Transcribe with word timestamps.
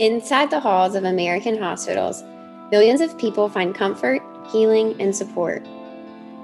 Inside 0.00 0.50
the 0.50 0.58
halls 0.58 0.96
of 0.96 1.04
American 1.04 1.56
hospitals, 1.56 2.24
millions 2.72 3.00
of 3.00 3.16
people 3.16 3.48
find 3.48 3.72
comfort, 3.72 4.20
healing, 4.50 5.00
and 5.00 5.14
support. 5.14 5.64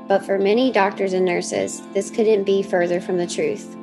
But 0.06 0.24
for 0.24 0.38
many 0.38 0.70
doctors 0.70 1.14
and 1.14 1.24
nurses, 1.24 1.82
this 1.92 2.10
couldn't 2.10 2.44
be 2.44 2.62
further 2.62 3.00
from 3.00 3.16
the 3.16 3.26
truth. 3.26 3.76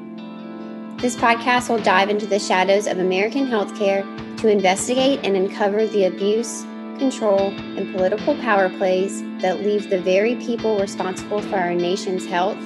This 1.01 1.17
podcast 1.17 1.67
will 1.67 1.83
dive 1.83 2.09
into 2.09 2.25
the 2.25 2.39
shadows 2.39 2.87
of 2.87 2.99
American 2.99 3.45
healthcare 3.45 4.05
to 4.37 4.47
investigate 4.47 5.19
and 5.23 5.35
uncover 5.35 5.85
the 5.85 6.05
abuse, 6.05 6.61
control, 6.97 7.49
and 7.49 7.93
political 7.93 8.35
power 8.37 8.69
plays 8.69 9.21
that 9.41 9.59
leave 9.59 9.89
the 9.89 9.99
very 9.99 10.37
people 10.37 10.79
responsible 10.79 11.41
for 11.41 11.57
our 11.57 11.73
nation's 11.73 12.25
health 12.25 12.57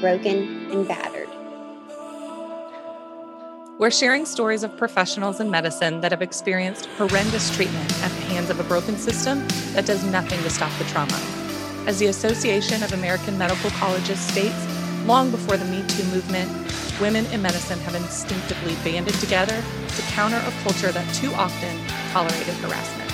broken 0.00 0.72
and 0.72 0.88
battered. 0.88 1.27
We're 3.78 3.92
sharing 3.92 4.26
stories 4.26 4.64
of 4.64 4.76
professionals 4.76 5.38
in 5.38 5.52
medicine 5.52 6.00
that 6.00 6.10
have 6.10 6.20
experienced 6.20 6.86
horrendous 6.98 7.54
treatment 7.54 7.88
at 8.02 8.10
the 8.10 8.22
hands 8.22 8.50
of 8.50 8.58
a 8.58 8.64
broken 8.64 8.96
system 8.96 9.46
that 9.74 9.86
does 9.86 10.02
nothing 10.02 10.42
to 10.42 10.50
stop 10.50 10.76
the 10.78 10.84
trauma. 10.86 11.16
As 11.86 12.00
the 12.00 12.08
Association 12.08 12.82
of 12.82 12.92
American 12.92 13.38
Medical 13.38 13.70
Colleges 13.70 14.18
states, 14.18 14.66
long 15.06 15.30
before 15.30 15.56
the 15.56 15.64
Me 15.66 15.84
Too 15.86 16.02
movement, 16.10 16.50
women 17.00 17.24
in 17.26 17.40
medicine 17.40 17.78
have 17.86 17.94
instinctively 17.94 18.74
banded 18.82 19.14
together 19.20 19.62
to 19.94 20.02
counter 20.10 20.42
a 20.44 20.50
culture 20.64 20.90
that 20.90 21.14
too 21.14 21.32
often 21.34 21.78
tolerated 22.10 22.54
harassment. 22.54 23.08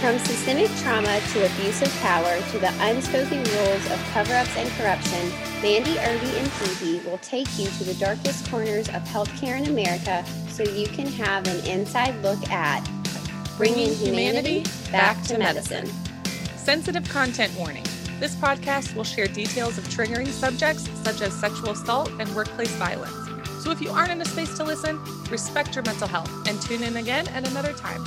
From 0.00 0.16
systemic 0.20 0.70
trauma 0.76 1.20
to 1.32 1.44
abuse 1.44 1.82
of 1.82 1.92
power 2.02 2.38
to 2.52 2.58
the 2.60 2.72
unspoken 2.78 3.42
rules 3.42 3.90
of 3.90 3.98
cover 4.12 4.34
ups 4.34 4.56
and 4.56 4.70
corruption, 4.78 5.53
Mandy 5.64 5.98
Irby 5.98 6.26
and 6.36 6.52
Phoebe 6.52 7.08
will 7.08 7.16
take 7.16 7.58
you 7.58 7.66
to 7.68 7.84
the 7.84 7.94
darkest 7.94 8.50
corners 8.50 8.86
of 8.88 9.02
healthcare 9.04 9.58
in 9.58 9.66
America 9.66 10.22
so 10.50 10.62
you 10.62 10.86
can 10.86 11.06
have 11.06 11.48
an 11.48 11.66
inside 11.66 12.14
look 12.22 12.50
at 12.50 12.86
bringing 13.56 13.94
humanity 13.94 14.62
back 14.92 15.22
to 15.22 15.38
medicine. 15.38 15.86
Sensitive 16.58 17.08
content 17.08 17.50
warning. 17.56 17.82
This 18.20 18.34
podcast 18.36 18.94
will 18.94 19.04
share 19.04 19.26
details 19.26 19.78
of 19.78 19.84
triggering 19.84 20.28
subjects 20.28 20.86
such 21.02 21.22
as 21.22 21.32
sexual 21.32 21.70
assault 21.70 22.10
and 22.20 22.28
workplace 22.36 22.72
violence. 22.72 23.14
So 23.64 23.70
if 23.70 23.80
you 23.80 23.88
aren't 23.88 24.10
in 24.10 24.20
a 24.20 24.26
space 24.26 24.54
to 24.58 24.64
listen, 24.64 25.02
respect 25.30 25.74
your 25.74 25.84
mental 25.84 26.08
health 26.08 26.30
and 26.46 26.60
tune 26.60 26.82
in 26.82 26.98
again 26.98 27.26
at 27.28 27.48
another 27.48 27.72
time. 27.72 28.04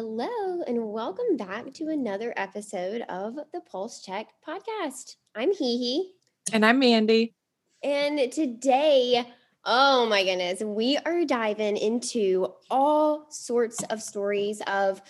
Hello, 0.00 0.62
and 0.64 0.92
welcome 0.92 1.36
back 1.36 1.72
to 1.74 1.88
another 1.88 2.32
episode 2.36 3.02
of 3.08 3.34
the 3.52 3.60
Pulse 3.60 4.00
Check 4.00 4.28
podcast. 4.46 5.16
I'm 5.34 5.52
Hee 5.52 6.12
And 6.52 6.64
I'm 6.64 6.78
Mandy. 6.78 7.34
And 7.82 8.30
today, 8.30 9.26
oh 9.64 10.06
my 10.06 10.22
goodness, 10.22 10.60
we 10.60 10.98
are 10.98 11.24
diving 11.24 11.76
into 11.76 12.54
all 12.70 13.26
sorts 13.28 13.82
of 13.90 14.00
stories 14.00 14.62
of 14.68 15.02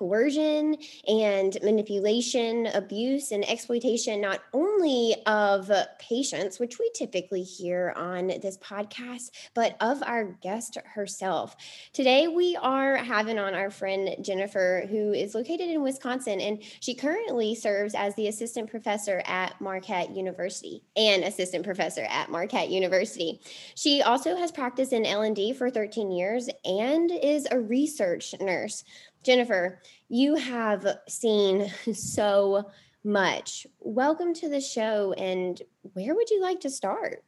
coercion 0.00 0.74
and 1.06 1.58
manipulation, 1.62 2.66
abuse, 2.68 3.32
and 3.32 3.46
exploitation, 3.46 4.18
not 4.18 4.40
only 4.54 5.14
of 5.26 5.70
patients, 5.98 6.58
which 6.58 6.78
we 6.78 6.90
typically 6.94 7.42
hear 7.42 7.92
on 7.96 8.28
this 8.28 8.56
podcast, 8.56 9.30
but 9.54 9.76
of 9.82 10.02
our 10.04 10.24
guest 10.24 10.78
herself. 10.86 11.54
Today, 11.92 12.28
we 12.28 12.56
are 12.56 12.96
having 12.96 13.38
on 13.38 13.52
our 13.52 13.70
friend 13.70 14.16
Jennifer, 14.24 14.86
who 14.88 15.12
is 15.12 15.34
located 15.34 15.68
in 15.68 15.82
Wisconsin, 15.82 16.40
and 16.40 16.62
she 16.80 16.94
currently 16.94 17.54
serves 17.54 17.94
as 17.94 18.14
the 18.14 18.28
assistant 18.28 18.70
professor 18.70 19.22
at 19.26 19.60
Marquette 19.60 20.16
University 20.16 20.82
and 20.96 21.24
assistant 21.24 21.62
professor 21.62 22.06
at 22.08 22.30
Marquette 22.30 22.70
University. 22.70 23.38
She 23.74 24.00
also 24.00 24.34
has 24.34 24.50
practiced 24.50 24.94
in 24.94 25.04
L&D 25.04 25.52
for 25.52 25.68
13 25.68 26.10
years 26.10 26.48
and 26.64 27.10
is 27.10 27.46
a 27.50 27.60
research 27.60 28.34
nurse. 28.40 28.82
Jennifer, 29.22 29.80
you 30.08 30.34
have 30.34 30.86
seen 31.08 31.68
so 31.92 32.70
much. 33.04 33.66
Welcome 33.80 34.34
to 34.34 34.48
the 34.48 34.60
show. 34.60 35.12
And 35.12 35.60
where 35.82 36.14
would 36.14 36.30
you 36.30 36.40
like 36.40 36.60
to 36.60 36.70
start? 36.70 37.22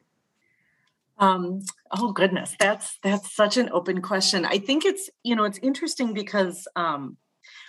Um, 1.18 1.60
oh 1.90 2.12
goodness, 2.12 2.56
that's 2.58 2.98
that's 3.02 3.34
such 3.34 3.56
an 3.56 3.68
open 3.72 4.00
question. 4.00 4.44
I 4.44 4.58
think 4.58 4.84
it's 4.84 5.10
you 5.22 5.36
know 5.36 5.44
it's 5.44 5.58
interesting 5.58 6.14
because 6.14 6.66
um, 6.74 7.16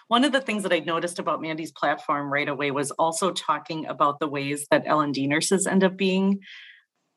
one 0.07 0.23
of 0.23 0.31
the 0.31 0.41
things 0.41 0.63
that 0.63 0.73
I 0.73 0.79
noticed 0.79 1.19
about 1.19 1.41
Mandy's 1.41 1.71
platform 1.71 2.31
right 2.31 2.47
away 2.47 2.71
was 2.71 2.91
also 2.91 3.31
talking 3.31 3.85
about 3.85 4.19
the 4.19 4.27
ways 4.27 4.65
that 4.71 4.83
L 4.85 5.01
and 5.01 5.13
D 5.13 5.27
nurses 5.27 5.67
end 5.67 5.83
up 5.83 5.97
being 5.97 6.39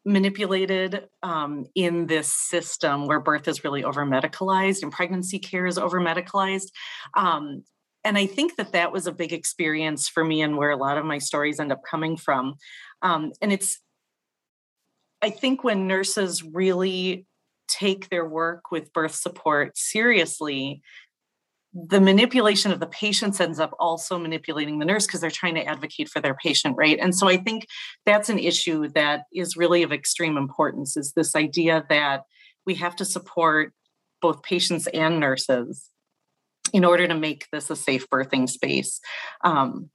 manipulated 0.07 1.09
um, 1.25 1.67
in 1.75 2.07
this 2.07 2.33
system 2.33 3.07
where 3.07 3.21
birth 3.21 3.49
is 3.49 3.65
really 3.65 3.83
over 3.83 4.07
medicalized 4.07 4.83
and 4.83 4.93
pregnancy 4.93 5.41
care 5.41 5.67
is 5.67 5.79
over 5.79 6.01
medicalized. 6.01 6.69
Um, 7.15 7.65
and 8.05 8.17
I 8.17 8.27
think 8.27 8.55
that 8.57 8.73
that 8.73 8.93
was 8.93 9.09
a 9.09 9.13
big 9.13 9.33
experience 9.33 10.09
for 10.09 10.25
me 10.25 10.41
and 10.41 10.57
where 10.57 10.71
a 10.71 10.77
lot 10.77 10.97
of 10.97 11.05
my 11.05 11.19
stories 11.19 11.59
end 11.59 11.73
up 11.73 11.83
coming 11.91 12.17
from. 12.17 12.55
Um, 13.03 13.33
and 13.43 13.53
it's, 13.53 13.81
I 15.21 15.31
think 15.31 15.65
when 15.65 15.89
nurses 15.89 16.45
really 16.45 17.27
take 17.67 18.09
their 18.09 18.25
work 18.25 18.71
with 18.71 18.93
birth 18.93 19.15
support 19.15 19.77
seriously, 19.77 20.83
the 21.77 22.01
manipulation 22.01 22.73
of 22.73 22.81
the 22.81 22.87
patients 22.87 23.39
ends 23.39 23.61
up 23.61 23.75
also 23.79 24.19
manipulating 24.19 24.79
the 24.79 24.87
nurse 24.87 25.07
because 25.07 25.21
they're 25.21 25.31
trying 25.31 25.55
to 25.57 25.65
advocate 25.65 26.09
for 26.09 26.21
their 26.21 26.35
patient 26.35 26.75
right? 26.79 26.99
And 26.99 27.15
so 27.15 27.29
i 27.29 27.37
think 27.37 27.67
that's 28.07 28.29
an 28.29 28.39
issue 28.39 28.89
that 28.89 29.25
is 29.33 29.57
really 29.57 29.83
of 29.83 29.93
extreme 29.93 30.37
importance 30.37 30.97
is 30.97 31.13
this 31.13 31.37
idea 31.37 31.85
that 31.91 32.23
we 32.65 32.75
have 32.77 32.97
to 32.97 33.05
support 33.05 33.73
both 34.23 34.43
patients 34.43 34.87
and 34.89 35.21
nurses 35.21 35.91
in 36.73 36.85
order 36.85 37.07
to 37.07 37.15
make 37.15 37.47
this 37.53 37.71
a 37.71 37.77
safe 37.77 38.09
birthing 38.11 38.49
space 38.49 39.01
um, 39.45 39.91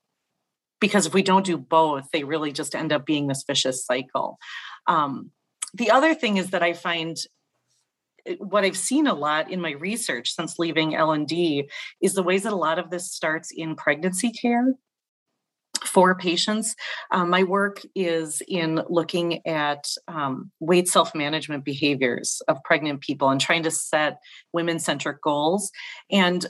because 0.80 1.06
if 1.06 1.14
we 1.14 1.24
don't 1.24 1.46
do 1.46 1.58
both 1.58 2.06
they 2.14 2.24
really 2.24 2.52
just 2.52 2.76
end 2.76 2.94
up 2.94 3.06
being 3.06 3.28
this 3.28 3.44
vicious 3.46 3.86
cycle. 3.86 4.38
Um, 4.88 5.32
the 5.74 5.90
other 5.90 6.14
thing 6.14 6.38
is 6.38 6.52
that 6.52 6.62
i 6.62 6.74
find 6.74 7.18
what 8.40 8.64
I've 8.64 8.78
seen 8.78 9.08
a 9.08 9.14
lot 9.14 9.52
in 9.52 9.62
my 9.62 9.72
research 9.72 10.34
since 10.34 10.60
leaving 10.60 10.96
L&D 10.96 11.70
is 12.02 12.14
the 12.14 12.24
ways 12.24 12.44
that 12.44 12.54
a 12.54 12.56
lot 12.56 12.80
of 12.80 12.90
this 12.90 13.12
starts 13.12 13.52
in 13.52 13.76
pregnancy 13.76 14.32
care 14.32 14.76
for 15.86 16.16
patients. 16.16 16.76
Um, 17.12 17.30
my 17.30 17.44
work 17.44 17.82
is 17.96 18.42
in 18.48 18.82
looking 18.90 19.46
at 19.48 19.90
um, 20.08 20.52
weight 20.60 20.88
self 20.88 21.16
management 21.16 21.66
behaviors 21.66 22.42
of 22.48 22.64
pregnant 22.64 23.02
people 23.02 23.30
and 23.30 23.42
trying 23.42 23.64
to 23.64 23.72
set 23.72 24.20
women 24.54 24.80
centric 24.80 25.22
goals. 25.22 25.72
And 26.12 26.46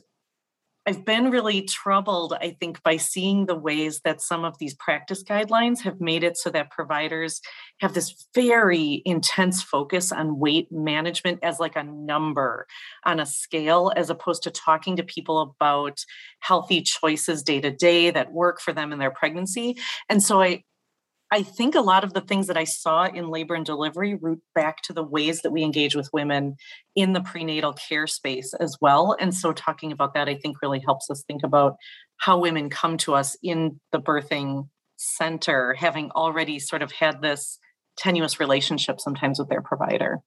I've 0.88 1.06
been 1.06 1.30
really 1.30 1.62
troubled, 1.62 2.34
I 2.42 2.58
think, 2.60 2.82
by 2.82 2.98
seeing 2.98 3.46
the 3.46 3.56
ways 3.56 4.02
that 4.04 4.20
some 4.20 4.44
of 4.44 4.58
these 4.58 4.74
practice 4.74 5.24
guidelines 5.24 5.82
have 5.82 6.02
made 6.02 6.24
it 6.24 6.38
so 6.38 6.50
that 6.50 6.72
providers 6.72 7.40
have 7.82 7.94
this 7.94 8.28
very 8.34 9.04
intense 9.06 9.62
focus 9.62 10.12
on 10.12 10.40
weight 10.40 10.72
management 10.72 11.40
as 11.44 11.60
like 11.60 11.76
a 11.76 11.84
number 11.84 12.66
on 13.06 13.20
a 13.20 13.28
scale, 13.28 13.92
as 13.96 14.10
opposed 14.10 14.42
to 14.44 14.52
talking 14.52 14.96
to 14.96 15.04
people 15.04 15.40
about 15.40 16.04
healthy 16.40 16.82
choices 16.82 17.44
day 17.44 17.62
to 17.62 17.70
day 17.70 18.10
that 18.10 18.34
work 18.34 18.60
for 18.60 18.74
them 18.74 18.92
in 18.92 18.98
their 18.98 19.12
pregnancy. 19.12 19.78
And 20.10 20.24
so 20.24 20.42
I, 20.42 20.64
I 21.34 21.44
think 21.44 21.76
a 21.76 21.82
lot 21.82 22.04
of 22.04 22.14
the 22.14 22.20
things 22.20 22.48
that 22.48 22.58
I 22.58 22.66
saw 22.66 23.06
in 23.06 23.30
labor 23.30 23.56
and 23.56 23.66
delivery 23.66 24.16
root 24.16 24.42
back 24.54 24.82
to 24.84 24.94
the 24.94 25.04
ways 25.04 25.42
that 25.42 25.52
we 25.52 25.64
engage 25.64 25.96
with 25.96 26.10
women 26.12 26.56
in 26.94 27.14
the 27.14 27.22
prenatal 27.22 27.72
care 27.72 28.06
space 28.06 28.54
as 28.54 28.76
well. 28.82 29.16
And 29.18 29.34
so, 29.34 29.54
talking 29.54 29.94
about 29.94 30.14
that, 30.14 30.28
I 30.28 30.36
think 30.36 30.62
really 30.62 30.82
helps 30.86 31.10
us 31.10 31.24
think 31.26 31.42
about 31.44 31.78
how 32.18 32.38
women 32.38 32.70
come 32.70 32.98
to 32.98 33.16
us 33.16 33.38
in 33.42 33.80
the 33.94 34.00
birthing 34.00 34.68
center, 34.98 35.74
having 35.74 36.12
already 36.12 36.60
sort 36.60 36.82
of 36.82 36.92
had 36.92 37.22
this 37.22 37.58
tenuous 37.98 38.40
relationship 38.42 39.00
sometimes 39.00 39.40
with 39.40 39.48
their 39.48 39.62
provider. 39.62 40.20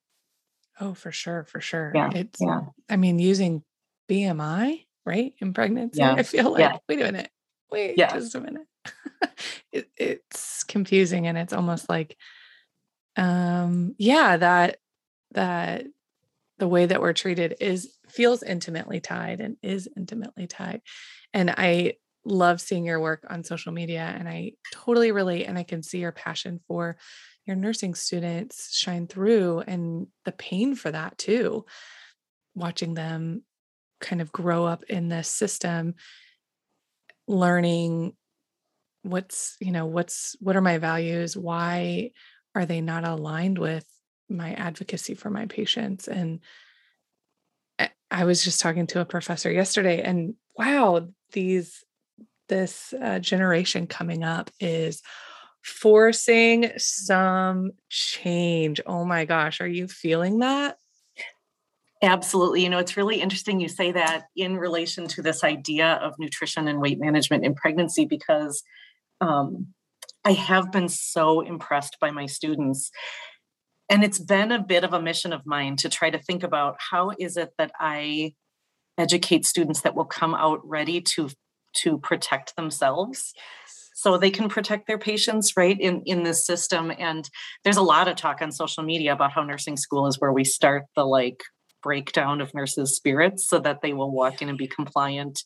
Oh, 0.81 0.95
for 0.95 1.13
sure, 1.13 1.45
for 1.45 1.61
sure. 1.61 1.93
Yeah, 1.95 2.11
it's, 2.15 2.41
yeah. 2.41 2.63
I 2.89 2.97
mean, 2.97 3.19
using 3.19 3.63
BMI, 4.11 4.87
right, 5.05 5.35
in 5.39 5.53
pregnancy, 5.53 5.99
yeah. 5.99 6.15
I 6.15 6.23
feel 6.23 6.53
like, 6.53 6.61
yeah. 6.61 6.77
wait 6.89 7.01
a 7.01 7.05
minute, 7.05 7.31
wait 7.71 7.95
yeah. 7.99 8.13
just 8.15 8.35
a 8.35 8.41
minute 8.41 8.67
it, 9.73 9.89
it's 9.97 10.65
confusing 10.65 11.27
and 11.27 11.39
it's 11.39 11.53
almost 11.53 11.89
like 11.89 12.17
um 13.17 13.95
yeah 13.99 14.37
that 14.37 14.79
that 15.33 15.87
the 16.59 16.69
way 16.69 16.87
that 16.87 17.01
we're 17.01 17.13
treated 17.13 17.57
is 17.61 17.97
feels 18.09 18.43
intimately 18.43 19.01
tied 19.01 19.41
and 19.41 19.57
is 19.63 19.89
intimately 19.97 20.47
tied. 20.47 20.81
And 21.33 21.51
i 21.51 21.95
love 22.27 22.59
seeing 22.61 22.87
your 22.87 23.01
work 23.01 23.27
on 23.29 23.45
social 23.45 23.71
media 23.71 24.01
and 24.19 24.27
i 24.27 24.53
totally 24.73 25.13
relate 25.13 25.45
and 25.45 25.59
i 25.59 25.63
can 25.63 25.83
see 25.83 25.99
your 25.99 26.11
passion 26.11 26.59
for 26.67 26.97
your 27.47 27.57
nursing 27.57 27.95
students 27.95 28.75
shine 28.75 29.07
through 29.07 29.61
and 29.67 30.07
the 30.25 30.33
pain 30.33 30.75
for 30.75 30.91
that 30.91 31.19
too. 31.19 31.65
Watching 32.55 32.95
them 32.95 33.43
kind 34.01 34.23
of 34.23 34.33
grow 34.33 34.65
up 34.65 34.85
in 34.85 35.09
this 35.09 35.29
system 35.29 35.95
learning 37.27 38.15
what's 39.05 39.57
you 39.61 39.71
know 39.71 39.87
what's 39.87 40.35
what 40.41 40.57
are 40.57 40.63
my 40.63 40.79
values 40.79 41.37
why 41.37 42.11
are 42.55 42.67
they 42.67 42.81
not 42.81 43.07
aligned 43.07 43.59
with 43.59 43.87
my 44.29 44.55
advocacy 44.55 45.15
for 45.15 45.31
my 45.31 45.47
patients 45.47 46.09
and 46.09 46.41
I 48.11 48.25
was 48.25 48.45
just 48.45 48.61
talking 48.61 48.87
to 48.89 49.01
a 49.01 49.05
professor 49.05 49.53
yesterday 49.53 50.01
and 50.03 50.35
wow 50.57 51.07
these 51.33 51.85
this 52.49 52.95
uh, 53.03 53.19
generation 53.19 53.87
coming 53.87 54.23
up 54.23 54.51
is 54.61 55.03
forcing 55.63 56.71
some 56.77 57.73
change. 57.89 58.81
Oh 58.87 59.05
my 59.05 59.25
gosh, 59.25 59.61
are 59.61 59.67
you 59.67 59.89
feeling 59.89 60.41
that? 60.41 60.77
Absolutely. 62.03 62.63
You 62.63 62.69
know, 62.69 62.79
it's 62.79 62.99
really 62.99 63.21
interesting 63.21 63.61
you 63.61 63.69
say 63.69 63.93
that 63.93 64.25
in 64.37 64.59
relation 64.59 65.07
to 65.09 65.23
this 65.23 65.43
idea 65.43 65.95
of 65.95 66.15
nutrition 66.19 66.69
and 66.69 66.81
weight 66.81 67.01
management 67.01 67.47
in 67.47 67.55
pregnancy 67.55 68.05
because 68.05 68.63
um, 69.25 69.69
I 70.25 70.33
have 70.33 70.73
been 70.73 70.89
so 70.89 71.41
impressed 71.41 71.99
by 72.01 72.11
my 72.11 72.27
students. 72.27 72.91
And 73.91 74.03
it's 74.03 74.19
been 74.19 74.53
a 74.53 74.63
bit 74.63 74.85
of 74.85 74.93
a 74.93 75.03
mission 75.03 75.33
of 75.33 75.45
mine 75.45 75.77
to 75.77 75.89
try 75.89 76.11
to 76.11 76.19
think 76.19 76.43
about 76.43 76.77
how 76.91 77.13
is 77.19 77.37
it 77.37 77.51
that 77.59 77.73
I 77.79 78.35
educate 78.97 79.45
students 79.45 79.83
that 79.83 79.95
will 79.95 80.05
come 80.05 80.35
out 80.35 80.61
ready 80.65 81.01
to 81.01 81.31
to 81.79 81.99
protect 81.99 82.55
themselves 82.55 83.35
so 83.97 84.17
they 84.17 84.31
can 84.31 84.49
protect 84.49 84.87
their 84.87 84.99
patients 84.99 85.57
right 85.57 85.79
in 85.81 86.03
in 86.07 86.23
this 86.23 86.47
system 86.47 86.93
and 86.97 87.29
there's 87.65 87.77
a 87.77 87.83
lot 87.83 88.07
of 88.07 88.15
talk 88.15 88.41
on 88.41 88.53
social 88.53 88.85
media 88.85 89.13
about 89.13 89.33
how 89.33 89.43
nursing 89.43 89.77
school 89.77 90.07
is 90.07 90.21
where 90.21 90.33
we 90.33 90.45
start 90.45 90.85
the 90.95 91.05
like 91.05 91.43
breakdown 91.83 92.41
of 92.41 92.55
nurses 92.55 92.95
spirits 92.95 93.49
so 93.49 93.59
that 93.59 93.83
they 93.83 93.93
will 93.93 94.13
walk 94.13 94.41
in 94.41 94.49
and 94.49 94.57
be 94.57 94.69
compliant 94.69 95.43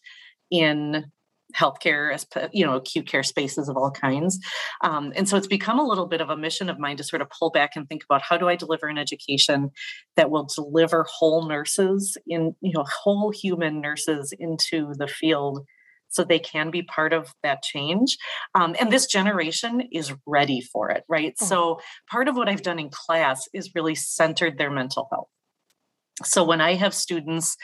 in 0.51 1.11
healthcare 1.56 2.12
as 2.12 2.27
you 2.53 2.65
know 2.65 2.77
acute 2.77 3.06
care 3.06 3.23
spaces 3.23 3.69
of 3.69 3.77
all 3.77 3.91
kinds. 3.91 4.39
Um, 4.83 5.12
and 5.17 5.29
so 5.29 5.37
it's 5.37 5.47
become 5.47 5.79
a 5.79 5.87
little 5.87 6.06
bit 6.06 6.21
of 6.21 6.31
a 6.31 6.37
mission 6.37 6.69
of 6.69 6.79
mine 6.79 6.97
to 6.99 7.05
sort 7.05 7.23
of 7.23 7.31
pull 7.31 7.50
back 7.50 7.71
and 7.77 7.89
think 7.89 8.05
about 8.05 8.23
how 8.23 8.37
do 8.37 8.49
i 8.49 8.56
deliver 8.56 8.87
an 8.87 8.99
education 8.99 9.71
that 10.17 10.31
will 10.31 10.49
deliver 10.55 11.06
whole 11.09 11.49
nurses 11.49 12.17
in 12.27 12.55
you 12.61 12.73
know 12.75 12.85
whole 13.03 13.31
human 13.31 13.81
nurses 13.81 14.33
into 14.39 14.93
the 14.99 15.09
field 15.09 15.65
so 16.11 16.25
they 16.25 16.39
can 16.39 16.71
be 16.71 16.83
part 16.83 17.12
of 17.12 17.35
that 17.43 17.62
change. 17.62 18.17
Um, 18.55 18.75
and 18.81 18.91
this 18.91 19.06
generation 19.06 19.83
is 19.93 20.12
ready 20.27 20.61
for 20.61 20.91
it 20.91 21.05
right? 21.09 21.35
Oh. 21.41 21.47
so 21.47 21.81
part 22.11 22.29
of 22.29 22.37
what 22.37 22.49
i've 22.49 22.62
done 22.62 22.79
in 22.79 22.91
class 22.91 23.49
is 23.53 23.75
really 23.75 23.94
centered 23.94 24.59
their 24.59 24.71
mental 24.71 25.09
health. 25.11 25.29
So 26.25 26.44
when 26.44 26.61
i 26.61 26.75
have 26.75 26.94
students 26.94 27.56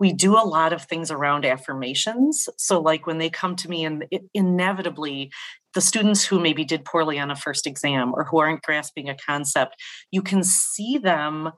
we 0.00 0.12
do 0.12 0.34
a 0.34 0.44
lot 0.46 0.72
of 0.72 0.82
things 0.82 1.10
around 1.10 1.44
affirmations. 1.44 2.48
So, 2.56 2.80
like 2.80 3.06
when 3.06 3.18
they 3.18 3.30
come 3.30 3.56
to 3.56 3.68
me, 3.68 3.84
and 3.84 4.04
inevitably, 4.32 5.30
the 5.74 5.80
students 5.80 6.24
who 6.24 6.40
maybe 6.40 6.64
did 6.64 6.84
poorly 6.84 7.18
on 7.18 7.30
a 7.30 7.36
first 7.36 7.66
exam 7.66 8.12
or 8.14 8.24
who 8.24 8.38
aren't 8.38 8.62
grasping 8.62 9.08
a 9.08 9.16
concept, 9.16 9.76
you 10.10 10.22
can 10.22 10.42
see 10.42 10.98
them 10.98 11.52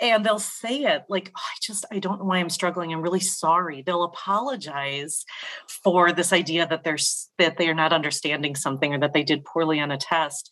and 0.00 0.24
they'll 0.24 0.38
say 0.38 0.84
it 0.84 1.02
like 1.10 1.30
oh, 1.36 1.40
i 1.40 1.56
just 1.60 1.84
i 1.92 1.98
don't 1.98 2.18
know 2.18 2.24
why 2.24 2.38
i'm 2.38 2.50
struggling. 2.50 2.92
I'm 2.92 3.02
really 3.02 3.20
sorry. 3.20 3.82
They'll 3.82 4.04
apologize 4.04 5.24
for 5.68 6.12
this 6.12 6.32
idea 6.32 6.66
that 6.66 6.84
they're 6.84 6.98
that 7.38 7.58
they're 7.58 7.74
not 7.74 7.92
understanding 7.92 8.56
something 8.56 8.94
or 8.94 9.00
that 9.00 9.12
they 9.12 9.22
did 9.22 9.44
poorly 9.44 9.80
on 9.80 9.90
a 9.90 9.98
test 9.98 10.50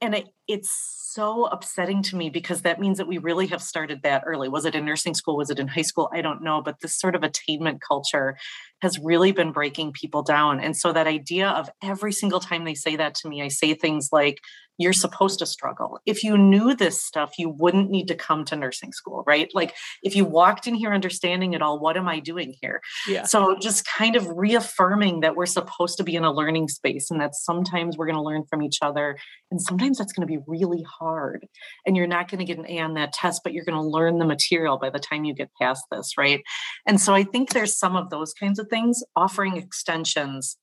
and 0.00 0.14
it, 0.14 0.28
it's 0.48 0.70
so 1.12 1.46
upsetting 1.46 2.02
to 2.02 2.16
me 2.16 2.28
because 2.28 2.62
that 2.62 2.80
means 2.80 2.98
that 2.98 3.06
we 3.06 3.18
really 3.18 3.46
have 3.46 3.62
started 3.62 4.02
that 4.02 4.24
early. 4.26 4.48
Was 4.48 4.64
it 4.64 4.74
in 4.74 4.84
nursing 4.84 5.14
school? 5.14 5.36
Was 5.36 5.50
it 5.50 5.58
in 5.58 5.68
high 5.68 5.82
school? 5.82 6.10
I 6.12 6.20
don't 6.20 6.42
know. 6.42 6.60
But 6.60 6.80
this 6.80 6.98
sort 6.98 7.14
of 7.14 7.22
attainment 7.22 7.80
culture 7.80 8.36
has 8.82 8.98
really 8.98 9.32
been 9.32 9.52
breaking 9.52 9.92
people 9.92 10.22
down. 10.22 10.60
And 10.60 10.76
so 10.76 10.92
that 10.92 11.06
idea 11.06 11.48
of 11.48 11.70
every 11.82 12.12
single 12.12 12.40
time 12.40 12.64
they 12.64 12.74
say 12.74 12.96
that 12.96 13.14
to 13.16 13.28
me, 13.28 13.42
I 13.42 13.48
say 13.48 13.74
things 13.74 14.08
like, 14.12 14.38
you're 14.78 14.92
supposed 14.92 15.38
to 15.38 15.46
struggle. 15.46 15.98
If 16.06 16.24
you 16.24 16.36
knew 16.36 16.74
this 16.74 17.02
stuff, 17.02 17.34
you 17.38 17.48
wouldn't 17.48 17.90
need 17.90 18.08
to 18.08 18.14
come 18.14 18.44
to 18.46 18.56
nursing 18.56 18.92
school, 18.92 19.22
right? 19.26 19.48
Like 19.54 19.74
if 20.02 20.16
you 20.16 20.24
walked 20.24 20.66
in 20.66 20.74
here 20.74 20.92
understanding 20.92 21.52
it 21.52 21.62
all, 21.62 21.78
what 21.78 21.96
am 21.96 22.08
I 22.08 22.20
doing 22.20 22.54
here? 22.60 22.80
Yeah. 23.08 23.24
So 23.24 23.56
just 23.60 23.86
kind 23.86 24.16
of 24.16 24.26
reaffirming 24.28 25.20
that 25.20 25.36
we're 25.36 25.46
supposed 25.46 25.96
to 25.98 26.04
be 26.04 26.16
in 26.16 26.24
a 26.24 26.32
learning 26.32 26.68
space 26.68 27.10
and 27.10 27.20
that 27.20 27.34
sometimes 27.34 27.96
we're 27.96 28.06
going 28.06 28.16
to 28.16 28.22
learn 28.22 28.44
from 28.50 28.62
each 28.62 28.78
other. 28.82 29.16
And 29.50 29.60
sometimes 29.60 29.98
that's 29.98 30.12
going 30.12 30.26
to 30.26 30.32
be 30.32 30.42
really 30.46 30.84
hard. 30.98 31.46
And 31.86 31.96
you're 31.96 32.06
not 32.06 32.28
going 32.28 32.40
to 32.40 32.44
get 32.44 32.58
an 32.58 32.66
A 32.68 32.80
on 32.80 32.94
that 32.94 33.12
test, 33.12 33.42
but 33.44 33.52
you're 33.52 33.64
going 33.64 33.80
to 33.80 33.88
learn 33.88 34.18
the 34.18 34.24
material 34.24 34.78
by 34.78 34.90
the 34.90 34.98
time 34.98 35.24
you 35.24 35.34
get 35.34 35.50
past 35.60 35.84
this, 35.90 36.14
right? 36.18 36.42
And 36.86 37.00
so 37.00 37.14
I 37.14 37.22
think 37.22 37.50
there's 37.50 37.78
some 37.78 37.94
of 37.96 38.10
those 38.10 38.32
kinds 38.32 38.58
of 38.58 38.68
things, 38.68 39.02
offering 39.14 39.56
extensions 39.56 40.56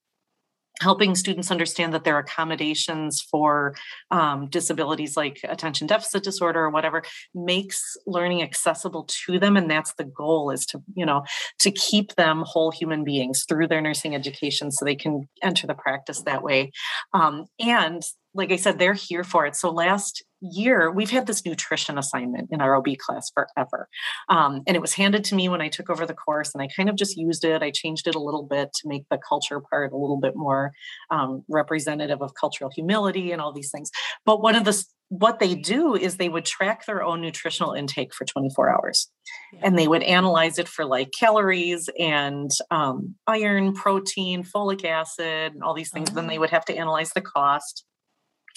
helping 0.82 1.14
students 1.14 1.50
understand 1.50 1.94
that 1.94 2.04
there 2.04 2.16
are 2.16 2.20
accommodations 2.20 3.20
for 3.20 3.74
um, 4.10 4.48
disabilities 4.48 5.16
like 5.16 5.40
attention 5.44 5.86
deficit 5.86 6.22
disorder 6.22 6.60
or 6.60 6.70
whatever 6.70 7.02
makes 7.34 7.96
learning 8.06 8.42
accessible 8.42 9.04
to 9.08 9.38
them 9.38 9.56
and 9.56 9.70
that's 9.70 9.94
the 9.94 10.04
goal 10.04 10.50
is 10.50 10.66
to 10.66 10.82
you 10.94 11.06
know 11.06 11.22
to 11.58 11.70
keep 11.70 12.14
them 12.16 12.42
whole 12.46 12.70
human 12.70 13.04
beings 13.04 13.44
through 13.48 13.68
their 13.68 13.80
nursing 13.80 14.14
education 14.14 14.70
so 14.70 14.84
they 14.84 14.96
can 14.96 15.28
enter 15.42 15.66
the 15.66 15.74
practice 15.74 16.22
that 16.22 16.42
way. 16.42 16.72
Um, 17.12 17.46
and 17.58 18.02
like 18.34 18.52
I 18.52 18.56
said, 18.56 18.78
they're 18.78 18.94
here 18.94 19.24
for 19.24 19.46
it. 19.46 19.56
So 19.56 19.70
last 19.70 20.24
year, 20.40 20.90
we've 20.90 21.10
had 21.10 21.26
this 21.26 21.44
nutrition 21.44 21.98
assignment 21.98 22.48
in 22.50 22.60
our 22.60 22.76
OB 22.76 22.96
class 22.98 23.30
forever. 23.32 23.88
Um, 24.28 24.62
and 24.66 24.76
it 24.76 24.80
was 24.80 24.94
handed 24.94 25.24
to 25.24 25.34
me 25.34 25.48
when 25.48 25.60
I 25.60 25.68
took 25.68 25.90
over 25.90 26.06
the 26.06 26.14
course, 26.14 26.54
and 26.54 26.62
I 26.62 26.68
kind 26.74 26.88
of 26.88 26.96
just 26.96 27.16
used 27.16 27.44
it. 27.44 27.62
I 27.62 27.70
changed 27.70 28.06
it 28.06 28.14
a 28.14 28.20
little 28.20 28.42
bit 28.44 28.72
to 28.74 28.88
make 28.88 29.04
the 29.10 29.18
culture 29.18 29.60
part 29.60 29.92
a 29.92 29.96
little 29.96 30.18
bit 30.18 30.34
more 30.34 30.72
um, 31.10 31.44
representative 31.48 32.22
of 32.22 32.34
cultural 32.34 32.70
humility 32.74 33.32
and 33.32 33.40
all 33.40 33.52
these 33.52 33.70
things. 33.70 33.90
But 34.24 34.42
one 34.42 34.56
of 34.56 34.64
the 34.64 34.84
what 35.12 35.40
they 35.40 35.54
do 35.54 35.94
is 35.94 36.16
they 36.16 36.30
would 36.30 36.46
track 36.46 36.86
their 36.86 37.02
own 37.02 37.20
nutritional 37.20 37.74
intake 37.74 38.14
for 38.14 38.24
24 38.24 38.70
hours 38.70 39.10
yeah. 39.52 39.60
and 39.62 39.78
they 39.78 39.86
would 39.86 40.02
analyze 40.04 40.58
it 40.58 40.66
for 40.66 40.86
like 40.86 41.10
calories 41.12 41.90
and 41.98 42.50
um, 42.70 43.14
iron 43.26 43.74
protein 43.74 44.42
folic 44.42 44.86
acid 44.86 45.52
and 45.52 45.62
all 45.62 45.74
these 45.74 45.90
things 45.90 46.10
then 46.12 46.28
they 46.28 46.38
oh. 46.38 46.40
would 46.40 46.48
have 46.48 46.64
to 46.64 46.74
analyze 46.74 47.10
the 47.10 47.20
cost 47.20 47.84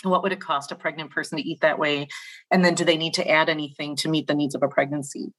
what 0.09 0.23
would 0.23 0.31
it 0.31 0.39
cost 0.39 0.71
a 0.71 0.75
pregnant 0.75 1.11
person 1.11 1.37
to 1.37 1.43
eat 1.43 1.61
that 1.61 1.79
way? 1.79 2.07
And 2.51 2.63
then 2.63 2.75
do 2.75 2.85
they 2.85 2.97
need 2.97 3.13
to 3.15 3.29
add 3.29 3.49
anything 3.49 3.95
to 3.97 4.09
meet 4.09 4.27
the 4.27 4.35
needs 4.35 4.55
of 4.55 4.63
a 4.63 4.67
pregnancy? 4.67 5.33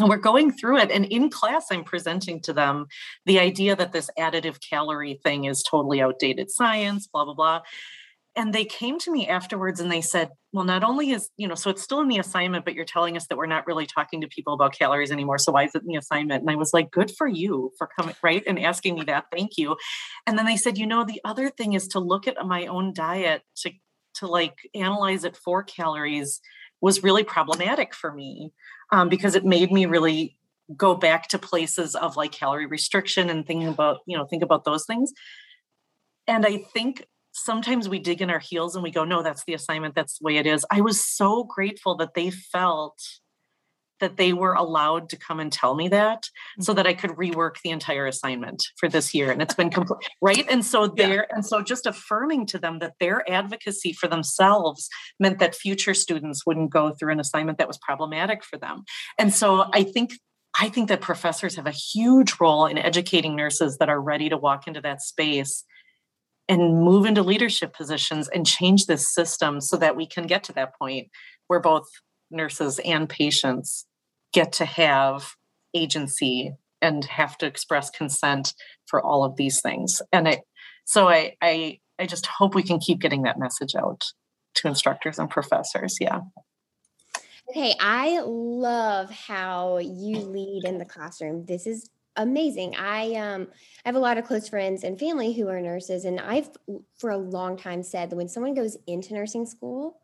And 0.00 0.08
we're 0.08 0.16
going 0.16 0.52
through 0.52 0.78
it 0.78 0.90
and 0.90 1.04
in 1.04 1.28
class 1.28 1.66
i'm 1.70 1.84
presenting 1.84 2.40
to 2.40 2.54
them 2.54 2.86
the 3.26 3.38
idea 3.38 3.76
that 3.76 3.92
this 3.92 4.08
additive 4.18 4.58
calorie 4.66 5.20
thing 5.22 5.44
is 5.44 5.62
totally 5.62 6.00
outdated 6.00 6.50
science 6.50 7.06
blah 7.06 7.26
blah 7.26 7.34
blah 7.34 7.60
and 8.34 8.54
they 8.54 8.64
came 8.64 8.98
to 8.98 9.12
me 9.12 9.28
afterwards 9.28 9.80
and 9.80 9.90
they 9.90 10.00
said 10.00 10.30
well 10.52 10.64
not 10.64 10.82
only 10.82 11.10
is 11.10 11.30
you 11.36 11.46
know 11.46 11.54
so 11.54 11.70
it's 11.70 11.82
still 11.82 12.00
in 12.00 12.08
the 12.08 12.18
assignment 12.18 12.64
but 12.64 12.74
you're 12.74 12.84
telling 12.84 13.16
us 13.16 13.26
that 13.26 13.36
we're 13.36 13.46
not 13.46 13.66
really 13.66 13.86
talking 13.86 14.20
to 14.20 14.28
people 14.28 14.54
about 14.54 14.76
calories 14.76 15.10
anymore 15.10 15.38
so 15.38 15.52
why 15.52 15.64
is 15.64 15.74
it 15.74 15.82
in 15.82 15.88
the 15.88 15.96
assignment? 15.96 16.42
And 16.42 16.50
i 16.50 16.54
was 16.54 16.72
like 16.72 16.90
good 16.90 17.10
for 17.10 17.26
you 17.26 17.72
for 17.78 17.88
coming 17.98 18.14
right 18.22 18.42
and 18.46 18.58
asking 18.58 18.94
me 18.94 19.04
that 19.04 19.26
thank 19.32 19.56
you. 19.56 19.76
And 20.26 20.38
then 20.38 20.46
they 20.46 20.56
said 20.56 20.78
you 20.78 20.86
know 20.86 21.04
the 21.04 21.20
other 21.24 21.50
thing 21.50 21.74
is 21.74 21.88
to 21.88 22.00
look 22.00 22.26
at 22.26 22.36
my 22.46 22.66
own 22.66 22.92
diet 22.92 23.42
to 23.58 23.70
to 24.14 24.26
like 24.26 24.56
analyze 24.74 25.24
it 25.24 25.36
for 25.36 25.62
calories 25.62 26.40
was 26.80 27.02
really 27.02 27.24
problematic 27.24 27.94
for 27.94 28.12
me 28.12 28.52
um, 28.92 29.08
because 29.08 29.34
it 29.34 29.44
made 29.44 29.70
me 29.70 29.86
really 29.86 30.36
go 30.76 30.94
back 30.94 31.28
to 31.28 31.38
places 31.38 31.94
of 31.94 32.16
like 32.16 32.32
calorie 32.32 32.66
restriction 32.66 33.30
and 33.30 33.46
thinking 33.46 33.68
about 33.68 33.98
you 34.06 34.16
know 34.16 34.24
think 34.26 34.42
about 34.42 34.64
those 34.64 34.86
things. 34.86 35.12
And 36.26 36.46
i 36.46 36.58
think 36.72 37.04
sometimes 37.32 37.88
we 37.88 37.98
dig 37.98 38.22
in 38.22 38.30
our 38.30 38.38
heels 38.38 38.74
and 38.74 38.82
we 38.82 38.90
go, 38.90 39.04
no, 39.04 39.22
that's 39.22 39.44
the 39.44 39.54
assignment. 39.54 39.94
That's 39.94 40.18
the 40.18 40.24
way 40.24 40.36
it 40.36 40.46
is. 40.46 40.64
I 40.70 40.80
was 40.80 41.04
so 41.04 41.44
grateful 41.44 41.96
that 41.96 42.14
they 42.14 42.30
felt 42.30 43.00
that 44.00 44.16
they 44.16 44.32
were 44.32 44.52
allowed 44.52 45.08
to 45.08 45.16
come 45.16 45.38
and 45.38 45.52
tell 45.52 45.76
me 45.76 45.88
that 45.88 46.24
so 46.60 46.72
mm-hmm. 46.72 46.76
that 46.76 46.86
I 46.88 46.92
could 46.92 47.12
rework 47.12 47.54
the 47.62 47.70
entire 47.70 48.06
assignment 48.06 48.62
for 48.76 48.88
this 48.88 49.14
year. 49.14 49.30
And 49.30 49.40
it's 49.40 49.54
been 49.54 49.70
complete, 49.78 50.06
right? 50.20 50.44
And 50.50 50.64
so 50.66 50.88
there, 50.88 51.26
yeah. 51.28 51.36
and 51.36 51.46
so 51.46 51.62
just 51.62 51.86
affirming 51.86 52.46
to 52.46 52.58
them 52.58 52.80
that 52.80 52.94
their 53.00 53.28
advocacy 53.30 53.92
for 53.92 54.08
themselves 54.08 54.88
meant 55.20 55.38
that 55.38 55.54
future 55.54 55.94
students 55.94 56.44
wouldn't 56.44 56.70
go 56.70 56.92
through 56.92 57.12
an 57.12 57.20
assignment 57.20 57.58
that 57.58 57.68
was 57.68 57.78
problematic 57.78 58.44
for 58.44 58.58
them. 58.58 58.82
And 59.18 59.32
so 59.32 59.66
I 59.72 59.84
think 59.84 60.12
I 60.60 60.68
think 60.68 60.90
that 60.90 61.00
professors 61.00 61.56
have 61.56 61.66
a 61.66 61.70
huge 61.70 62.34
role 62.38 62.66
in 62.66 62.76
educating 62.76 63.34
nurses 63.36 63.78
that 63.78 63.88
are 63.88 64.00
ready 64.00 64.28
to 64.28 64.36
walk 64.36 64.66
into 64.66 64.82
that 64.82 65.00
space 65.00 65.64
and 66.52 66.82
move 66.84 67.06
into 67.06 67.22
leadership 67.22 67.72
positions 67.72 68.28
and 68.28 68.46
change 68.46 68.84
this 68.84 69.08
system 69.08 69.58
so 69.58 69.74
that 69.78 69.96
we 69.96 70.06
can 70.06 70.26
get 70.26 70.44
to 70.44 70.52
that 70.52 70.78
point 70.78 71.08
where 71.46 71.60
both 71.60 71.86
nurses 72.30 72.78
and 72.84 73.08
patients 73.08 73.86
get 74.34 74.52
to 74.52 74.66
have 74.66 75.34
agency 75.74 76.52
and 76.82 77.06
have 77.06 77.38
to 77.38 77.46
express 77.46 77.88
consent 77.88 78.52
for 78.84 79.00
all 79.02 79.24
of 79.24 79.36
these 79.36 79.62
things 79.62 80.02
and 80.12 80.38
so 80.84 81.08
I, 81.08 81.36
I 81.40 81.78
i 81.98 82.04
just 82.04 82.26
hope 82.26 82.54
we 82.54 82.62
can 82.62 82.78
keep 82.78 83.00
getting 83.00 83.22
that 83.22 83.38
message 83.38 83.74
out 83.74 84.04
to 84.56 84.68
instructors 84.68 85.18
and 85.18 85.30
professors 85.30 85.96
yeah 86.02 86.20
Okay, 87.50 87.74
I 87.80 88.20
love 88.24 89.10
how 89.10 89.78
you 89.78 90.18
lead 90.20 90.64
in 90.64 90.78
the 90.78 90.86
classroom. 90.86 91.44
This 91.44 91.66
is 91.66 91.90
amazing. 92.16 92.74
I 92.76 93.14
um 93.14 93.48
I 93.84 93.88
have 93.88 93.96
a 93.96 94.00
lot 94.00 94.18
of 94.18 94.24
close 94.24 94.48
friends 94.48 94.84
and 94.84 94.98
family 94.98 95.32
who 95.32 95.48
are 95.48 95.60
nurses 95.60 96.04
and 96.04 96.20
I've 96.20 96.50
for 96.98 97.10
a 97.10 97.16
long 97.16 97.56
time 97.56 97.82
said 97.82 98.10
that 98.10 98.16
when 98.16 98.28
someone 98.28 98.54
goes 98.54 98.76
into 98.86 99.14
nursing 99.14 99.46
school, 99.46 100.00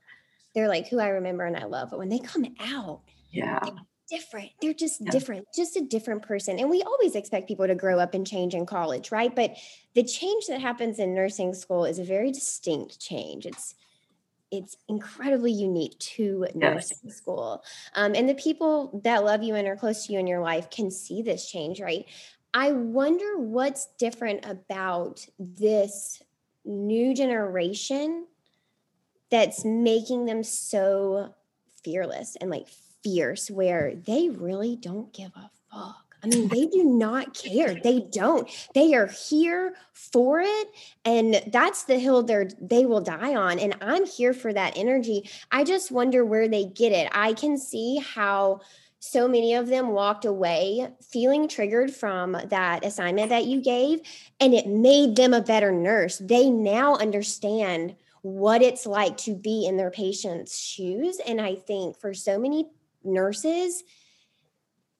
they're 0.55 0.69
like 0.69 0.89
who 0.89 0.99
I 0.99 1.09
remember 1.09 1.45
and 1.45 1.57
I 1.57 1.65
love. 1.65 1.91
But 1.91 1.99
when 1.99 2.09
they 2.09 2.19
come 2.19 2.47
out, 2.61 3.03
yeah, 3.31 3.61
different. 4.09 4.51
They're 4.61 4.75
just 4.75 5.01
yeah. 5.01 5.11
different, 5.11 5.47
just 5.55 5.77
a 5.77 5.83
different 5.83 6.23
person. 6.23 6.59
And 6.59 6.71
we 6.71 6.83
always 6.83 7.15
expect 7.15 7.49
people 7.49 7.67
to 7.67 7.75
grow 7.75 7.99
up 7.99 8.15
and 8.15 8.27
change 8.27 8.55
in 8.55 8.67
college, 8.67 9.13
right? 9.13 9.35
But 9.35 9.57
the 9.95 10.03
change 10.03 10.47
that 10.47 10.61
happens 10.61 10.99
in 10.99 11.15
nursing 11.15 11.55
school 11.55 11.85
is 11.85 11.99
a 11.99 12.05
very 12.05 12.33
distinct 12.33 12.99
change. 13.01 13.47
It's 13.47 13.75
it's 14.51 14.77
incredibly 14.89 15.53
unique 15.53 15.99
to 15.99 16.47
nursing 16.55 16.99
yes. 17.05 17.17
school. 17.17 17.63
Um, 17.95 18.15
and 18.15 18.29
the 18.29 18.35
people 18.35 19.01
that 19.05 19.25
love 19.25 19.43
you 19.43 19.55
and 19.55 19.69
are 19.69 19.77
close 19.77 20.07
to 20.07 20.13
you 20.13 20.19
in 20.19 20.27
your 20.27 20.41
life 20.41 20.71
can 20.71 20.91
see 20.91 21.23
this 21.23 21.51
change, 21.51 21.81
right? 21.81 22.07
I 22.55 22.73
wonder 22.73 23.39
what's 23.39 23.89
different 23.99 24.45
about 24.47 25.27
this 25.39 26.23
new 26.65 27.15
generation 27.15 28.27
that's 29.31 29.65
making 29.65 30.25
them 30.25 30.43
so 30.43 31.35
fearless 31.85 32.37
and 32.41 32.51
like 32.51 32.69
fierce 33.03 33.51
where 33.51 33.95
they 33.95 34.29
really 34.31 34.77
don't 34.77 35.13
give 35.13 35.33
a 35.37 35.51
fuck. 35.71 36.08
I 36.23 36.27
mean, 36.27 36.49
they 36.49 36.67
do 36.67 36.85
not 36.85 37.35
care. 37.35 37.75
They 37.75 38.01
don't. 38.01 38.49
They 38.75 38.95
are 38.95 39.07
here 39.07 39.75
for 39.93 40.41
it. 40.41 40.69
And 41.05 41.43
that's 41.53 41.85
the 41.85 41.99
hill 41.99 42.23
they're 42.23 42.49
they 42.61 42.87
will 42.87 43.01
die 43.01 43.35
on. 43.35 43.59
And 43.59 43.77
I'm 43.81 44.05
here 44.05 44.33
for 44.35 44.53
that 44.53 44.77
energy. 44.77 45.29
I 45.51 45.65
just 45.65 45.91
wonder 45.91 46.25
where 46.25 46.49
they 46.49 46.65
get 46.65 46.93
it. 46.93 47.09
I 47.13 47.33
can 47.35 47.57
see 47.57 47.99
how 47.99 48.61
so 49.01 49.29
many 49.29 49.55
of 49.55 49.69
them 49.69 49.89
walked 49.89 50.25
away 50.25 50.89
feeling 51.01 51.47
triggered 51.47 51.95
from 51.95 52.37
that 52.47 52.85
assignment 52.85 53.29
that 53.29 53.45
you 53.45 53.63
gave, 53.63 54.01
and 54.41 54.55
it 54.55 54.67
made 54.67 55.15
them 55.15 55.33
a 55.33 55.41
better 55.41 55.71
nurse. 55.71 56.19
They 56.19 56.51
now 56.51 56.97
understand 56.97 57.95
what 58.23 58.61
it's 58.61 58.87
like 58.87 59.17
to 59.19 59.37
be 59.37 59.67
in 59.67 59.77
their 59.77 59.93
patient's 59.93 60.59
shoes. 60.59 61.21
And 61.25 61.41
I 61.41 61.55
think 61.55 61.97
for 61.97 62.13
so 62.13 62.39
many 62.39 62.67
nurses, 63.05 63.85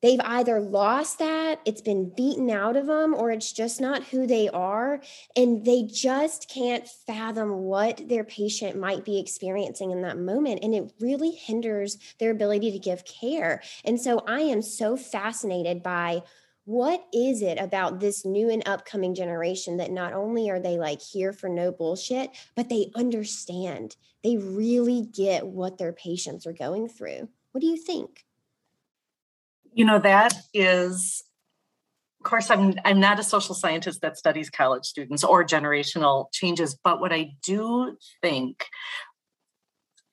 they've 0.03 0.21
either 0.23 0.61
lost 0.61 1.19
that, 1.19 1.61
it's 1.65 1.81
been 1.81 2.13
beaten 2.15 2.51
out 2.51 2.77
of 2.77 2.87
them, 2.87 3.15
or 3.15 3.31
it's 3.31 3.53
just 3.53 3.81
not 3.81 4.05
who 4.05 4.27
they 4.27 4.49
are. 4.49 5.01
And 5.37 5.65
they 5.65 5.83
just 5.83 6.49
can't 6.49 6.89
fathom 7.07 7.51
what 7.63 8.09
their 8.09 8.25
patient 8.25 8.79
might 8.79 9.05
be 9.05 9.19
experiencing 9.19 9.91
in 9.91 10.03
that 10.03 10.19
moment. 10.19 10.61
And 10.63 10.75
it 10.75 10.93
really 11.01 11.33
hinders 11.33 11.99
their 12.19 12.31
ability 12.31 12.73
to 12.73 12.79
give 12.79 13.05
care. 13.05 13.63
And 13.85 14.01
so 14.01 14.23
I 14.27 14.41
am 14.41 14.63
so 14.63 14.97
fascinated 14.97 15.83
by 15.83 16.23
what 16.69 17.03
is 17.15 17.41
it 17.41 17.59
about 17.59 17.99
this 17.99 18.27
new 18.27 18.51
and 18.51 18.63
upcoming 18.69 19.15
generation 19.15 19.79
that 19.79 19.91
not 19.91 20.13
only 20.13 20.51
are 20.51 20.61
they 20.61 20.77
like 20.77 21.01
here 21.01 21.33
for 21.33 21.49
no 21.49 21.73
bullshit, 21.73 22.31
but 22.55 22.69
they 22.69 22.91
understand, 22.95 23.97
they 24.23 24.37
really 24.37 25.01
get 25.01 25.47
what 25.47 25.79
their 25.79 25.95
patients 25.95 26.47
are 26.47 26.53
going 26.53 26.87
through. 26.87 27.27
What 27.53 27.63
do 27.63 27.67
you 27.67 27.79
think? 27.79 28.27
You 29.73 29.85
know, 29.85 29.99
that 29.99 30.35
is 30.53 31.23
of 32.21 32.29
course 32.29 32.51
i'm 32.51 32.75
i'm 32.85 32.99
not 32.99 33.21
a 33.21 33.23
social 33.23 33.55
scientist 33.55 34.01
that 34.01 34.19
studies 34.19 34.51
college 34.51 34.85
students 34.85 35.23
or 35.23 35.45
generational 35.45 36.27
changes 36.33 36.77
but 36.83 37.01
what 37.01 37.13
i 37.13 37.31
do 37.45 37.97
think 38.21 38.67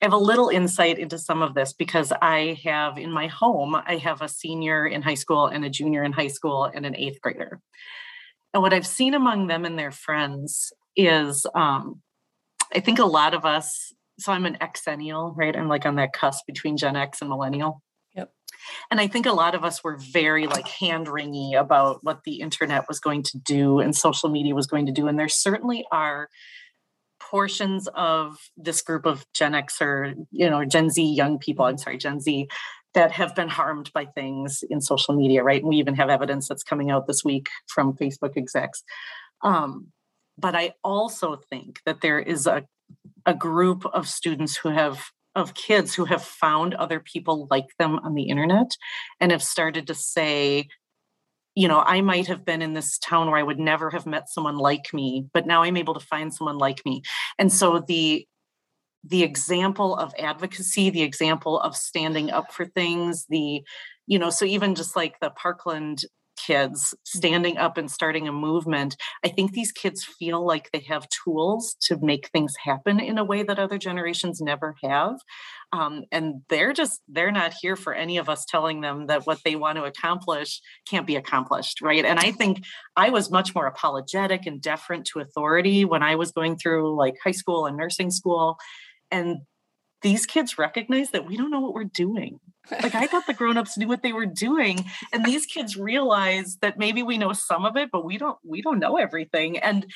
I 0.00 0.04
have 0.04 0.12
a 0.12 0.18
little 0.18 0.50
insight 0.50 0.98
into 0.98 1.18
some 1.18 1.40
of 1.40 1.54
this 1.54 1.72
because 1.72 2.12
I 2.20 2.58
have 2.64 2.98
in 2.98 3.10
my 3.10 3.28
home, 3.28 3.74
I 3.74 3.96
have 3.96 4.20
a 4.20 4.28
senior 4.28 4.86
in 4.86 5.00
high 5.00 5.14
school 5.14 5.46
and 5.46 5.64
a 5.64 5.70
junior 5.70 6.04
in 6.04 6.12
high 6.12 6.26
school 6.28 6.64
and 6.64 6.84
an 6.84 6.94
eighth 6.94 7.18
grader. 7.22 7.60
And 8.52 8.62
what 8.62 8.74
I've 8.74 8.86
seen 8.86 9.14
among 9.14 9.46
them 9.46 9.64
and 9.64 9.78
their 9.78 9.90
friends 9.90 10.70
is 10.96 11.46
um, 11.54 12.02
I 12.74 12.80
think 12.80 12.98
a 12.98 13.06
lot 13.06 13.32
of 13.32 13.46
us 13.46 13.94
so 14.18 14.32
I'm 14.32 14.46
an 14.46 14.58
Xennial, 14.60 15.34
right? 15.36 15.56
I'm 15.56 15.68
like 15.68 15.86
on 15.86 15.96
that 15.96 16.12
cusp 16.12 16.46
between 16.46 16.76
Gen 16.76 16.96
X 16.96 17.20
and 17.20 17.28
millennial. 17.28 17.82
And 18.90 19.00
I 19.00 19.06
think 19.06 19.26
a 19.26 19.32
lot 19.32 19.54
of 19.54 19.64
us 19.64 19.82
were 19.82 19.96
very 19.96 20.46
like 20.46 20.68
hand 20.68 21.06
wringy 21.06 21.58
about 21.58 22.02
what 22.02 22.24
the 22.24 22.40
internet 22.40 22.88
was 22.88 23.00
going 23.00 23.22
to 23.24 23.38
do 23.38 23.80
and 23.80 23.94
social 23.94 24.28
media 24.28 24.54
was 24.54 24.66
going 24.66 24.86
to 24.86 24.92
do. 24.92 25.08
And 25.08 25.18
there 25.18 25.28
certainly 25.28 25.84
are 25.90 26.28
portions 27.20 27.88
of 27.94 28.36
this 28.56 28.82
group 28.82 29.06
of 29.06 29.24
Gen 29.32 29.54
X 29.54 29.80
or, 29.80 30.14
you 30.30 30.48
know, 30.48 30.64
Gen 30.64 30.90
Z 30.90 31.02
young 31.02 31.38
people, 31.38 31.64
I'm 31.64 31.78
sorry, 31.78 31.98
Gen 31.98 32.20
Z, 32.20 32.48
that 32.94 33.12
have 33.12 33.34
been 33.34 33.48
harmed 33.48 33.92
by 33.92 34.06
things 34.06 34.64
in 34.68 34.80
social 34.80 35.14
media, 35.14 35.42
right? 35.42 35.60
And 35.60 35.68
we 35.68 35.76
even 35.76 35.96
have 35.96 36.08
evidence 36.08 36.48
that's 36.48 36.62
coming 36.62 36.90
out 36.90 37.06
this 37.06 37.24
week 37.24 37.48
from 37.66 37.94
Facebook 37.94 38.36
execs. 38.36 38.82
Um, 39.42 39.88
but 40.38 40.54
I 40.54 40.72
also 40.84 41.36
think 41.50 41.80
that 41.84 42.00
there 42.00 42.18
is 42.18 42.46
a 42.46 42.64
a 43.24 43.34
group 43.34 43.84
of 43.86 44.08
students 44.08 44.56
who 44.56 44.70
have 44.70 45.10
of 45.36 45.54
kids 45.54 45.94
who 45.94 46.06
have 46.06 46.24
found 46.24 46.74
other 46.74 46.98
people 46.98 47.46
like 47.50 47.68
them 47.78 48.00
on 48.00 48.14
the 48.14 48.24
internet 48.24 48.70
and 49.20 49.30
have 49.30 49.42
started 49.42 49.86
to 49.86 49.94
say 49.94 50.66
you 51.54 51.68
know 51.68 51.82
i 51.86 52.00
might 52.00 52.26
have 52.26 52.44
been 52.44 52.62
in 52.62 52.72
this 52.74 52.98
town 52.98 53.28
where 53.28 53.38
i 53.38 53.42
would 53.42 53.58
never 53.58 53.90
have 53.90 54.06
met 54.06 54.28
someone 54.28 54.56
like 54.56 54.92
me 54.92 55.26
but 55.32 55.46
now 55.46 55.62
i'm 55.62 55.76
able 55.76 55.94
to 55.94 56.00
find 56.00 56.32
someone 56.34 56.58
like 56.58 56.84
me. 56.84 57.02
And 57.38 57.52
so 57.52 57.84
the 57.86 58.26
the 59.04 59.22
example 59.22 59.94
of 59.96 60.12
advocacy 60.18 60.90
the 60.90 61.02
example 61.02 61.60
of 61.60 61.76
standing 61.76 62.30
up 62.30 62.52
for 62.52 62.64
things 62.64 63.26
the 63.28 63.62
you 64.06 64.18
know 64.18 64.30
so 64.30 64.44
even 64.44 64.74
just 64.74 64.96
like 64.96 65.20
the 65.20 65.30
parkland 65.30 66.04
kids 66.46 66.94
standing 67.04 67.56
up 67.58 67.76
and 67.76 67.90
starting 67.90 68.28
a 68.28 68.32
movement, 68.32 68.96
I 69.24 69.28
think 69.28 69.52
these 69.52 69.72
kids 69.72 70.04
feel 70.04 70.44
like 70.46 70.70
they 70.72 70.84
have 70.88 71.08
tools 71.08 71.76
to 71.82 71.98
make 72.00 72.28
things 72.28 72.54
happen 72.62 73.00
in 73.00 73.18
a 73.18 73.24
way 73.24 73.42
that 73.42 73.58
other 73.58 73.78
generations 73.78 74.40
never 74.40 74.74
have. 74.82 75.16
Um, 75.72 76.04
and 76.12 76.42
they're 76.48 76.72
just, 76.72 77.00
they're 77.08 77.32
not 77.32 77.54
here 77.60 77.76
for 77.76 77.92
any 77.92 78.18
of 78.18 78.28
us 78.28 78.44
telling 78.44 78.80
them 78.80 79.06
that 79.06 79.26
what 79.26 79.40
they 79.44 79.56
want 79.56 79.76
to 79.78 79.84
accomplish 79.84 80.60
can't 80.88 81.06
be 81.06 81.16
accomplished, 81.16 81.80
right? 81.80 82.04
And 82.04 82.18
I 82.18 82.30
think 82.30 82.64
I 82.96 83.10
was 83.10 83.30
much 83.30 83.54
more 83.54 83.66
apologetic 83.66 84.46
and 84.46 84.62
deferent 84.62 85.04
to 85.06 85.20
authority 85.20 85.84
when 85.84 86.02
I 86.02 86.14
was 86.14 86.30
going 86.30 86.56
through 86.56 86.96
like 86.96 87.14
high 87.22 87.32
school 87.32 87.66
and 87.66 87.76
nursing 87.76 88.10
school. 88.10 88.56
And 89.10 89.38
these 90.02 90.26
kids 90.26 90.58
recognize 90.58 91.10
that 91.10 91.26
we 91.26 91.36
don't 91.36 91.50
know 91.50 91.60
what 91.60 91.74
we're 91.74 91.84
doing. 91.84 92.38
Like 92.70 92.94
I 92.94 93.06
thought 93.06 93.26
the 93.26 93.34
grown-ups 93.34 93.76
knew 93.76 93.88
what 93.88 94.02
they 94.02 94.12
were 94.12 94.26
doing 94.26 94.84
and 95.12 95.24
these 95.24 95.46
kids 95.46 95.76
realize 95.76 96.58
that 96.62 96.78
maybe 96.78 97.02
we 97.02 97.18
know 97.18 97.32
some 97.32 97.64
of 97.64 97.76
it 97.76 97.90
but 97.92 98.04
we 98.04 98.18
don't 98.18 98.38
we 98.44 98.62
don't 98.62 98.78
know 98.78 98.96
everything 98.96 99.58
and 99.58 99.86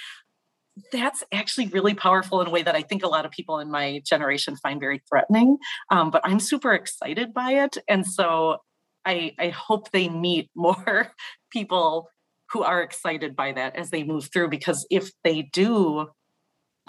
that's 0.93 1.25
actually 1.33 1.69
really 1.69 1.95
powerful 1.95 2.41
in 2.41 2.47
a 2.47 2.51
way 2.51 2.63
that 2.63 2.75
I 2.75 2.83
think 2.83 3.03
a 3.03 3.09
lot 3.09 3.25
of 3.25 3.31
people 3.31 3.59
in 3.59 3.71
my 3.71 4.01
generation 4.05 4.57
find 4.57 4.81
very 4.81 5.03
threatening. 5.09 5.59
Um, 5.91 6.11
but 6.11 6.23
I'm 6.25 6.41
super 6.41 6.73
excited 6.73 7.35
by 7.35 7.53
it. 7.53 7.79
And 7.89 8.07
so 8.07 8.59
I, 9.05 9.35
I 9.39 9.49
hope 9.49 9.91
they 9.91 10.09
meet 10.09 10.51
more 10.57 11.13
people 11.53 12.09
who 12.51 12.63
are 12.63 12.83
excited 12.83 13.37
by 13.37 13.53
that 13.53 13.77
as 13.77 13.91
they 13.91 14.03
move 14.03 14.29
through, 14.33 14.49
because 14.49 14.87
if 14.91 15.11
they 15.23 15.43
do, 15.43 16.09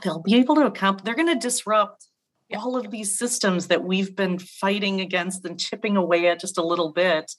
they'll 0.04 0.24
be 0.24 0.36
able 0.36 0.56
to 0.56 0.66
accomplish, 0.66 1.04
they're 1.06 1.16
going 1.16 1.28
to 1.28 1.48
disrupt 1.48 2.08
all 2.55 2.77
of 2.77 2.91
these 2.91 3.17
systems 3.17 3.67
that 3.67 3.84
we've 3.84 4.15
been 4.15 4.39
fighting 4.39 5.01
against 5.01 5.46
and 5.46 5.60
chipping 5.60 5.98
away 5.98 6.27
at 6.27 6.39
just 6.39 6.58
a 6.58 6.65
little 6.65 6.91
bit 6.91 7.31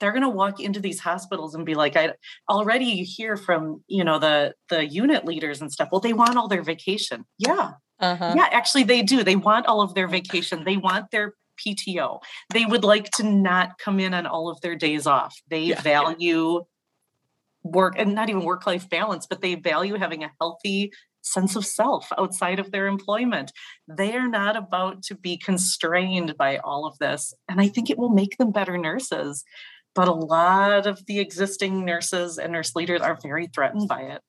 they're 0.00 0.12
going 0.12 0.22
to 0.22 0.28
walk 0.28 0.58
into 0.60 0.80
these 0.80 0.98
hospitals 0.98 1.54
and 1.54 1.64
be 1.64 1.74
like 1.74 1.96
i 1.96 2.12
already 2.48 2.86
you 2.86 3.04
hear 3.04 3.36
from 3.36 3.84
you 3.86 4.02
know 4.02 4.18
the 4.18 4.54
the 4.68 4.84
unit 4.86 5.24
leaders 5.24 5.60
and 5.60 5.70
stuff 5.70 5.88
well 5.92 6.00
they 6.00 6.12
want 6.12 6.36
all 6.36 6.48
their 6.48 6.62
vacation. 6.62 7.24
Yeah. 7.38 7.72
Uh-huh. 8.00 8.32
yeah 8.34 8.48
actually 8.50 8.82
they 8.82 9.02
do 9.02 9.22
they 9.22 9.36
want 9.36 9.66
all 9.66 9.82
of 9.82 9.92
their 9.94 10.08
vacation 10.08 10.64
they 10.64 10.78
want 10.78 11.10
their 11.10 11.34
pto 11.60 12.18
they 12.50 12.64
would 12.64 12.82
like 12.82 13.10
to 13.10 13.22
not 13.22 13.76
come 13.78 14.00
in 14.00 14.14
on 14.14 14.26
all 14.26 14.48
of 14.48 14.60
their 14.62 14.74
days 14.74 15.06
off. 15.06 15.38
They 15.48 15.64
yeah. 15.64 15.80
value 15.82 16.64
work 17.62 17.96
and 17.98 18.14
not 18.14 18.30
even 18.30 18.42
work 18.42 18.66
life 18.66 18.88
balance 18.88 19.26
but 19.26 19.42
they 19.42 19.54
value 19.54 19.96
having 19.96 20.24
a 20.24 20.32
healthy 20.40 20.92
sense 21.22 21.56
of 21.56 21.66
self 21.66 22.08
outside 22.18 22.58
of 22.58 22.70
their 22.70 22.86
employment. 22.86 23.52
They 23.88 24.14
are 24.14 24.28
not 24.28 24.56
about 24.56 25.02
to 25.04 25.14
be 25.14 25.36
constrained 25.36 26.36
by 26.36 26.58
all 26.58 26.86
of 26.86 26.98
this. 26.98 27.34
And 27.48 27.60
I 27.60 27.68
think 27.68 27.90
it 27.90 27.98
will 27.98 28.10
make 28.10 28.36
them 28.38 28.52
better 28.52 28.78
nurses. 28.78 29.44
But 29.94 30.08
a 30.08 30.12
lot 30.12 30.86
of 30.86 31.04
the 31.06 31.18
existing 31.18 31.84
nurses 31.84 32.38
and 32.38 32.52
nurse 32.52 32.76
leaders 32.76 33.00
are 33.00 33.18
very 33.20 33.48
threatened 33.48 33.88
by 33.88 34.02
it. 34.02 34.22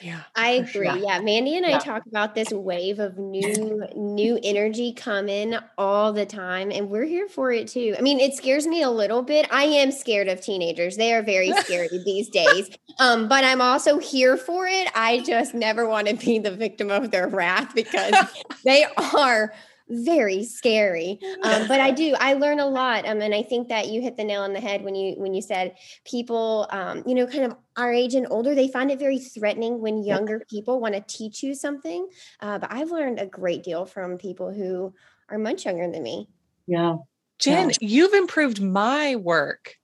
Yeah. 0.00 0.22
I 0.34 0.50
agree. 0.50 0.86
Yeah. 0.86 0.96
yeah. 0.96 1.20
Mandy 1.20 1.56
and 1.56 1.64
I 1.64 1.78
talk 1.78 2.04
about 2.06 2.34
this 2.34 2.50
wave 2.50 2.98
of 2.98 3.18
new 3.18 3.86
new 3.94 4.38
energy 4.42 4.92
coming 4.92 5.56
all 5.78 6.12
the 6.12 6.26
time 6.26 6.70
and 6.70 6.90
we're 6.90 7.04
here 7.04 7.28
for 7.28 7.52
it 7.52 7.68
too. 7.68 7.94
I 7.98 8.02
mean, 8.02 8.20
it 8.20 8.34
scares 8.34 8.66
me 8.66 8.82
a 8.82 8.90
little 8.90 9.22
bit. 9.22 9.46
I 9.50 9.64
am 9.64 9.90
scared 9.90 10.28
of 10.28 10.40
teenagers. 10.40 10.96
They 10.96 11.12
are 11.14 11.22
very 11.22 11.52
scary 11.52 11.88
these 12.04 12.28
days. 12.28 12.70
Um, 12.98 13.28
but 13.28 13.44
I'm 13.44 13.60
also 13.60 13.98
here 13.98 14.36
for 14.36 14.66
it. 14.66 14.88
I 14.94 15.20
just 15.20 15.54
never 15.54 15.88
want 15.88 16.08
to 16.08 16.14
be 16.14 16.38
the 16.38 16.50
victim 16.50 16.90
of 16.90 17.10
their 17.10 17.28
wrath 17.28 17.74
because 17.74 18.14
they 18.64 18.84
are 19.14 19.52
very 19.88 20.44
scary. 20.44 21.18
Um, 21.42 21.68
but 21.68 21.80
I 21.80 21.90
do, 21.92 22.14
I 22.18 22.34
learn 22.34 22.60
a 22.60 22.66
lot. 22.66 23.06
Um, 23.06 23.20
and 23.20 23.34
I 23.34 23.42
think 23.42 23.68
that 23.68 23.88
you 23.88 24.00
hit 24.00 24.16
the 24.16 24.24
nail 24.24 24.42
on 24.42 24.52
the 24.52 24.60
head 24.60 24.82
when 24.82 24.94
you 24.94 25.14
when 25.16 25.34
you 25.34 25.42
said 25.42 25.76
people, 26.04 26.66
um, 26.70 27.02
you 27.06 27.14
know, 27.14 27.26
kind 27.26 27.44
of 27.44 27.56
our 27.76 27.92
age 27.92 28.14
and 28.14 28.26
older, 28.30 28.54
they 28.54 28.68
find 28.68 28.90
it 28.90 28.98
very 28.98 29.18
threatening 29.18 29.80
when 29.80 30.02
younger 30.02 30.42
people 30.50 30.80
want 30.80 30.94
to 30.94 31.04
teach 31.06 31.42
you 31.42 31.54
something. 31.54 32.08
Uh, 32.40 32.58
but 32.58 32.72
I've 32.72 32.90
learned 32.90 33.20
a 33.20 33.26
great 33.26 33.62
deal 33.62 33.86
from 33.86 34.18
people 34.18 34.52
who 34.52 34.94
are 35.28 35.38
much 35.38 35.64
younger 35.64 35.90
than 35.90 36.02
me. 36.02 36.28
Yeah. 36.66 36.96
Jen, 37.38 37.70
yeah. 37.70 37.76
you've 37.80 38.14
improved 38.14 38.62
my 38.62 39.16
work. 39.16 39.74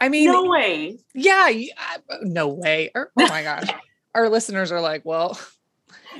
I 0.00 0.08
mean, 0.08 0.32
no 0.32 0.44
way. 0.44 0.98
Yeah, 1.14 1.50
no 2.22 2.48
way. 2.48 2.90
Or, 2.94 3.10
oh 3.18 3.28
my 3.28 3.42
gosh. 3.42 3.68
Our 4.14 4.28
listeners 4.28 4.72
are 4.72 4.80
like, 4.80 5.04
well, 5.04 5.38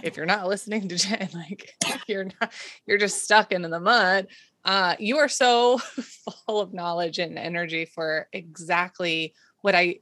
if 0.02 0.16
you're 0.16 0.26
not 0.26 0.48
listening 0.48 0.88
to 0.88 0.96
Jen, 0.96 1.28
like 1.34 1.74
you're 2.06 2.28
not, 2.40 2.52
you're 2.86 2.98
just 2.98 3.22
stuck 3.24 3.52
into 3.52 3.68
the 3.68 3.80
mud. 3.80 4.28
Uh, 4.64 4.94
you 4.98 5.18
are 5.18 5.28
so 5.28 5.78
full 6.46 6.60
of 6.60 6.74
knowledge 6.74 7.18
and 7.18 7.38
energy 7.38 7.84
for 7.86 8.28
exactly 8.32 9.34
what 9.62 9.74
I 9.74 10.00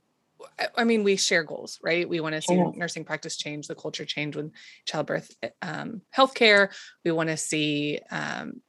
I 0.76 0.84
mean, 0.84 1.02
we 1.02 1.16
share 1.16 1.42
goals, 1.42 1.80
right? 1.82 2.08
We 2.08 2.20
want 2.20 2.36
to 2.36 2.42
see 2.42 2.54
oh. 2.54 2.72
nursing 2.76 3.04
practice 3.04 3.36
change, 3.36 3.66
the 3.66 3.74
culture 3.74 4.04
change 4.04 4.36
with 4.36 4.52
childbirth 4.84 5.34
um, 5.62 6.02
healthcare. 6.16 6.72
We 7.04 7.10
want 7.10 7.28
to 7.30 7.36
see 7.36 7.98
um, 8.10 8.60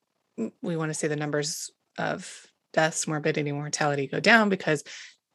we 0.62 0.78
want 0.78 0.90
to 0.90 0.94
see 0.94 1.08
the 1.08 1.16
numbers 1.16 1.70
of 1.98 2.48
deaths, 2.74 3.08
morbidity, 3.08 3.52
mortality 3.52 4.08
go 4.08 4.20
down 4.20 4.50
because 4.50 4.84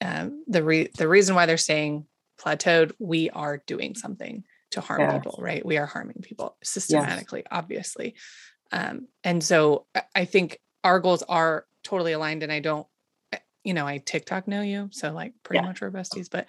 um, 0.00 0.44
the 0.48 0.62
re- 0.62 0.90
the 0.96 1.08
reason 1.08 1.34
why 1.34 1.46
they're 1.46 1.56
staying 1.56 2.06
plateaued, 2.40 2.92
we 2.98 3.30
are 3.30 3.62
doing 3.66 3.94
something 3.94 4.44
to 4.74 4.80
harm 4.80 5.10
people, 5.12 5.38
right? 5.40 5.64
We 5.64 5.76
are 5.78 5.86
harming 5.86 6.20
people 6.22 6.56
systematically, 6.62 7.40
yes. 7.40 7.48
obviously. 7.50 8.14
Um, 8.72 9.08
and 9.22 9.42
so 9.42 9.86
I 10.14 10.24
think 10.24 10.60
our 10.82 11.00
goals 11.00 11.22
are 11.22 11.66
totally 11.82 12.12
aligned. 12.12 12.42
And 12.42 12.52
I 12.52 12.60
don't, 12.60 12.86
eh, 13.32 13.38
you 13.64 13.74
know, 13.74 13.86
I 13.86 13.98
TikTok 13.98 14.46
know 14.48 14.62
you, 14.62 14.88
so 14.92 15.12
like 15.12 15.32
pretty 15.42 15.62
yeah. 15.62 15.68
much 15.68 15.80
we're 15.80 15.90
besties, 15.90 16.28
but 16.30 16.46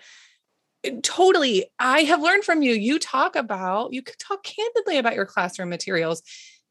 totally, 1.03 1.65
I 1.79 2.01
have 2.01 2.21
learned 2.21 2.43
from 2.43 2.61
you. 2.61 2.73
You 2.73 2.99
talk 2.99 3.35
about, 3.35 3.93
you 3.93 4.01
could 4.01 4.19
talk 4.19 4.43
candidly 4.43 4.97
about 4.97 5.15
your 5.15 5.25
classroom 5.25 5.69
materials 5.69 6.21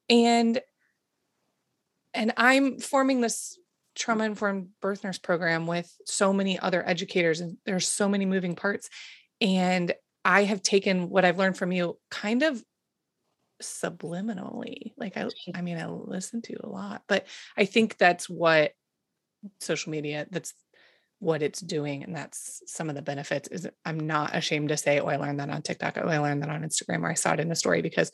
and 0.08 0.60
and 2.16 2.32
I'm 2.36 2.78
forming 2.78 3.20
this 3.20 3.58
trauma 3.96 4.24
informed 4.24 4.68
birth 4.80 5.02
nurse 5.02 5.18
program 5.18 5.66
with 5.66 5.92
so 6.04 6.32
many 6.32 6.58
other 6.58 6.86
educators 6.86 7.40
and 7.40 7.56
there's 7.66 7.88
so 7.88 8.08
many 8.08 8.24
moving 8.24 8.54
parts 8.54 8.88
and 9.40 9.92
i 10.24 10.44
have 10.44 10.62
taken 10.62 11.08
what 11.08 11.24
i've 11.24 11.38
learned 11.38 11.56
from 11.56 11.72
you 11.72 11.98
kind 12.10 12.42
of 12.42 12.62
subliminally 13.62 14.92
like 14.96 15.16
i 15.16 15.28
i 15.54 15.60
mean 15.60 15.78
i 15.78 15.86
listen 15.86 16.42
to 16.42 16.54
a 16.62 16.68
lot 16.68 17.02
but 17.08 17.26
i 17.56 17.64
think 17.64 17.96
that's 17.96 18.28
what 18.28 18.72
social 19.60 19.90
media 19.90 20.26
that's 20.30 20.54
what 21.20 21.42
it's 21.42 21.60
doing 21.60 22.02
and 22.02 22.14
that's 22.14 22.62
some 22.66 22.88
of 22.88 22.94
the 22.94 23.02
benefits 23.02 23.48
is 23.48 23.68
i'm 23.84 23.98
not 23.98 24.34
ashamed 24.34 24.68
to 24.68 24.76
say 24.76 24.98
oh 24.98 25.06
i 25.06 25.16
learned 25.16 25.40
that 25.40 25.50
on 25.50 25.62
tiktok 25.62 25.96
oh 25.96 26.08
i 26.08 26.18
learned 26.18 26.42
that 26.42 26.50
on 26.50 26.62
instagram 26.62 27.02
or 27.02 27.10
i 27.10 27.14
saw 27.14 27.32
it 27.32 27.40
in 27.40 27.50
a 27.52 27.56
story 27.56 27.80
because 27.80 28.10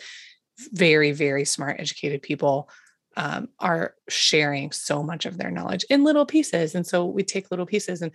very 0.72 1.10
very 1.10 1.44
smart 1.44 1.80
educated 1.80 2.22
people 2.22 2.68
um, 3.16 3.48
are 3.58 3.94
sharing 4.08 4.72
so 4.72 5.02
much 5.02 5.26
of 5.26 5.36
their 5.36 5.50
knowledge 5.50 5.84
in 5.90 6.04
little 6.04 6.26
pieces. 6.26 6.74
And 6.74 6.86
so 6.86 7.06
we 7.06 7.22
take 7.22 7.50
little 7.50 7.66
pieces 7.66 8.02
and 8.02 8.12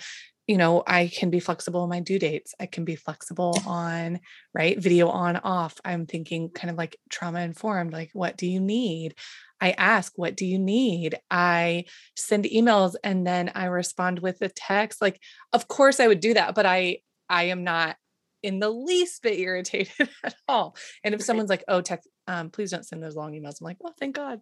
you 0.47 0.57
know, 0.57 0.83
I 0.85 1.07
can 1.07 1.29
be 1.29 1.39
flexible 1.39 1.81
on 1.81 1.89
my 1.89 2.01
due 2.01 2.19
dates. 2.19 2.53
I 2.59 2.67
can 2.67 2.85
be 2.85 2.95
flexible 2.95 3.57
on, 3.67 4.19
right? 4.53 4.77
Video 4.77 5.09
on, 5.09 5.37
off. 5.37 5.79
I'm 5.83 6.05
thinking 6.05 6.49
kind 6.49 6.69
of 6.69 6.77
like 6.77 6.97
trauma 7.09 7.41
informed, 7.41 7.93
like, 7.93 8.11
what 8.13 8.37
do 8.37 8.47
you 8.47 8.59
need? 8.59 9.15
I 9.61 9.71
ask, 9.71 10.13
what 10.17 10.35
do 10.35 10.45
you 10.45 10.59
need? 10.59 11.17
I 11.31 11.85
send 12.15 12.45
emails 12.45 12.95
and 13.03 13.25
then 13.25 13.51
I 13.55 13.65
respond 13.65 14.19
with 14.19 14.41
a 14.41 14.49
text. 14.49 15.01
Like, 15.01 15.19
of 15.53 15.67
course 15.67 15.99
I 15.99 16.07
would 16.07 16.19
do 16.19 16.33
that, 16.33 16.55
but 16.55 16.65
I, 16.65 16.99
I 17.29 17.45
am 17.45 17.63
not 17.63 17.95
in 18.43 18.59
the 18.59 18.69
least 18.69 19.23
bit 19.23 19.39
irritated 19.39 20.09
at 20.23 20.35
all. 20.47 20.75
And 21.03 21.15
if 21.15 21.23
someone's 21.23 21.49
like, 21.49 21.63
oh, 21.67 21.81
text, 21.81 22.07
um, 22.27 22.49
please 22.49 22.71
don't 22.71 22.85
send 22.85 23.03
those 23.03 23.15
long 23.15 23.33
emails. 23.33 23.61
I'm 23.61 23.65
like, 23.65 23.77
well, 23.83 23.95
thank 23.99 24.15
God. 24.15 24.41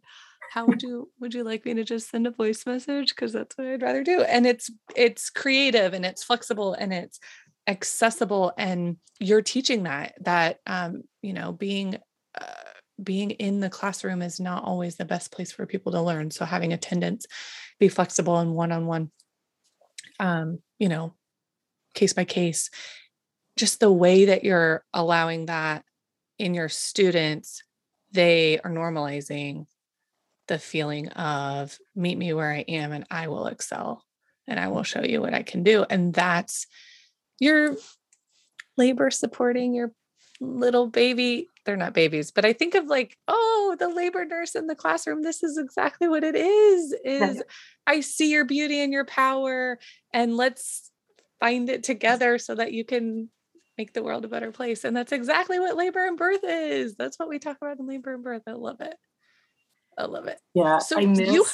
How 0.52 0.66
would 0.66 0.82
you 0.84 1.10
would 1.20 1.34
you 1.34 1.44
like 1.44 1.66
me 1.66 1.74
to 1.76 1.84
just 1.84 2.10
send 2.10 2.28
a 2.28 2.32
voice 2.32 2.66
message? 2.66 3.10
Because 3.10 3.34
that's 3.34 3.58
what 3.58 3.68
i'd 3.68 3.82
rather 3.82 4.04
do. 4.04 4.22
And 4.22 4.46
it's 4.46 4.70
it's 4.96 5.30
creative 5.30 5.94
and 5.94 6.06
it's 6.06 6.24
flexible 6.24 6.74
and 6.74 6.94
it's 6.94 7.20
accessible 7.68 8.52
and 8.58 8.98
you're 9.20 9.42
teaching 9.42 9.84
that 9.84 10.14
that 10.22 10.60
um 10.68 11.04
you 11.22 11.32
know 11.32 11.54
being 11.54 11.98
uh, 12.40 12.46
being 13.02 13.32
in 13.32 13.62
the 13.62 13.70
classroom 13.70 14.22
is 14.22 14.40
not 14.40 14.64
always 14.64 14.98
the 14.98 15.06
best 15.06 15.32
place 15.32 15.52
for 15.52 15.66
people 15.66 15.94
to 15.94 16.02
learn. 16.02 16.30
So 16.30 16.46
having 16.46 16.74
attendance 16.74 17.26
be 17.80 17.88
flexible 17.90 18.38
and 18.38 18.54
one-on-one 18.54 19.12
um 20.20 20.60
you 20.78 20.90
know 20.90 21.16
case 21.96 22.14
by 22.14 22.24
case 22.24 22.70
just 23.58 23.80
the 23.80 23.92
way 23.92 24.26
that 24.26 24.44
you're 24.44 24.84
allowing 24.94 25.48
that 25.48 25.84
in 26.40 26.54
your 26.54 26.70
students 26.70 27.64
they 28.14 28.60
are 28.60 28.72
normalizing 28.72 29.66
the 30.48 30.60
feeling 30.60 31.10
of 31.10 31.78
meet 31.96 32.18
me 32.18 32.34
where 32.34 32.52
I 32.52 32.66
am 32.68 32.92
and 32.92 33.06
I 33.10 33.28
will 33.28 33.48
excel 33.48 34.04
and 34.48 34.60
I 34.60 34.68
will 34.68 34.84
show 34.84 35.04
you 35.04 35.22
what 35.22 35.34
I 35.34 35.44
can 35.44 35.64
do. 35.64 35.86
And 35.90 36.14
that's 36.14 36.68
your 37.40 37.76
labor 38.78 39.10
supporting 39.10 39.74
your 39.74 39.92
little 40.42 40.88
baby. 40.88 41.48
They're 41.66 41.78
not 41.78 41.94
babies, 41.94 42.32
but 42.32 42.46
I 42.46 42.54
think 42.54 42.76
of 42.76 42.88
like, 42.88 43.18
oh, 43.28 43.76
the 43.80 43.88
labor 43.88 44.26
nurse 44.26 44.56
in 44.56 44.68
the 44.68 44.76
classroom. 44.76 45.22
This 45.22 45.44
is 45.44 45.58
exactly 45.58 46.08
what 46.08 46.24
it 46.24 46.36
is. 46.36 46.94
Is 47.06 47.42
I 47.88 48.02
see 48.02 48.32
your 48.32 48.46
beauty 48.46 48.82
and 48.82 48.92
your 48.92 49.06
power 49.06 49.80
and 50.14 50.36
let's 50.36 50.92
find 51.40 51.70
it 51.70 51.84
together 51.84 52.38
so 52.38 52.56
that 52.56 52.74
you 52.74 52.84
can 52.84 53.30
make 53.78 53.94
the 53.94 54.04
world 54.04 54.26
a 54.26 54.28
better 54.28 54.52
place. 54.52 54.84
And 54.84 54.96
that's 54.96 55.12
exactly 55.12 55.60
what 55.60 55.78
labor 55.78 56.06
and 56.06 56.18
birth 56.18 56.44
is. 56.44 56.96
That's 56.96 57.18
what 57.20 57.30
we 57.30 57.40
talk 57.40 57.58
about 57.62 57.80
in 57.80 57.88
labor 57.88 58.14
and 58.14 58.24
birth. 58.24 58.44
I 58.48 58.54
love 58.54 58.82
it. 58.82 58.96
I 59.98 60.06
love 60.06 60.28
it. 60.28 60.40
Yeah. 60.54 60.80
So 60.80 61.00
I 61.00 61.06
miss, 61.06 61.30
you 61.32 61.46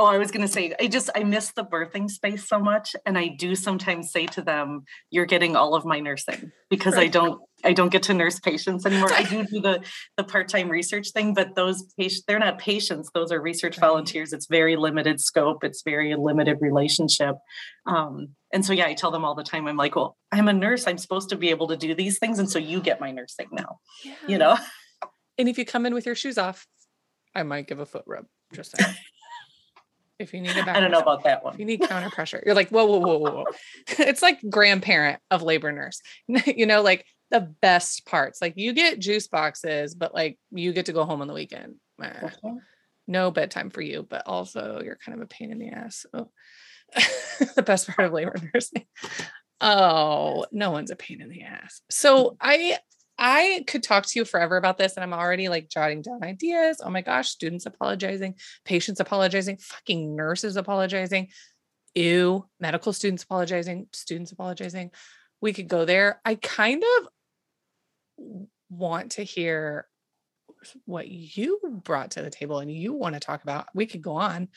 Oh, 0.00 0.06
I 0.06 0.18
was 0.18 0.30
going 0.30 0.46
to 0.46 0.52
say, 0.52 0.72
I 0.78 0.86
just, 0.86 1.10
I 1.16 1.24
miss 1.24 1.50
the 1.50 1.64
birthing 1.64 2.08
space 2.08 2.48
so 2.48 2.60
much. 2.60 2.94
And 3.04 3.18
I 3.18 3.26
do 3.26 3.56
sometimes 3.56 4.12
say 4.12 4.26
to 4.26 4.42
them, 4.42 4.84
you're 5.10 5.26
getting 5.26 5.56
all 5.56 5.74
of 5.74 5.84
my 5.84 5.98
nursing 5.98 6.52
because 6.70 6.94
right. 6.94 7.06
I 7.06 7.08
don't, 7.08 7.40
I 7.64 7.72
don't 7.72 7.90
get 7.90 8.04
to 8.04 8.14
nurse 8.14 8.38
patients 8.38 8.86
anymore. 8.86 9.12
I 9.12 9.24
do 9.24 9.44
do 9.44 9.60
the, 9.60 9.82
the 10.16 10.22
part-time 10.22 10.68
research 10.68 11.10
thing, 11.10 11.34
but 11.34 11.56
those 11.56 11.82
patients, 11.98 12.22
they're 12.28 12.38
not 12.38 12.58
patients. 12.58 13.10
Those 13.12 13.32
are 13.32 13.42
research 13.42 13.76
right. 13.78 13.88
volunteers. 13.88 14.32
It's 14.32 14.46
very 14.46 14.76
limited 14.76 15.20
scope. 15.20 15.64
It's 15.64 15.82
very 15.82 16.14
limited 16.14 16.58
relationship. 16.60 17.34
Um, 17.84 18.28
and 18.52 18.64
so, 18.64 18.72
yeah, 18.72 18.86
I 18.86 18.94
tell 18.94 19.10
them 19.10 19.24
all 19.24 19.34
the 19.34 19.42
time, 19.42 19.66
I'm 19.66 19.76
like, 19.76 19.96
well, 19.96 20.16
I'm 20.30 20.46
a 20.46 20.52
nurse. 20.52 20.86
I'm 20.86 20.98
supposed 20.98 21.30
to 21.30 21.36
be 21.36 21.50
able 21.50 21.66
to 21.66 21.76
do 21.76 21.96
these 21.96 22.20
things. 22.20 22.38
And 22.38 22.48
so 22.48 22.60
you 22.60 22.80
get 22.80 23.00
my 23.00 23.10
nursing 23.10 23.48
now, 23.50 23.80
yeah. 24.04 24.14
you 24.28 24.38
know? 24.38 24.56
And 25.36 25.48
if 25.48 25.58
you 25.58 25.64
come 25.64 25.86
in 25.86 25.92
with 25.94 26.06
your 26.06 26.14
shoes 26.14 26.38
off, 26.38 26.68
I 27.34 27.42
might 27.42 27.66
give 27.66 27.80
a 27.80 27.86
foot 27.86 28.04
rub. 28.06 28.26
Just 28.52 28.76
saying. 28.76 28.94
If 30.18 30.34
you 30.34 30.40
need 30.40 30.56
a 30.56 30.64
back 30.64 30.76
I 30.76 30.80
don't 30.80 30.90
know 30.90 31.00
about 31.00 31.24
that 31.24 31.44
one. 31.44 31.54
If 31.54 31.60
you 31.60 31.66
need 31.66 31.80
counter 31.82 32.10
pressure, 32.10 32.42
you're 32.44 32.54
like, 32.54 32.70
whoa, 32.70 32.84
whoa, 32.84 32.98
whoa, 32.98 33.18
whoa, 33.18 33.30
whoa. 33.30 33.44
it's 33.98 34.22
like 34.22 34.40
grandparent 34.48 35.20
of 35.30 35.42
labor 35.42 35.72
nurse. 35.72 36.00
you 36.46 36.66
know, 36.66 36.82
like 36.82 37.04
the 37.30 37.40
best 37.40 38.06
parts. 38.06 38.40
Like 38.40 38.54
you 38.56 38.72
get 38.72 38.98
juice 38.98 39.28
boxes, 39.28 39.94
but 39.94 40.14
like 40.14 40.38
you 40.50 40.72
get 40.72 40.86
to 40.86 40.92
go 40.92 41.04
home 41.04 41.20
on 41.20 41.28
the 41.28 41.34
weekend. 41.34 41.76
Okay. 42.02 42.26
Uh-huh. 42.26 42.54
No 43.06 43.30
bedtime 43.30 43.70
for 43.70 43.80
you, 43.80 44.06
but 44.08 44.24
also 44.26 44.82
you're 44.84 44.98
kind 45.02 45.16
of 45.16 45.22
a 45.22 45.26
pain 45.26 45.50
in 45.50 45.58
the 45.58 45.70
ass. 45.70 46.04
Oh. 46.12 46.28
So 47.38 47.44
the 47.56 47.62
best 47.62 47.88
part 47.88 48.06
of 48.06 48.12
labor 48.12 48.34
nursing. 48.54 48.86
Oh, 49.60 50.46
no 50.52 50.70
one's 50.70 50.90
a 50.90 50.96
pain 50.96 51.20
in 51.20 51.28
the 51.28 51.42
ass. 51.42 51.80
So 51.90 52.36
I 52.40 52.78
I 53.18 53.64
could 53.66 53.82
talk 53.82 54.06
to 54.06 54.18
you 54.18 54.24
forever 54.24 54.56
about 54.56 54.78
this, 54.78 54.96
and 54.96 55.02
I'm 55.02 55.12
already 55.12 55.48
like 55.48 55.68
jotting 55.68 56.02
down 56.02 56.22
ideas. 56.22 56.80
Oh 56.82 56.90
my 56.90 57.02
gosh, 57.02 57.28
students 57.28 57.66
apologizing, 57.66 58.34
patients 58.64 59.00
apologizing, 59.00 59.58
fucking 59.58 60.14
nurses 60.14 60.56
apologizing, 60.56 61.28
ew, 61.94 62.46
medical 62.60 62.92
students 62.92 63.24
apologizing, 63.24 63.88
students 63.92 64.30
apologizing. 64.30 64.92
We 65.40 65.52
could 65.52 65.68
go 65.68 65.84
there. 65.84 66.20
I 66.24 66.36
kind 66.36 66.82
of 66.98 67.08
want 68.70 69.12
to 69.12 69.24
hear 69.24 69.86
what 70.84 71.08
you 71.08 71.60
brought 71.84 72.12
to 72.12 72.22
the 72.22 72.30
table 72.30 72.58
and 72.58 72.70
you 72.70 72.92
want 72.92 73.14
to 73.14 73.20
talk 73.20 73.42
about. 73.42 73.66
We 73.74 73.86
could 73.86 74.02
go 74.02 74.14
on, 74.14 74.48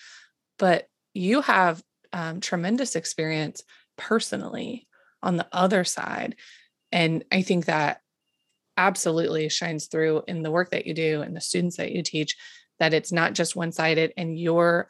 but 0.60 0.88
you 1.14 1.42
have 1.42 1.82
um, 2.14 2.40
tremendous 2.42 2.96
experience 2.96 3.64
personally 3.98 4.88
on 5.24 5.38
the 5.38 5.48
other 5.52 5.84
side. 5.84 6.36
And 6.92 7.24
I 7.32 7.42
think 7.42 7.66
that 7.66 8.02
absolutely 8.82 9.48
shines 9.48 9.86
through 9.86 10.24
in 10.28 10.42
the 10.42 10.52
work 10.52 10.72
that 10.72 10.88
you 10.88 10.94
do 10.94 11.22
and 11.22 11.36
the 11.36 11.42
students 11.42 11.78
that 11.78 11.92
you 11.92 12.02
teach 12.02 12.36
that 12.80 12.94
it's 12.94 13.12
not 13.12 13.34
just 13.34 13.56
one 13.56 13.72
sided 13.72 14.12
and 14.18 14.40
you're 14.40 14.90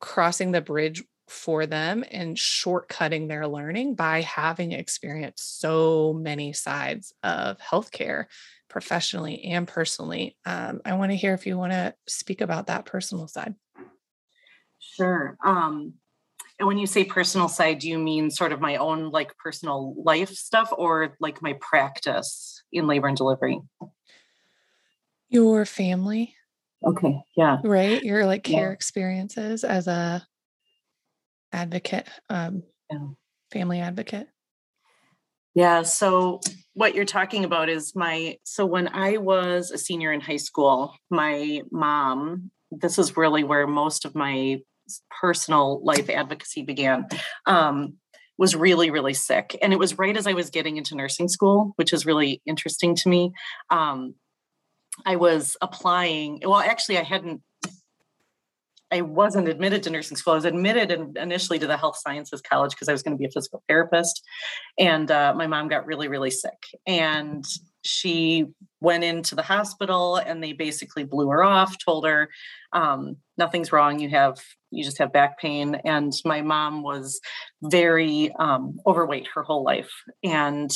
crossing 0.00 0.52
the 0.52 0.60
bridge 0.60 1.02
for 1.28 1.64
them 1.64 2.04
and 2.10 2.36
shortcutting 2.36 3.28
their 3.28 3.48
learning 3.48 3.94
by 3.94 4.20
having 4.20 4.72
experienced 4.72 5.60
so 5.60 6.12
many 6.12 6.52
sides 6.52 7.14
of 7.22 7.56
healthcare 7.58 8.26
professionally 8.68 9.44
and 9.44 9.66
personally. 9.66 10.36
Um, 10.44 10.82
I 10.84 10.92
want 10.94 11.10
to 11.12 11.16
hear 11.16 11.32
if 11.32 11.46
you 11.46 11.56
want 11.56 11.72
to 11.72 11.94
speak 12.06 12.42
about 12.42 12.66
that 12.66 12.84
personal 12.84 13.28
side. 13.28 13.54
Sure. 14.78 15.38
Um, 15.42 15.94
and 16.58 16.66
when 16.66 16.76
you 16.76 16.86
say 16.86 17.04
personal 17.04 17.48
side, 17.48 17.78
do 17.78 17.88
you 17.88 17.98
mean 17.98 18.30
sort 18.30 18.52
of 18.52 18.60
my 18.60 18.76
own 18.76 19.10
like 19.10 19.36
personal 19.38 19.94
life 19.96 20.30
stuff 20.30 20.70
or 20.76 21.16
like 21.18 21.40
my 21.40 21.54
practice 21.60 22.61
in 22.72 22.86
labor 22.86 23.08
and 23.08 23.16
delivery? 23.16 23.60
Your 25.28 25.64
family. 25.64 26.34
Okay. 26.84 27.22
Yeah. 27.36 27.58
Right. 27.62 28.02
Your 28.02 28.26
like 28.26 28.42
care 28.42 28.68
yeah. 28.68 28.72
experiences 28.72 29.64
as 29.64 29.86
a 29.86 30.26
advocate, 31.52 32.08
um, 32.28 32.62
yeah. 32.90 33.06
family 33.52 33.80
advocate. 33.80 34.28
Yeah. 35.54 35.82
So 35.82 36.40
what 36.74 36.94
you're 36.94 37.04
talking 37.04 37.44
about 37.44 37.68
is 37.68 37.94
my 37.94 38.38
so 38.44 38.64
when 38.64 38.88
I 38.88 39.18
was 39.18 39.70
a 39.70 39.78
senior 39.78 40.12
in 40.12 40.20
high 40.20 40.38
school, 40.38 40.94
my 41.10 41.62
mom, 41.70 42.50
this 42.70 42.98
is 42.98 43.16
really 43.16 43.44
where 43.44 43.66
most 43.66 44.04
of 44.04 44.14
my 44.14 44.60
personal 45.20 45.84
life 45.84 46.08
advocacy 46.08 46.62
began. 46.62 47.06
Um, 47.46 47.94
was 48.38 48.56
really 48.56 48.90
really 48.90 49.14
sick. 49.14 49.58
And 49.62 49.72
it 49.72 49.78
was 49.78 49.98
right 49.98 50.16
as 50.16 50.26
i 50.26 50.32
was 50.32 50.50
getting 50.50 50.76
into 50.76 50.96
nursing 50.96 51.28
school 51.28 51.72
which 51.76 51.92
is 51.92 52.06
really 52.06 52.42
interesting 52.46 52.94
to 52.96 53.08
me. 53.08 53.32
Um, 53.70 54.14
i 55.06 55.16
was 55.16 55.56
applying 55.62 56.40
well 56.44 56.60
actually 56.60 56.98
i 56.98 57.02
hadn't 57.02 57.40
I 58.92 59.00
wasn't 59.00 59.48
admitted 59.48 59.82
to 59.84 59.90
nursing 59.90 60.16
school. 60.16 60.34
I 60.34 60.36
was 60.36 60.44
admitted 60.44 60.90
in, 60.90 61.14
initially 61.16 61.58
to 61.58 61.66
the 61.66 61.76
health 61.76 61.96
sciences 61.96 62.42
college 62.42 62.72
because 62.72 62.88
I 62.88 62.92
was 62.92 63.02
going 63.02 63.16
to 63.16 63.18
be 63.18 63.24
a 63.24 63.30
physical 63.30 63.62
therapist. 63.68 64.22
And 64.78 65.10
uh, 65.10 65.32
my 65.34 65.46
mom 65.46 65.68
got 65.68 65.86
really, 65.86 66.08
really 66.08 66.30
sick. 66.30 66.62
And 66.86 67.44
she 67.84 68.46
went 68.80 69.02
into 69.02 69.34
the 69.34 69.42
hospital 69.42 70.16
and 70.16 70.42
they 70.42 70.52
basically 70.52 71.04
blew 71.04 71.28
her 71.30 71.42
off, 71.42 71.76
told 71.84 72.06
her, 72.06 72.28
um, 72.72 73.16
nothing's 73.38 73.72
wrong. 73.72 73.98
You 73.98 74.10
have, 74.10 74.38
you 74.70 74.84
just 74.84 74.98
have 74.98 75.12
back 75.12 75.38
pain. 75.40 75.76
And 75.84 76.12
my 76.24 76.42
mom 76.42 76.82
was 76.82 77.20
very 77.62 78.32
um, 78.38 78.78
overweight 78.86 79.28
her 79.34 79.42
whole 79.42 79.64
life. 79.64 79.90
And 80.22 80.70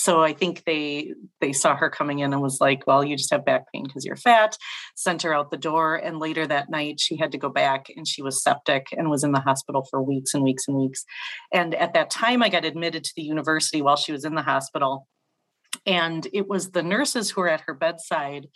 so 0.00 0.22
I 0.22 0.32
think 0.32 0.64
they 0.64 1.12
they 1.42 1.52
saw 1.52 1.76
her 1.76 1.90
coming 1.90 2.20
in 2.20 2.32
and 2.32 2.40
was 2.40 2.58
like, 2.58 2.86
"Well, 2.86 3.04
you 3.04 3.18
just 3.18 3.30
have 3.32 3.44
back 3.44 3.70
pain 3.70 3.84
because 3.84 4.06
you're 4.06 4.16
fat." 4.16 4.56
Sent 4.96 5.20
her 5.22 5.34
out 5.34 5.50
the 5.50 5.58
door, 5.58 5.96
and 5.96 6.18
later 6.18 6.46
that 6.46 6.70
night 6.70 6.98
she 6.98 7.18
had 7.18 7.32
to 7.32 7.38
go 7.38 7.50
back, 7.50 7.88
and 7.94 8.08
she 8.08 8.22
was 8.22 8.42
septic 8.42 8.86
and 8.96 9.10
was 9.10 9.24
in 9.24 9.32
the 9.32 9.40
hospital 9.40 9.86
for 9.90 10.02
weeks 10.02 10.32
and 10.32 10.42
weeks 10.42 10.66
and 10.66 10.78
weeks. 10.78 11.04
And 11.52 11.74
at 11.74 11.92
that 11.92 12.08
time, 12.08 12.42
I 12.42 12.48
got 12.48 12.64
admitted 12.64 13.04
to 13.04 13.12
the 13.14 13.22
university 13.22 13.82
while 13.82 13.96
she 13.96 14.10
was 14.10 14.24
in 14.24 14.34
the 14.34 14.42
hospital, 14.42 15.06
and 15.84 16.26
it 16.32 16.48
was 16.48 16.70
the 16.70 16.82
nurses 16.82 17.30
who 17.30 17.42
were 17.42 17.50
at 17.50 17.64
her 17.66 17.74
bedside 17.74 18.46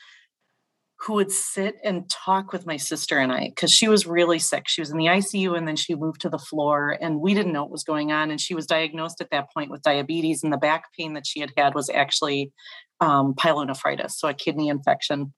who 1.05 1.15
would 1.15 1.31
sit 1.31 1.77
and 1.85 2.09
talk 2.09 2.53
with 2.53 2.67
my 2.67 2.79
sister 2.79 3.19
and 3.19 3.31
I 3.31 3.51
because 3.51 3.71
she 3.71 3.89
was 3.89 4.07
really 4.07 4.39
sick. 4.39 4.65
She 4.69 4.81
was 4.81 4.91
in 4.91 4.97
the 4.97 5.07
ICU 5.07 5.57
and 5.57 5.69
then 5.69 5.77
she 5.77 5.95
moved 5.95 6.23
to 6.23 6.31
the 6.31 6.39
floor 6.39 6.97
and 7.01 7.21
we 7.21 7.35
didn't 7.35 7.53
know 7.53 7.63
what 7.63 7.71
was 7.71 7.85
going 7.85 8.11
on. 8.11 8.31
And 8.31 8.41
she 8.41 8.55
was 8.55 8.67
diagnosed 8.67 9.21
at 9.21 9.31
that 9.31 9.53
point 9.53 9.71
with 9.71 9.83
diabetes 9.83 10.43
and 10.43 10.53
the 10.53 10.57
back 10.57 10.85
pain 10.99 11.13
that 11.13 11.27
she 11.27 11.41
had 11.41 11.53
had 11.57 11.75
was 11.75 11.91
actually 11.91 12.53
um, 13.01 13.35
pyelonephritis, 13.35 14.13
so 14.13 14.29
a 14.29 14.35
kidney 14.35 14.69
infection. 14.69 15.35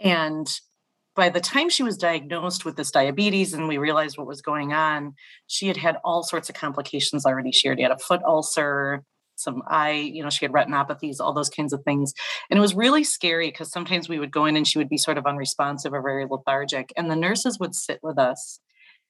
And 0.00 0.48
by 1.14 1.28
the 1.28 1.40
time 1.40 1.68
she 1.68 1.82
was 1.82 1.96
diagnosed 1.96 2.64
with 2.64 2.76
this 2.76 2.90
diabetes 2.90 3.52
and 3.52 3.68
we 3.68 3.78
realized 3.78 4.18
what 4.18 4.26
was 4.26 4.42
going 4.42 4.72
on, 4.72 5.14
she 5.46 5.68
had 5.68 5.76
had 5.76 5.98
all 6.04 6.22
sorts 6.22 6.48
of 6.48 6.56
complications 6.56 7.24
already. 7.24 7.52
She 7.52 7.68
already 7.68 7.82
had 7.82 7.92
a 7.92 7.98
foot 7.98 8.22
ulcer 8.26 9.04
some 9.42 9.62
eye, 9.66 10.10
you 10.12 10.22
know, 10.22 10.30
she 10.30 10.44
had 10.44 10.52
retinopathies, 10.52 11.20
all 11.20 11.32
those 11.32 11.48
kinds 11.48 11.72
of 11.72 11.82
things. 11.84 12.12
And 12.50 12.58
it 12.58 12.60
was 12.60 12.74
really 12.74 13.04
scary 13.04 13.48
because 13.48 13.70
sometimes 13.70 14.08
we 14.08 14.18
would 14.18 14.30
go 14.30 14.46
in 14.46 14.56
and 14.56 14.66
she 14.66 14.78
would 14.78 14.88
be 14.88 14.98
sort 14.98 15.18
of 15.18 15.26
unresponsive 15.26 15.92
or 15.92 16.02
very 16.02 16.26
lethargic. 16.28 16.92
And 16.96 17.10
the 17.10 17.16
nurses 17.16 17.58
would 17.58 17.74
sit 17.74 18.00
with 18.02 18.18
us 18.18 18.60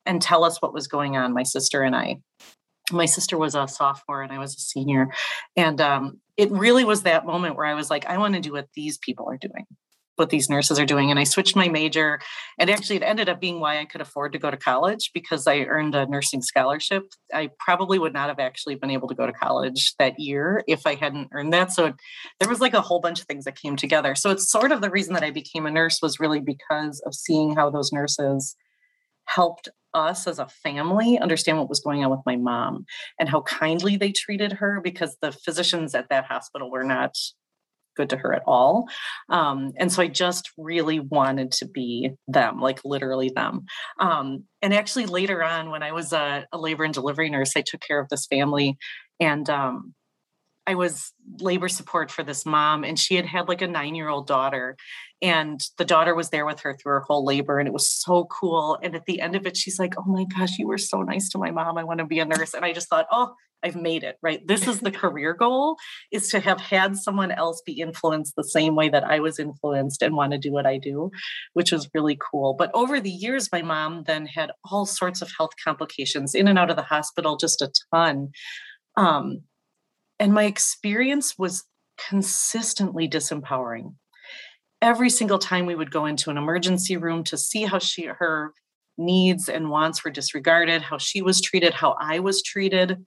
and 0.04 0.20
tell 0.20 0.44
us 0.44 0.60
what 0.60 0.74
was 0.74 0.88
going 0.88 1.16
on, 1.16 1.34
my 1.34 1.44
sister 1.44 1.82
and 1.82 1.94
I. 1.94 2.16
My 2.90 3.06
sister 3.06 3.38
was 3.38 3.54
a 3.54 3.68
sophomore 3.68 4.22
and 4.22 4.32
I 4.32 4.38
was 4.38 4.54
a 4.54 4.60
senior. 4.60 5.08
And 5.56 5.80
um, 5.80 6.20
it 6.36 6.50
really 6.50 6.84
was 6.84 7.02
that 7.02 7.24
moment 7.24 7.56
where 7.56 7.66
I 7.66 7.74
was 7.74 7.90
like, 7.90 8.06
I 8.06 8.18
want 8.18 8.34
to 8.34 8.40
do 8.40 8.52
what 8.52 8.68
these 8.74 8.98
people 8.98 9.28
are 9.30 9.38
doing 9.38 9.66
what 10.16 10.30
these 10.30 10.50
nurses 10.50 10.78
are 10.78 10.86
doing. 10.86 11.10
And 11.10 11.18
I 11.18 11.24
switched 11.24 11.56
my 11.56 11.68
major. 11.68 12.20
And 12.58 12.68
actually, 12.70 12.96
it 12.96 13.02
ended 13.02 13.28
up 13.28 13.40
being 13.40 13.60
why 13.60 13.78
I 13.78 13.84
could 13.84 14.00
afford 14.00 14.32
to 14.32 14.38
go 14.38 14.50
to 14.50 14.56
college 14.56 15.10
because 15.14 15.46
I 15.46 15.60
earned 15.60 15.94
a 15.94 16.06
nursing 16.06 16.42
scholarship. 16.42 17.04
I 17.32 17.50
probably 17.58 17.98
would 17.98 18.12
not 18.12 18.28
have 18.28 18.38
actually 18.38 18.74
been 18.74 18.90
able 18.90 19.08
to 19.08 19.14
go 19.14 19.26
to 19.26 19.32
college 19.32 19.94
that 19.98 20.18
year 20.18 20.62
if 20.68 20.86
I 20.86 20.94
hadn't 20.94 21.28
earned 21.32 21.52
that. 21.52 21.72
So 21.72 21.94
there 22.40 22.48
was 22.48 22.60
like 22.60 22.74
a 22.74 22.80
whole 22.80 23.00
bunch 23.00 23.20
of 23.20 23.26
things 23.26 23.44
that 23.44 23.60
came 23.60 23.76
together. 23.76 24.14
So 24.14 24.30
it's 24.30 24.50
sort 24.50 24.72
of 24.72 24.80
the 24.80 24.90
reason 24.90 25.14
that 25.14 25.24
I 25.24 25.30
became 25.30 25.66
a 25.66 25.70
nurse 25.70 26.00
was 26.02 26.20
really 26.20 26.40
because 26.40 27.00
of 27.06 27.14
seeing 27.14 27.54
how 27.54 27.70
those 27.70 27.92
nurses 27.92 28.56
helped 29.24 29.68
us 29.94 30.26
as 30.26 30.38
a 30.38 30.48
family 30.48 31.18
understand 31.18 31.58
what 31.58 31.68
was 31.68 31.80
going 31.80 32.04
on 32.04 32.10
with 32.10 32.20
my 32.24 32.36
mom 32.36 32.86
and 33.18 33.28
how 33.28 33.42
kindly 33.42 33.96
they 33.96 34.10
treated 34.10 34.52
her 34.52 34.80
because 34.82 35.16
the 35.20 35.32
physicians 35.32 35.94
at 35.94 36.08
that 36.08 36.24
hospital 36.24 36.70
were 36.70 36.84
not 36.84 37.14
good 37.96 38.10
to 38.10 38.16
her 38.16 38.32
at 38.34 38.42
all. 38.46 38.88
Um, 39.28 39.72
and 39.78 39.92
so 39.92 40.02
I 40.02 40.08
just 40.08 40.50
really 40.56 41.00
wanted 41.00 41.52
to 41.52 41.66
be 41.66 42.12
them, 42.28 42.60
like 42.60 42.80
literally 42.84 43.30
them. 43.34 43.66
Um, 43.98 44.44
and 44.60 44.72
actually, 44.72 45.06
later 45.06 45.42
on, 45.42 45.70
when 45.70 45.82
I 45.82 45.92
was 45.92 46.12
a, 46.12 46.46
a, 46.52 46.58
labor 46.58 46.84
and 46.84 46.94
delivery 46.94 47.30
nurse, 47.30 47.56
I 47.56 47.62
took 47.62 47.80
care 47.80 48.00
of 48.00 48.08
this 48.08 48.26
family 48.26 48.76
and 49.20 49.48
um, 49.50 49.94
I 50.66 50.74
was 50.74 51.12
labor 51.40 51.68
support 51.68 52.10
for 52.10 52.22
this 52.22 52.46
mom, 52.46 52.84
and 52.84 52.98
she 52.98 53.16
had 53.16 53.26
had 53.26 53.48
like 53.48 53.62
a 53.62 53.66
nine 53.66 53.94
year 53.94 54.08
old 54.08 54.26
daughter. 54.26 54.76
And 55.22 55.64
the 55.78 55.84
daughter 55.84 56.14
was 56.14 56.30
there 56.30 56.44
with 56.44 56.60
her 56.60 56.74
through 56.74 56.92
her 56.92 57.00
whole 57.00 57.24
labor, 57.24 57.58
and 57.58 57.68
it 57.68 57.72
was 57.72 57.88
so 57.88 58.24
cool. 58.24 58.76
And 58.82 58.96
at 58.96 59.06
the 59.06 59.20
end 59.20 59.36
of 59.36 59.46
it, 59.46 59.56
she's 59.56 59.78
like, 59.78 59.94
Oh 59.96 60.04
my 60.04 60.24
gosh, 60.24 60.58
you 60.58 60.66
were 60.66 60.78
so 60.78 61.02
nice 61.02 61.28
to 61.30 61.38
my 61.38 61.50
mom. 61.50 61.78
I 61.78 61.84
want 61.84 62.00
to 62.00 62.06
be 62.06 62.18
a 62.18 62.24
nurse. 62.24 62.54
And 62.54 62.64
I 62.64 62.72
just 62.72 62.88
thought, 62.88 63.06
Oh, 63.12 63.34
I've 63.62 63.76
made 63.76 64.02
it, 64.02 64.16
right? 64.22 64.46
This 64.46 64.66
is 64.66 64.80
the 64.80 64.90
career 65.02 65.34
goal 65.34 65.76
is 66.10 66.28
to 66.30 66.40
have 66.40 66.60
had 66.60 66.96
someone 66.96 67.30
else 67.30 67.62
be 67.64 67.80
influenced 67.80 68.34
the 68.36 68.42
same 68.42 68.74
way 68.74 68.88
that 68.88 69.04
I 69.04 69.20
was 69.20 69.38
influenced 69.38 70.02
and 70.02 70.16
want 70.16 70.32
to 70.32 70.38
do 70.38 70.52
what 70.52 70.66
I 70.66 70.78
do, 70.78 71.10
which 71.52 71.72
was 71.72 71.88
really 71.94 72.18
cool. 72.30 72.54
But 72.54 72.70
over 72.74 73.00
the 73.00 73.10
years, 73.10 73.48
my 73.52 73.62
mom 73.62 74.04
then 74.06 74.26
had 74.26 74.50
all 74.70 74.86
sorts 74.86 75.22
of 75.22 75.30
health 75.38 75.52
complications 75.64 76.34
in 76.34 76.48
and 76.48 76.58
out 76.58 76.70
of 76.70 76.76
the 76.76 76.82
hospital, 76.82 77.36
just 77.36 77.62
a 77.62 77.70
ton. 77.94 78.30
Um, 78.96 79.42
and 80.18 80.32
my 80.32 80.44
experience 80.44 81.38
was 81.38 81.64
consistently 82.08 83.08
disempowering. 83.08 83.94
Every 84.82 85.08
single 85.08 85.38
time 85.38 85.64
we 85.64 85.74
would 85.74 85.90
go 85.90 86.04
into 86.04 86.28
an 86.28 86.36
emergency 86.36 86.96
room 86.98 87.24
to 87.24 87.38
see 87.38 87.62
how 87.62 87.78
she 87.78 88.04
her 88.04 88.52
needs 88.98 89.48
and 89.48 89.70
wants 89.70 90.04
were 90.04 90.10
disregarded, 90.10 90.82
how 90.82 90.98
she 90.98 91.22
was 91.22 91.40
treated, 91.40 91.72
how 91.72 91.96
I 91.98 92.18
was 92.18 92.42
treated, 92.42 93.04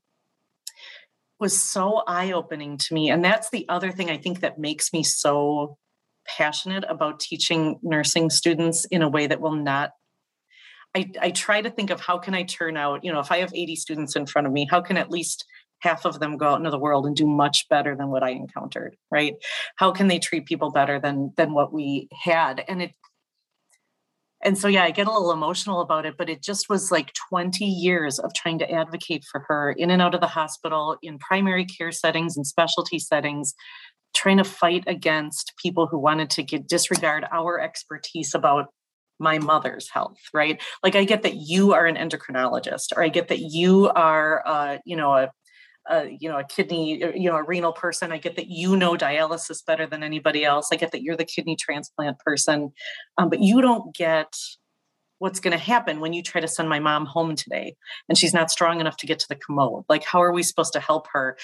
was 1.39 1.61
so 1.61 2.01
eye 2.07 2.31
opening 2.31 2.77
to 2.77 2.93
me. 2.93 3.09
And 3.09 3.23
that's 3.23 3.49
the 3.49 3.67
other 3.69 3.91
thing 3.91 4.09
I 4.09 4.17
think 4.17 4.39
that 4.39 4.57
makes 4.57 4.93
me 4.93 5.03
so 5.03 5.77
passionate 6.25 6.85
about 6.87 7.19
teaching 7.19 7.79
nursing 7.83 8.29
students 8.29 8.85
in 8.85 9.01
a 9.01 9.09
way 9.09 9.27
that 9.27 9.41
will 9.41 9.55
not. 9.55 9.91
I, 10.95 11.11
I 11.21 11.31
try 11.31 11.61
to 11.61 11.69
think 11.69 11.89
of 11.89 11.99
how 11.99 12.17
can 12.17 12.33
I 12.33 12.43
turn 12.43 12.77
out, 12.77 13.03
you 13.03 13.11
know, 13.11 13.19
if 13.19 13.31
I 13.31 13.39
have 13.39 13.53
80 13.53 13.75
students 13.75 14.15
in 14.15 14.25
front 14.25 14.47
of 14.47 14.53
me, 14.53 14.65
how 14.69 14.81
can 14.81 14.97
at 14.97 15.11
least 15.11 15.45
half 15.79 16.05
of 16.05 16.19
them 16.19 16.37
go 16.37 16.49
out 16.49 16.59
into 16.59 16.71
the 16.71 16.79
world 16.79 17.05
and 17.05 17.15
do 17.15 17.27
much 17.27 17.67
better 17.69 17.95
than 17.95 18.09
what 18.09 18.23
I 18.23 18.29
encountered, 18.29 18.95
right? 19.11 19.35
How 19.75 19.91
can 19.91 20.07
they 20.07 20.19
treat 20.19 20.45
people 20.45 20.71
better 20.71 20.99
than 20.99 21.33
than 21.37 21.53
what 21.53 21.73
we 21.73 22.07
had? 22.23 22.63
And 22.67 22.81
it 22.81 22.91
and 24.45 24.57
so 24.57 24.67
yeah 24.67 24.83
i 24.83 24.91
get 24.91 25.07
a 25.07 25.11
little 25.11 25.31
emotional 25.31 25.81
about 25.81 26.05
it 26.05 26.15
but 26.17 26.29
it 26.29 26.41
just 26.41 26.69
was 26.69 26.91
like 26.91 27.11
20 27.29 27.65
years 27.65 28.19
of 28.19 28.33
trying 28.33 28.59
to 28.59 28.71
advocate 28.71 29.25
for 29.29 29.43
her 29.47 29.71
in 29.71 29.89
and 29.89 30.01
out 30.01 30.15
of 30.15 30.21
the 30.21 30.27
hospital 30.27 30.97
in 31.01 31.17
primary 31.17 31.65
care 31.65 31.91
settings 31.91 32.37
and 32.37 32.47
specialty 32.47 32.99
settings 32.99 33.53
trying 34.13 34.37
to 34.37 34.43
fight 34.45 34.83
against 34.87 35.51
people 35.61 35.87
who 35.87 35.99
wanted 35.99 36.29
to 36.29 36.41
get, 36.41 36.67
disregard 36.67 37.25
our 37.33 37.59
expertise 37.59 38.33
about 38.33 38.67
my 39.19 39.39
mother's 39.39 39.89
health 39.89 40.17
right 40.33 40.61
like 40.83 40.95
i 40.95 41.03
get 41.03 41.23
that 41.23 41.35
you 41.35 41.73
are 41.73 41.85
an 41.85 41.95
endocrinologist 41.95 42.95
or 42.95 43.03
i 43.03 43.09
get 43.09 43.29
that 43.29 43.39
you 43.39 43.89
are 43.89 44.43
uh, 44.45 44.77
you 44.85 44.95
know 44.95 45.13
a 45.13 45.29
a 45.87 46.15
you 46.19 46.29
know 46.29 46.37
a 46.37 46.43
kidney 46.43 47.03
uh, 47.03 47.11
you 47.13 47.29
know 47.29 47.35
a 47.35 47.43
renal 47.43 47.73
person 47.73 48.11
i 48.11 48.17
get 48.17 48.35
that 48.35 48.47
you 48.47 48.75
know 48.75 48.95
dialysis 48.95 49.65
better 49.65 49.85
than 49.85 50.03
anybody 50.03 50.43
else. 50.43 50.69
I 50.71 50.75
get 50.75 50.91
that 50.91 51.01
you're 51.01 51.15
the 51.15 51.25
kidney 51.25 51.55
transplant 51.55 52.19
person 52.19 52.71
um, 53.17 53.29
but 53.29 53.39
you 53.39 53.61
don't 53.61 53.95
get 53.95 54.35
what's 55.19 55.39
going 55.39 55.57
to 55.57 55.63
happen 55.63 55.99
when 55.99 56.13
you 56.13 56.21
try 56.21 56.41
to 56.41 56.47
send 56.47 56.67
my 56.69 56.79
mom 56.79 57.05
home 57.05 57.35
today 57.35 57.75
and 58.09 58.17
she's 58.17 58.33
not 58.33 58.51
strong 58.51 58.79
enough 58.79 58.97
to 58.97 59.07
get 59.07 59.19
to 59.19 59.27
the 59.29 59.35
commode. 59.35 59.85
Like 59.87 60.03
how 60.03 60.21
are 60.21 60.33
we 60.33 60.43
supposed 60.43 60.73
to 60.73 60.79
help 60.79 61.07
her? 61.13 61.37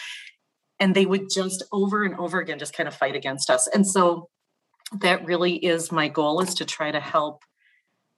And 0.79 0.95
they 0.95 1.05
would 1.05 1.29
just 1.29 1.63
over 1.71 2.03
and 2.03 2.15
over 2.15 2.39
again 2.39 2.59
just 2.59 2.73
kind 2.73 2.87
of 2.87 2.95
fight 2.95 3.15
against 3.15 3.49
us. 3.49 3.67
And 3.67 3.87
so 3.87 4.29
that 4.99 5.25
really 5.25 5.55
is 5.55 5.91
my 5.91 6.09
goal 6.09 6.41
is 6.41 6.53
to 6.55 6.65
try 6.65 6.91
to 6.91 6.99
help 6.99 7.43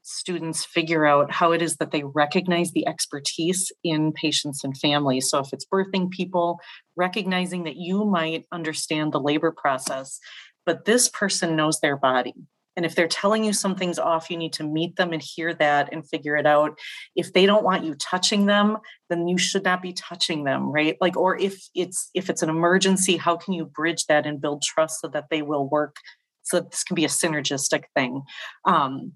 students 0.04 0.66
figure 0.66 1.06
out 1.06 1.32
how 1.32 1.52
it 1.52 1.62
is 1.62 1.78
that 1.78 1.92
they 1.92 2.04
recognize 2.04 2.72
the 2.72 2.88
expertise 2.88 3.72
in 3.84 4.12
patients 4.12 4.64
and 4.64 4.78
families. 4.78 5.30
So, 5.30 5.40
if 5.40 5.52
it's 5.52 5.66
birthing 5.66 6.12
people, 6.12 6.60
recognizing 6.96 7.64
that 7.64 7.78
you 7.78 8.06
might 8.06 8.46
understand 8.52 9.12
the 9.12 9.20
labor 9.20 9.52
process, 9.52 10.20
but 10.66 10.86
this 10.86 11.10
person 11.10 11.56
knows 11.56 11.80
their 11.80 11.98
body. 11.98 12.34
And 12.76 12.86
if 12.86 12.96
they're 12.96 13.08
telling 13.08 13.44
you 13.44 13.54
something's 13.54 14.00
off, 14.00 14.32
you 14.32 14.38
need 14.38 14.54
to 14.54 14.64
meet 14.64 14.96
them 14.96 15.14
and 15.14 15.22
hear 15.22 15.54
that 15.54 15.90
and 15.92 16.08
figure 16.08 16.36
it 16.36 16.48
out. 16.48 16.80
If 17.16 17.34
they 17.34 17.46
don't 17.46 17.64
want 17.64 17.84
you 17.84 17.94
touching 17.96 18.48
them, 18.48 18.78
then 19.10 19.28
you 19.28 19.38
should 19.38 19.64
not 19.64 19.84
be 19.84 19.94
touching 19.94 20.44
them, 20.44 20.72
right? 20.72 20.98
Like, 21.00 21.16
or 21.16 21.38
if 21.38 21.70
it's 21.76 22.10
if 22.14 22.30
it's 22.30 22.42
an 22.42 22.50
emergency, 22.50 23.18
how 23.18 23.38
can 23.38 23.54
you 23.54 23.66
bridge 23.66 24.06
that 24.08 24.26
and 24.26 24.42
build 24.42 24.64
trust 24.64 25.02
so 25.02 25.08
that 25.10 25.26
they 25.30 25.44
will 25.44 25.70
work 25.70 25.98
so 26.44 26.60
this 26.60 26.84
can 26.84 26.96
be 26.96 27.06
a 27.06 27.10
synergistic 27.10 27.86
thing. 27.96 28.24
Um, 28.66 29.14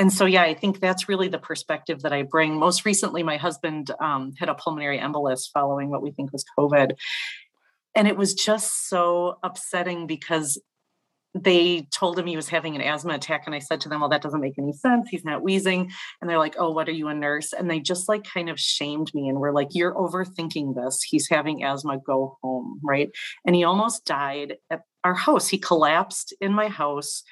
and 0.00 0.10
so, 0.10 0.24
yeah, 0.24 0.44
I 0.44 0.54
think 0.54 0.80
that's 0.80 1.10
really 1.10 1.28
the 1.28 1.38
perspective 1.38 2.00
that 2.00 2.12
I 2.14 2.22
bring. 2.22 2.58
Most 2.58 2.86
recently, 2.86 3.22
my 3.22 3.36
husband 3.36 3.90
um, 4.00 4.32
had 4.38 4.48
a 4.48 4.54
pulmonary 4.54 4.98
embolus 4.98 5.42
following 5.52 5.90
what 5.90 6.00
we 6.00 6.10
think 6.10 6.32
was 6.32 6.42
COVID. 6.58 6.92
And 7.94 8.08
it 8.08 8.16
was 8.16 8.32
just 8.32 8.88
so 8.88 9.36
upsetting 9.42 10.06
because 10.06 10.58
they 11.34 11.86
told 11.92 12.18
him 12.18 12.24
he 12.24 12.34
was 12.34 12.48
having 12.48 12.76
an 12.76 12.80
asthma 12.80 13.12
attack. 13.12 13.42
And 13.44 13.54
I 13.54 13.58
said 13.58 13.82
to 13.82 13.90
them, 13.90 14.00
Well, 14.00 14.08
that 14.08 14.22
doesn't 14.22 14.40
make 14.40 14.58
any 14.58 14.72
sense. 14.72 15.10
He's 15.10 15.24
not 15.24 15.42
wheezing. 15.42 15.90
And 16.22 16.30
they're 16.30 16.38
like, 16.38 16.56
Oh, 16.58 16.70
what 16.70 16.88
are 16.88 16.92
you, 16.92 17.08
a 17.08 17.14
nurse? 17.14 17.52
And 17.52 17.70
they 17.70 17.78
just 17.78 18.08
like 18.08 18.24
kind 18.24 18.48
of 18.48 18.58
shamed 18.58 19.12
me 19.12 19.28
and 19.28 19.38
were 19.38 19.52
like, 19.52 19.68
You're 19.72 19.94
overthinking 19.94 20.76
this. 20.76 21.02
He's 21.02 21.28
having 21.28 21.62
asthma. 21.62 21.98
Go 21.98 22.38
home. 22.42 22.80
Right. 22.82 23.10
And 23.44 23.54
he 23.54 23.64
almost 23.64 24.06
died 24.06 24.56
at 24.70 24.80
our 25.04 25.14
house. 25.14 25.48
He 25.48 25.58
collapsed 25.58 26.34
in 26.40 26.54
my 26.54 26.68
house. 26.68 27.22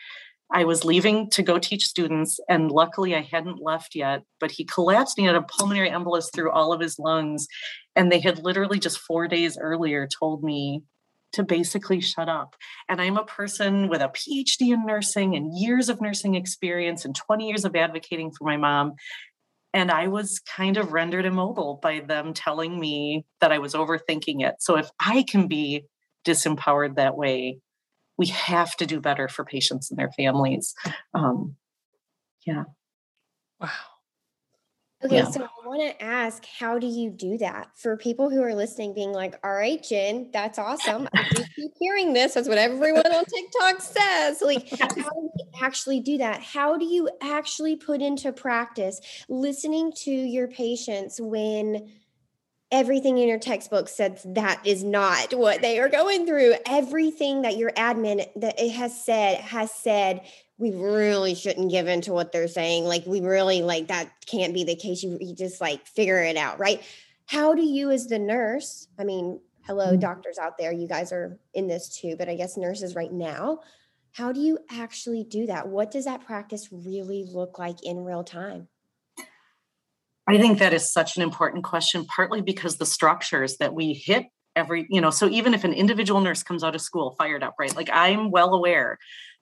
I 0.50 0.64
was 0.64 0.84
leaving 0.84 1.28
to 1.30 1.42
go 1.42 1.58
teach 1.58 1.84
students, 1.84 2.40
and 2.48 2.70
luckily 2.70 3.14
I 3.14 3.20
hadn't 3.20 3.62
left 3.62 3.94
yet. 3.94 4.22
But 4.40 4.50
he 4.50 4.64
collapsed. 4.64 5.18
He 5.18 5.24
had 5.24 5.34
a 5.34 5.42
pulmonary 5.42 5.90
embolus 5.90 6.32
through 6.32 6.52
all 6.52 6.72
of 6.72 6.80
his 6.80 6.98
lungs. 6.98 7.46
And 7.94 8.10
they 8.10 8.20
had 8.20 8.42
literally 8.42 8.78
just 8.78 8.98
four 8.98 9.28
days 9.28 9.58
earlier 9.60 10.08
told 10.08 10.42
me 10.42 10.82
to 11.32 11.42
basically 11.42 12.00
shut 12.00 12.28
up. 12.28 12.54
And 12.88 13.00
I'm 13.00 13.18
a 13.18 13.24
person 13.24 13.88
with 13.88 14.00
a 14.00 14.08
PhD 14.08 14.72
in 14.72 14.86
nursing 14.86 15.36
and 15.36 15.56
years 15.56 15.88
of 15.88 16.00
nursing 16.00 16.34
experience 16.34 17.04
and 17.04 17.14
20 17.14 17.46
years 17.46 17.64
of 17.64 17.76
advocating 17.76 18.30
for 18.30 18.44
my 18.44 18.56
mom. 18.56 18.94
And 19.74 19.90
I 19.90 20.08
was 20.08 20.40
kind 20.40 20.78
of 20.78 20.92
rendered 20.92 21.26
immobile 21.26 21.78
by 21.82 22.00
them 22.00 22.32
telling 22.32 22.80
me 22.80 23.26
that 23.40 23.52
I 23.52 23.58
was 23.58 23.74
overthinking 23.74 24.42
it. 24.42 24.54
So 24.60 24.78
if 24.78 24.88
I 24.98 25.22
can 25.22 25.46
be 25.46 25.84
disempowered 26.26 26.96
that 26.96 27.16
way, 27.16 27.58
we 28.18 28.26
have 28.26 28.76
to 28.76 28.86
do 28.86 29.00
better 29.00 29.28
for 29.28 29.44
patients 29.44 29.90
and 29.90 29.98
their 29.98 30.10
families. 30.12 30.74
Um, 31.14 31.56
yeah. 32.44 32.64
Wow. 33.60 33.70
Okay, 35.04 35.18
yeah. 35.18 35.30
so 35.30 35.44
I 35.44 35.66
want 35.68 35.80
to 35.80 36.02
ask, 36.04 36.44
how 36.58 36.80
do 36.80 36.86
you 36.88 37.08
do 37.10 37.38
that 37.38 37.68
for 37.76 37.96
people 37.96 38.30
who 38.30 38.42
are 38.42 38.52
listening, 38.52 38.94
being 38.94 39.12
like, 39.12 39.38
all 39.44 39.54
right, 39.54 39.80
Jen, 39.80 40.28
that's 40.32 40.58
awesome. 40.58 41.08
I 41.14 41.24
do 41.30 41.44
keep 41.54 41.70
hearing 41.78 42.14
this. 42.14 42.34
That's 42.34 42.48
what 42.48 42.58
everyone 42.58 43.06
on 43.06 43.24
TikTok 43.24 43.80
says. 43.80 44.42
Like, 44.42 44.68
how 44.78 44.88
do 44.88 45.00
you 45.02 45.30
actually 45.62 46.00
do 46.00 46.18
that? 46.18 46.42
How 46.42 46.76
do 46.76 46.84
you 46.84 47.08
actually 47.20 47.76
put 47.76 48.02
into 48.02 48.32
practice 48.32 49.00
listening 49.28 49.92
to 49.98 50.10
your 50.10 50.48
patients 50.48 51.20
when 51.20 51.88
everything 52.70 53.18
in 53.18 53.28
your 53.28 53.38
textbook 53.38 53.88
says 53.88 54.22
that 54.26 54.60
is 54.64 54.84
not 54.84 55.32
what 55.34 55.62
they 55.62 55.78
are 55.78 55.88
going 55.88 56.26
through. 56.26 56.54
Everything 56.66 57.42
that 57.42 57.56
your 57.56 57.70
admin 57.72 58.26
that 58.36 58.60
it 58.60 58.70
has 58.72 59.04
said 59.04 59.38
has 59.40 59.72
said 59.72 60.22
we 60.58 60.72
really 60.72 61.34
shouldn't 61.34 61.70
give 61.70 61.86
in 61.86 62.00
to 62.02 62.12
what 62.12 62.32
they're 62.32 62.48
saying. 62.48 62.84
Like 62.84 63.06
we 63.06 63.20
really 63.20 63.62
like 63.62 63.88
that 63.88 64.10
can't 64.26 64.54
be 64.54 64.64
the 64.64 64.76
case. 64.76 65.02
You, 65.02 65.18
you 65.20 65.34
just 65.34 65.60
like 65.60 65.86
figure 65.86 66.22
it 66.22 66.36
out 66.36 66.58
right? 66.58 66.82
How 67.26 67.54
do 67.54 67.62
you 67.62 67.90
as 67.90 68.06
the 68.06 68.18
nurse 68.18 68.88
i 68.98 69.04
mean 69.04 69.38
hello 69.66 69.88
mm-hmm. 69.88 70.00
doctors 70.00 70.38
out 70.38 70.56
there 70.56 70.72
you 70.72 70.88
guys 70.88 71.12
are 71.12 71.38
in 71.52 71.68
this 71.68 72.00
too 72.00 72.16
but 72.16 72.26
i 72.26 72.34
guess 72.34 72.56
nurses 72.56 72.94
right 72.94 73.12
now 73.12 73.60
how 74.18 74.32
do 74.32 74.40
you 74.40 74.58
actually 74.70 75.22
do 75.22 75.46
that? 75.46 75.68
What 75.68 75.92
does 75.92 76.06
that 76.06 76.26
practice 76.26 76.68
really 76.72 77.24
look 77.24 77.58
like 77.58 77.84
in 77.84 78.04
real 78.04 78.24
time 78.24 78.66
I 80.28 80.38
think 80.38 80.58
that 80.58 80.74
is 80.74 80.92
such 80.92 81.16
an 81.16 81.22
important 81.22 81.64
question, 81.64 82.04
partly 82.04 82.42
because 82.42 82.76
the 82.76 82.86
structures 82.86 83.56
that 83.58 83.74
we 83.74 83.94
hit 83.94 84.26
every, 84.54 84.86
you 84.90 85.00
know, 85.00 85.10
so 85.10 85.28
even 85.28 85.54
if 85.54 85.64
an 85.64 85.72
individual 85.72 86.20
nurse 86.20 86.42
comes 86.42 86.62
out 86.62 86.74
of 86.74 86.80
school 86.80 87.14
fired 87.16 87.42
up, 87.42 87.54
right? 87.58 87.74
Like 87.74 87.88
I'm 87.92 88.30
well 88.30 88.54
aware 88.54 88.98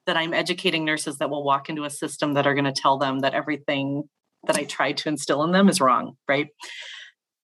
that 0.06 0.16
I'm 0.16 0.32
educating 0.32 0.84
nurses 0.84 1.18
that 1.18 1.30
will 1.30 1.42
walk 1.42 1.68
into 1.68 1.84
a 1.84 1.90
system 1.90 2.34
that 2.34 2.46
are 2.46 2.54
going 2.54 2.64
to 2.66 2.72
tell 2.72 2.98
them 2.98 3.20
that 3.20 3.34
everything 3.34 4.04
that 4.46 4.56
I 4.56 4.64
tried 4.64 4.98
to 4.98 5.08
instill 5.08 5.42
in 5.42 5.50
them 5.50 5.68
is 5.68 5.80
wrong, 5.80 6.16
right? 6.28 6.48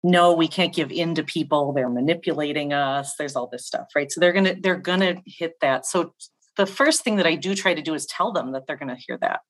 No, 0.03 0.35
we 0.35 0.49
can't 0.49 0.75
give 0.75 0.93
in 0.93 1.15
to 1.15 1.23
people. 1.23 1.73
They're 1.73 1.89
manipulating 1.89 2.73
us. 2.73 3.15
There's 3.17 3.37
all 3.37 3.47
this 3.47 3.67
stuff, 3.67 3.87
right? 3.95 4.11
So 4.11 4.21
they're 4.21 4.33
gonna 4.33 4.57
they're 4.61 4.77
gonna 4.77 5.23
hit 5.25 5.55
that. 5.61 5.87
So 5.87 6.15
the 6.57 6.67
first 6.67 7.03
thing 7.03 7.17
that 7.17 7.27
I 7.27 7.37
do 7.37 7.55
try 7.55 7.73
to 7.73 7.83
do 7.83 7.95
is 7.95 8.05
tell 8.05 8.33
them 8.33 8.53
that 8.53 8.67
they're 8.67 8.77
gonna 8.77 8.97
hear 8.97 9.17
that, 9.19 9.41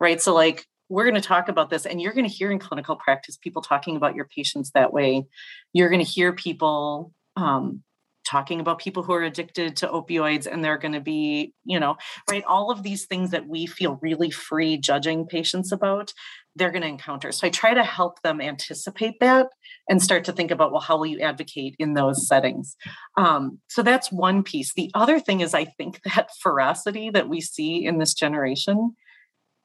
right? 0.00 0.20
So 0.20 0.34
like 0.34 0.66
we're 0.90 1.04
going 1.04 1.14
to 1.14 1.20
talk 1.20 1.48
about 1.48 1.70
this 1.70 1.86
and 1.86 2.02
you're 2.02 2.12
going 2.12 2.28
to 2.28 2.34
hear 2.34 2.50
in 2.50 2.58
clinical 2.58 2.96
practice 2.96 3.38
people 3.38 3.62
talking 3.62 3.96
about 3.96 4.16
your 4.16 4.26
patients 4.26 4.72
that 4.72 4.92
way. 4.92 5.24
You're 5.72 5.88
going 5.88 6.04
to 6.04 6.10
hear 6.10 6.32
people 6.32 7.14
um, 7.36 7.82
talking 8.26 8.60
about 8.60 8.80
people 8.80 9.02
who 9.02 9.12
are 9.12 9.22
addicted 9.22 9.76
to 9.76 9.88
opioids 9.88 10.46
and 10.46 10.62
they're 10.62 10.78
going 10.78 10.92
to 10.92 11.00
be 11.00 11.54
you 11.64 11.80
know 11.80 11.96
right? 12.28 12.44
All 12.44 12.70
of 12.70 12.82
these 12.82 13.06
things 13.06 13.30
that 13.30 13.46
we 13.46 13.66
feel 13.66 13.98
really 14.02 14.30
free 14.30 14.76
judging 14.76 15.26
patients 15.26 15.72
about 15.72 16.12
they're 16.56 16.72
going 16.72 16.82
to 16.82 16.88
encounter. 16.88 17.30
So 17.30 17.46
i 17.46 17.50
try 17.50 17.74
to 17.74 17.84
help 17.84 18.20
them 18.22 18.40
anticipate 18.40 19.20
that 19.20 19.46
and 19.88 20.02
start 20.02 20.24
to 20.24 20.32
think 20.32 20.50
about 20.50 20.72
well 20.72 20.80
how 20.80 20.98
will 20.98 21.06
you 21.06 21.20
advocate 21.20 21.76
in 21.78 21.94
those 21.94 22.26
settings? 22.26 22.76
Um, 23.16 23.60
so 23.68 23.82
that's 23.82 24.10
one 24.10 24.42
piece. 24.42 24.74
The 24.74 24.90
other 24.94 25.20
thing 25.20 25.40
is 25.40 25.54
i 25.54 25.64
think 25.64 26.00
that 26.16 26.30
ferocity 26.42 27.10
that 27.10 27.28
we 27.28 27.40
see 27.40 27.84
in 27.86 27.98
this 27.98 28.12
generation 28.12 28.96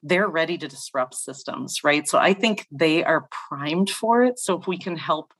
they're 0.05 0.27
ready 0.27 0.55
to 0.55 0.67
disrupt 0.67 1.15
systems, 1.15 1.83
right? 1.83 2.07
So 2.07 2.19
I 2.19 2.33
think 2.33 2.67
they 2.71 3.03
are 3.03 3.27
primed 3.49 3.89
for 3.89 4.23
it. 4.23 4.37
So 4.37 4.57
if 4.57 4.67
we 4.67 4.77
can 4.77 4.97
help 4.97 5.33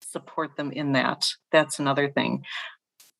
support 0.00 0.56
them 0.56 0.70
in 0.70 0.92
that, 0.92 1.26
that's 1.50 1.80
another 1.80 2.08
thing. 2.08 2.44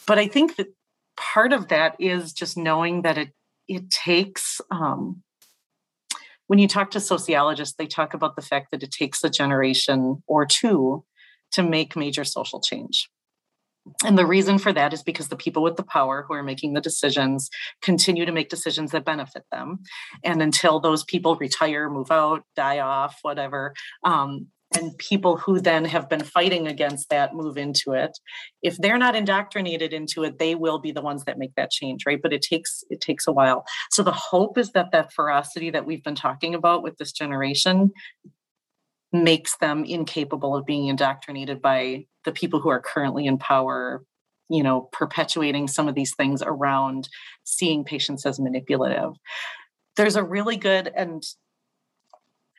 But 0.06 0.20
I 0.20 0.28
think 0.28 0.54
that 0.56 0.68
part 1.16 1.52
of 1.52 1.68
that 1.68 1.96
is 1.98 2.32
just 2.32 2.56
knowing 2.56 3.02
that 3.02 3.18
it 3.18 3.30
it 3.66 3.90
takes 3.90 4.60
um, 4.70 5.24
when 6.46 6.60
you 6.60 6.68
talk 6.68 6.92
to 6.92 7.00
sociologists, 7.00 7.74
they 7.76 7.88
talk 7.88 8.14
about 8.14 8.36
the 8.36 8.42
fact 8.42 8.70
that 8.70 8.84
it 8.84 8.92
takes 8.92 9.24
a 9.24 9.28
generation 9.28 10.22
or 10.28 10.46
two 10.46 11.04
to 11.50 11.64
make 11.64 11.96
major 11.96 12.22
social 12.22 12.60
change. 12.60 13.10
And 14.04 14.18
the 14.18 14.26
reason 14.26 14.58
for 14.58 14.72
that 14.72 14.92
is 14.92 15.02
because 15.02 15.28
the 15.28 15.36
people 15.36 15.62
with 15.62 15.76
the 15.76 15.84
power 15.84 16.24
who 16.26 16.34
are 16.34 16.42
making 16.42 16.72
the 16.72 16.80
decisions 16.80 17.50
continue 17.82 18.26
to 18.26 18.32
make 18.32 18.48
decisions 18.48 18.90
that 18.90 19.04
benefit 19.04 19.44
them. 19.52 19.80
And 20.24 20.42
until 20.42 20.80
those 20.80 21.04
people 21.04 21.36
retire, 21.36 21.88
move 21.88 22.10
out, 22.10 22.42
die 22.56 22.80
off, 22.80 23.18
whatever, 23.22 23.74
um, 24.04 24.48
and 24.74 24.96
people 24.98 25.36
who 25.36 25.60
then 25.60 25.84
have 25.84 26.08
been 26.08 26.22
fighting 26.22 26.66
against 26.66 27.08
that 27.08 27.34
move 27.34 27.56
into 27.56 27.92
it 27.92 28.18
if 28.62 28.76
they're 28.78 28.98
not 28.98 29.14
indoctrinated 29.14 29.92
into 29.92 30.24
it 30.24 30.38
they 30.38 30.54
will 30.54 30.78
be 30.78 30.90
the 30.90 31.00
ones 31.00 31.24
that 31.24 31.38
make 31.38 31.54
that 31.54 31.70
change 31.70 32.04
right 32.04 32.20
but 32.20 32.32
it 32.32 32.42
takes 32.42 32.82
it 32.90 33.00
takes 33.00 33.26
a 33.26 33.32
while 33.32 33.64
so 33.90 34.02
the 34.02 34.12
hope 34.12 34.58
is 34.58 34.72
that 34.72 34.90
that 34.90 35.12
ferocity 35.12 35.70
that 35.70 35.86
we've 35.86 36.02
been 36.02 36.16
talking 36.16 36.54
about 36.54 36.82
with 36.82 36.96
this 36.98 37.12
generation 37.12 37.92
makes 39.12 39.56
them 39.58 39.84
incapable 39.84 40.56
of 40.56 40.66
being 40.66 40.88
indoctrinated 40.88 41.62
by 41.62 42.06
the 42.24 42.32
people 42.32 42.60
who 42.60 42.68
are 42.68 42.80
currently 42.80 43.26
in 43.26 43.38
power 43.38 44.02
you 44.48 44.62
know 44.62 44.88
perpetuating 44.92 45.66
some 45.68 45.88
of 45.88 45.94
these 45.94 46.14
things 46.14 46.42
around 46.44 47.08
seeing 47.44 47.84
patients 47.84 48.26
as 48.26 48.38
manipulative. 48.38 49.12
There's 49.96 50.16
a 50.16 50.24
really 50.24 50.56
good 50.56 50.92
and 50.94 51.22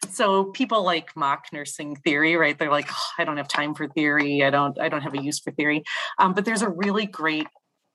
so 0.09 0.45
people 0.45 0.83
like 0.83 1.15
mock 1.15 1.45
nursing 1.51 1.95
theory 1.95 2.35
right? 2.35 2.57
They're 2.57 2.71
like 2.71 2.89
oh, 2.89 3.07
i 3.17 3.23
don't 3.23 3.37
have 3.37 3.47
time 3.47 3.73
for 3.73 3.87
theory. 3.87 4.43
I 4.43 4.49
don't 4.49 4.79
i 4.79 4.89
don't 4.89 5.01
have 5.01 5.13
a 5.13 5.21
use 5.21 5.39
for 5.39 5.51
theory. 5.51 5.83
Um, 6.17 6.33
but 6.33 6.45
there's 6.45 6.61
a 6.61 6.69
really 6.69 7.05
great 7.05 7.47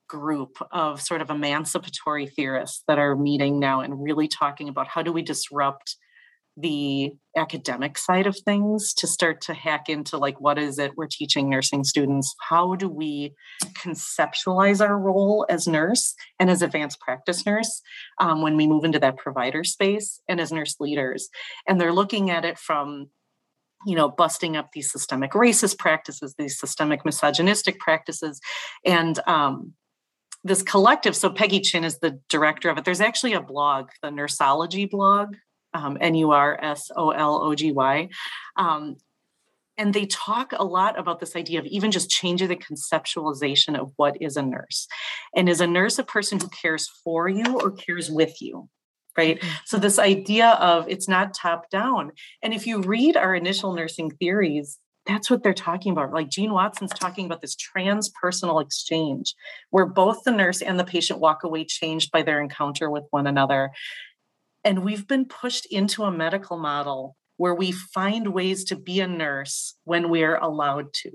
group 0.07 0.57
of 0.71 1.01
sort 1.01 1.21
of 1.21 1.29
emancipatory 1.29 2.27
theorists 2.27 2.83
that 2.87 2.99
are 2.99 3.15
meeting 3.15 3.59
now 3.59 3.81
and 3.81 4.03
really 4.03 4.27
talking 4.27 4.69
about 4.69 4.87
how 4.87 5.01
do 5.01 5.11
we 5.11 5.21
disrupt 5.21 5.97
the 6.55 7.11
academic 7.35 7.97
side 7.97 8.27
of 8.27 8.37
things 8.37 8.93
to 8.93 9.07
start 9.07 9.41
to 9.41 9.53
hack 9.53 9.89
into 9.89 10.17
like 10.17 10.39
what 10.39 10.59
is 10.59 10.77
it 10.77 10.91
we're 10.95 11.07
teaching 11.07 11.49
nursing 11.49 11.83
students 11.83 12.35
how 12.47 12.75
do 12.75 12.87
we 12.87 13.33
conceptualize 13.73 14.79
our 14.79 14.97
role 14.97 15.43
as 15.49 15.67
nurse 15.67 16.13
and 16.39 16.51
as 16.51 16.61
advanced 16.61 16.99
practice 16.99 17.43
nurse 17.43 17.81
um, 18.19 18.43
when 18.43 18.55
we 18.55 18.67
move 18.67 18.83
into 18.83 18.99
that 18.99 19.17
provider 19.17 19.63
space 19.63 20.21
and 20.27 20.39
as 20.39 20.51
nurse 20.51 20.75
leaders 20.79 21.29
and 21.67 21.81
they're 21.81 21.93
looking 21.93 22.29
at 22.29 22.45
it 22.45 22.59
from 22.59 23.09
you 23.87 23.95
know 23.95 24.07
busting 24.07 24.55
up 24.55 24.69
these 24.73 24.91
systemic 24.91 25.31
racist 25.31 25.79
practices 25.79 26.35
these 26.37 26.59
systemic 26.59 27.03
misogynistic 27.03 27.79
practices 27.79 28.39
and 28.85 29.19
um, 29.27 29.73
this 30.43 30.61
collective. 30.61 31.15
So 31.15 31.29
Peggy 31.29 31.61
Chinn 31.61 31.83
is 31.83 31.99
the 31.99 32.19
director 32.29 32.69
of 32.69 32.77
it. 32.77 32.85
There's 32.85 33.01
actually 33.01 33.33
a 33.33 33.41
blog, 33.41 33.89
the 34.01 34.09
Nursology 34.09 34.89
blog, 34.89 35.35
um, 35.73 35.97
N 35.99 36.15
U 36.15 36.31
R 36.31 36.57
S 36.61 36.91
O 36.95 37.11
L 37.11 37.41
O 37.43 37.55
G 37.55 37.71
Y. 37.71 38.09
Um, 38.57 38.97
and 39.77 39.93
they 39.93 40.05
talk 40.05 40.53
a 40.55 40.63
lot 40.63 40.99
about 40.99 41.19
this 41.19 41.35
idea 41.35 41.59
of 41.59 41.65
even 41.65 41.91
just 41.91 42.09
changing 42.09 42.47
the 42.47 42.55
conceptualization 42.55 43.79
of 43.79 43.91
what 43.95 44.21
is 44.21 44.37
a 44.37 44.41
nurse. 44.43 44.87
And 45.35 45.49
is 45.49 45.61
a 45.61 45.67
nurse 45.67 45.97
a 45.97 46.03
person 46.03 46.39
who 46.39 46.47
cares 46.49 46.87
for 47.03 47.27
you 47.27 47.59
or 47.59 47.71
cares 47.71 48.11
with 48.11 48.41
you? 48.41 48.69
Right. 49.17 49.39
Mm-hmm. 49.39 49.49
So, 49.65 49.77
this 49.77 49.99
idea 49.99 50.49
of 50.59 50.87
it's 50.89 51.07
not 51.07 51.35
top 51.35 51.69
down. 51.69 52.11
And 52.41 52.53
if 52.53 52.65
you 52.65 52.81
read 52.81 53.15
our 53.15 53.35
initial 53.35 53.73
nursing 53.73 54.09
theories, 54.09 54.79
that's 55.05 55.29
what 55.29 55.43
they're 55.43 55.53
talking 55.53 55.91
about. 55.91 56.13
Like 56.13 56.29
Jean 56.29 56.51
Watson's 56.51 56.93
talking 56.93 57.25
about 57.25 57.41
this 57.41 57.55
transpersonal 57.55 58.61
exchange 58.63 59.35
where 59.69 59.85
both 59.85 60.23
the 60.23 60.31
nurse 60.31 60.61
and 60.61 60.79
the 60.79 60.83
patient 60.83 61.19
walk 61.19 61.43
away 61.43 61.65
changed 61.65 62.11
by 62.11 62.21
their 62.23 62.41
encounter 62.41 62.89
with 62.89 63.03
one 63.11 63.27
another. 63.27 63.71
And 64.63 64.83
we've 64.83 65.07
been 65.07 65.25
pushed 65.25 65.65
into 65.67 66.03
a 66.03 66.11
medical 66.11 66.57
model 66.57 67.15
where 67.37 67.55
we 67.55 67.71
find 67.71 68.33
ways 68.33 68.63
to 68.65 68.75
be 68.75 68.99
a 68.99 69.07
nurse 69.07 69.75
when 69.83 70.09
we're 70.09 70.37
allowed 70.37 70.93
to. 70.93 71.11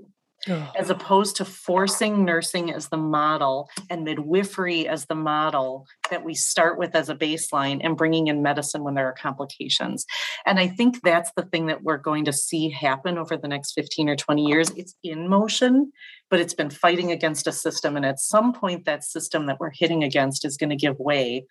Oh. 0.47 0.71
As 0.77 0.89
opposed 0.89 1.35
to 1.35 1.45
forcing 1.45 2.23
nursing 2.23 2.71
as 2.71 2.87
the 2.87 2.97
model 2.97 3.69
and 3.89 4.05
midwifery 4.05 4.87
as 4.87 5.05
the 5.05 5.15
model 5.15 5.85
that 6.09 6.23
we 6.23 6.33
start 6.33 6.79
with 6.79 6.95
as 6.95 7.09
a 7.09 7.15
baseline 7.15 7.81
and 7.83 7.97
bringing 7.97 8.27
in 8.27 8.41
medicine 8.41 8.85
when 8.85 8.93
there 8.93 9.07
are 9.07 9.13
complications. 9.13 10.05
And 10.45 10.57
I 10.57 10.67
think 10.67 11.01
that's 11.01 11.31
the 11.35 11.43
thing 11.43 11.65
that 11.65 11.83
we're 11.83 11.97
going 11.97 12.23
to 12.23 12.31
see 12.31 12.69
happen 12.69 13.17
over 13.17 13.35
the 13.35 13.49
next 13.49 13.73
15 13.73 14.07
or 14.07 14.15
20 14.15 14.45
years. 14.45 14.69
It's 14.77 14.95
in 15.03 15.27
motion, 15.27 15.91
but 16.29 16.39
it's 16.39 16.53
been 16.53 16.69
fighting 16.69 17.11
against 17.11 17.45
a 17.45 17.51
system. 17.51 17.97
And 17.97 18.05
at 18.05 18.19
some 18.19 18.53
point, 18.53 18.85
that 18.85 19.03
system 19.03 19.45
that 19.47 19.59
we're 19.59 19.71
hitting 19.71 20.05
against 20.05 20.45
is 20.45 20.55
going 20.55 20.69
to 20.69 20.77
give 20.77 20.95
way 20.99 21.47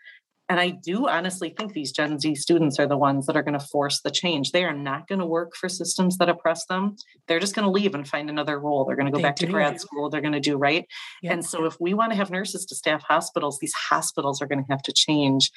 and 0.49 0.59
I 0.59 0.71
do 0.71 1.09
honestly 1.09 1.51
think 1.51 1.73
these 1.73 1.93
Gen 1.93 2.19
Z 2.19 2.35
students 2.37 2.79
are 2.79 2.87
the 2.87 2.97
ones 2.97 3.27
that 3.27 3.37
are 3.37 3.43
going 3.43 3.59
to 3.59 3.67
force 3.67 4.01
the 4.01 4.11
change. 4.11 4.53
They 4.53 4.65
are 4.65 4.73
not 4.73 5.07
going 5.07 5.19
to 5.19 5.27
work 5.27 5.55
for 5.55 5.69
systems 5.69 6.19
that 6.19 6.29
oppress 6.29 6.65
them. 6.67 6.97
They're 7.27 7.41
just 7.41 7.55
going 7.55 7.67
to 7.67 7.71
leave 7.71 7.95
and 7.95 8.09
find 8.09 8.31
another 8.31 8.59
role. 8.59 8.85
They're 8.85 8.97
going 8.97 9.07
to 9.07 9.13
go 9.13 9.19
they 9.19 9.23
back 9.23 9.37
do. 9.37 9.47
to 9.47 9.53
grad 9.53 9.81
school. 9.81 10.09
They're 10.09 10.21
going 10.21 10.33
to 10.33 10.41
do 10.41 10.57
right. 10.57 10.87
Yep. 11.23 11.33
And 11.33 11.45
so, 11.45 11.65
if 11.65 11.77
we 11.81 11.95
want 11.95 12.13
to 12.13 12.17
have 12.17 12.31
nurses 12.31 12.65
to 12.67 12.75
staff 12.75 13.03
hospitals, 13.03 13.59
these 13.59 13.75
hospitals 13.75 14.41
are 14.41 14.47
going 14.47 14.65
to 14.65 14.71
have 14.71 14.83
to 14.83 14.93
change. 14.93 15.51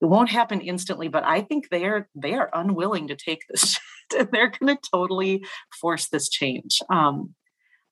It 0.00 0.06
won't 0.06 0.30
happen 0.30 0.60
instantly, 0.60 1.08
but 1.08 1.24
I 1.24 1.40
think 1.40 1.70
they 1.70 1.84
are 1.84 2.08
they 2.14 2.34
are 2.34 2.50
unwilling 2.54 3.08
to 3.08 3.16
take 3.16 3.40
this 3.48 3.78
Shit 4.10 4.20
and 4.20 4.28
they're 4.32 4.50
going 4.50 4.76
to 4.76 4.82
totally 4.92 5.44
force 5.80 6.08
this 6.08 6.28
change. 6.28 6.80
Um, 6.90 7.34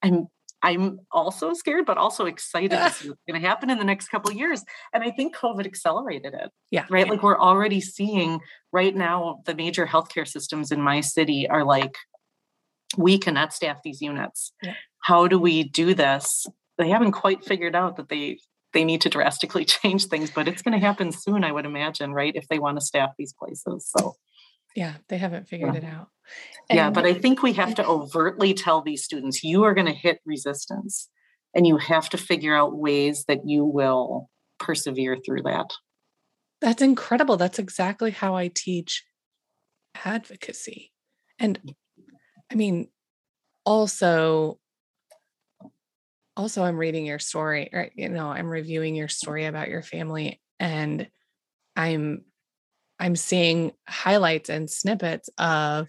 I'm 0.02 0.28
I'm 0.66 0.98
also 1.12 1.52
scared, 1.52 1.87
but 1.87 1.96
also 1.96 2.26
excited 2.26 2.72
to 2.72 2.90
see 2.90 3.09
what's 3.09 3.22
going 3.29 3.40
to 3.40 3.46
happen 3.46 3.70
in 3.70 3.79
the 3.79 3.85
next 3.85 4.09
couple 4.09 4.33
of 4.33 4.37
years. 4.37 4.64
And 4.92 5.05
I 5.05 5.12
think 5.12 5.37
COVID 5.37 5.64
accelerated 5.64 6.35
it. 6.35 6.50
Yeah. 6.72 6.87
Right. 6.90 7.09
Like 7.09 7.22
we're 7.22 7.38
already 7.38 7.81
seeing 7.81 8.40
right 8.72 8.94
now, 8.94 9.42
the 9.46 9.55
major 9.55 9.87
healthcare 9.87 10.26
systems 10.26 10.72
in 10.72 10.83
my 10.83 11.02
city 11.02 11.48
are 11.48 11.62
like, 11.62 11.94
we 12.96 13.16
cannot 13.16 13.55
staff 13.55 13.79
these 13.85 14.02
units. 14.02 14.52
Yeah. 14.61 14.74
How 15.05 15.29
do 15.29 15.38
we 15.38 15.62
do 15.62 15.94
this? 15.94 16.48
They 16.79 16.88
haven't 16.88 17.12
quite 17.12 17.44
figured 17.44 17.76
out 17.76 17.96
that 17.96 18.09
they 18.09 18.38
they 18.72 18.85
need 18.85 19.02
to 19.02 19.09
drastically 19.09 19.64
change 19.76 20.07
things, 20.07 20.33
but 20.33 20.48
it's 20.48 20.62
going 20.62 20.79
to 20.79 20.85
happen 20.85 21.12
soon, 21.12 21.44
I 21.44 21.52
would 21.52 21.64
imagine, 21.64 22.12
right? 22.12 22.35
If 22.35 22.48
they 22.48 22.59
want 22.59 22.81
to 22.81 22.85
staff 22.85 23.11
these 23.16 23.33
places. 23.33 23.88
So 23.96 24.16
yeah, 24.76 24.94
they 25.08 25.16
haven't 25.16 25.48
figured 25.48 25.74
yeah. 25.74 25.80
it 25.80 25.84
out. 25.84 26.08
And 26.68 26.76
yeah, 26.76 26.90
but 26.90 27.06
I 27.06 27.14
think 27.14 27.42
we 27.42 27.54
have 27.54 27.74
to 27.76 27.86
overtly 27.86 28.52
tell 28.52 28.82
these 28.82 29.02
students 29.02 29.42
you 29.42 29.64
are 29.64 29.74
going 29.74 29.86
to 29.86 29.92
hit 29.92 30.20
resistance 30.26 31.08
and 31.54 31.66
you 31.66 31.78
have 31.78 32.08
to 32.10 32.18
figure 32.18 32.54
out 32.54 32.76
ways 32.76 33.24
that 33.26 33.40
you 33.46 33.64
will 33.64 34.28
persevere 34.58 35.16
through 35.16 35.42
that. 35.42 35.72
That's 36.60 36.82
incredible. 36.82 37.36
That's 37.36 37.58
exactly 37.58 38.10
how 38.10 38.36
I 38.36 38.50
teach 38.54 39.04
advocacy. 40.04 40.92
And 41.38 41.58
I 42.52 42.54
mean, 42.54 42.88
also, 43.64 44.58
also 46.36 46.64
I'm 46.64 46.76
reading 46.76 47.06
your 47.06 47.18
story, 47.18 47.70
or 47.72 47.88
you 47.94 48.08
know, 48.08 48.28
I'm 48.28 48.48
reviewing 48.48 48.94
your 48.94 49.08
story 49.08 49.46
about 49.46 49.68
your 49.68 49.82
family, 49.82 50.40
and 50.58 51.08
I'm 51.74 52.24
I'm 52.98 53.16
seeing 53.16 53.72
highlights 53.88 54.48
and 54.48 54.70
snippets 54.70 55.28
of 55.38 55.88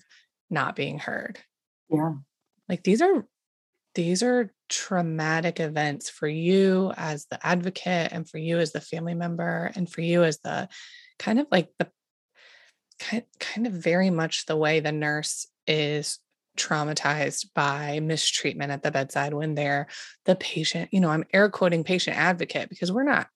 not 0.50 0.76
being 0.76 1.00
heard. 1.00 1.40
Yeah. 1.90 2.14
Like 2.68 2.84
these 2.84 3.02
are 3.02 3.26
these 3.96 4.22
are 4.22 4.52
traumatic 4.70 5.60
events 5.60 6.10
for 6.10 6.28
you 6.28 6.94
as 6.96 7.26
the 7.32 7.46
advocate 7.46 8.12
and 8.12 8.30
for 8.30 8.38
you 8.38 8.60
as 8.60 8.72
the 8.72 8.82
family 8.82 9.16
member 9.16 9.72
and 9.76 9.90
for 9.90 10.02
you 10.02 10.24
as 10.24 10.40
the 10.40 10.70
kind 11.18 11.40
of 11.40 11.48
like 11.52 11.70
the 11.80 11.90
kind, 13.00 13.24
kind 13.40 13.66
of 13.66 13.74
very 13.74 14.10
much 14.10 14.46
the 14.46 14.56
way 14.56 14.80
the 14.80 14.92
nurse 14.92 15.48
is 15.66 16.20
traumatized 16.58 17.48
by 17.56 18.00
mistreatment 18.00 18.72
at 18.72 18.84
the 18.84 18.92
bedside 18.92 19.34
when 19.34 19.56
they're 19.56 19.88
the 20.26 20.36
patient 20.36 20.90
you 20.92 21.00
know 21.00 21.10
i'm 21.10 21.24
air 21.32 21.50
quoting 21.50 21.84
patient 21.84 22.18
advocate 22.18 22.68
because 22.68 22.92
we're 22.92 23.04
not 23.04 23.28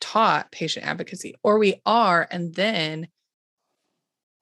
taught 0.00 0.52
patient 0.52 0.86
advocacy 0.86 1.34
or 1.42 1.58
we 1.58 1.80
are 1.86 2.26
and 2.30 2.54
then 2.54 3.08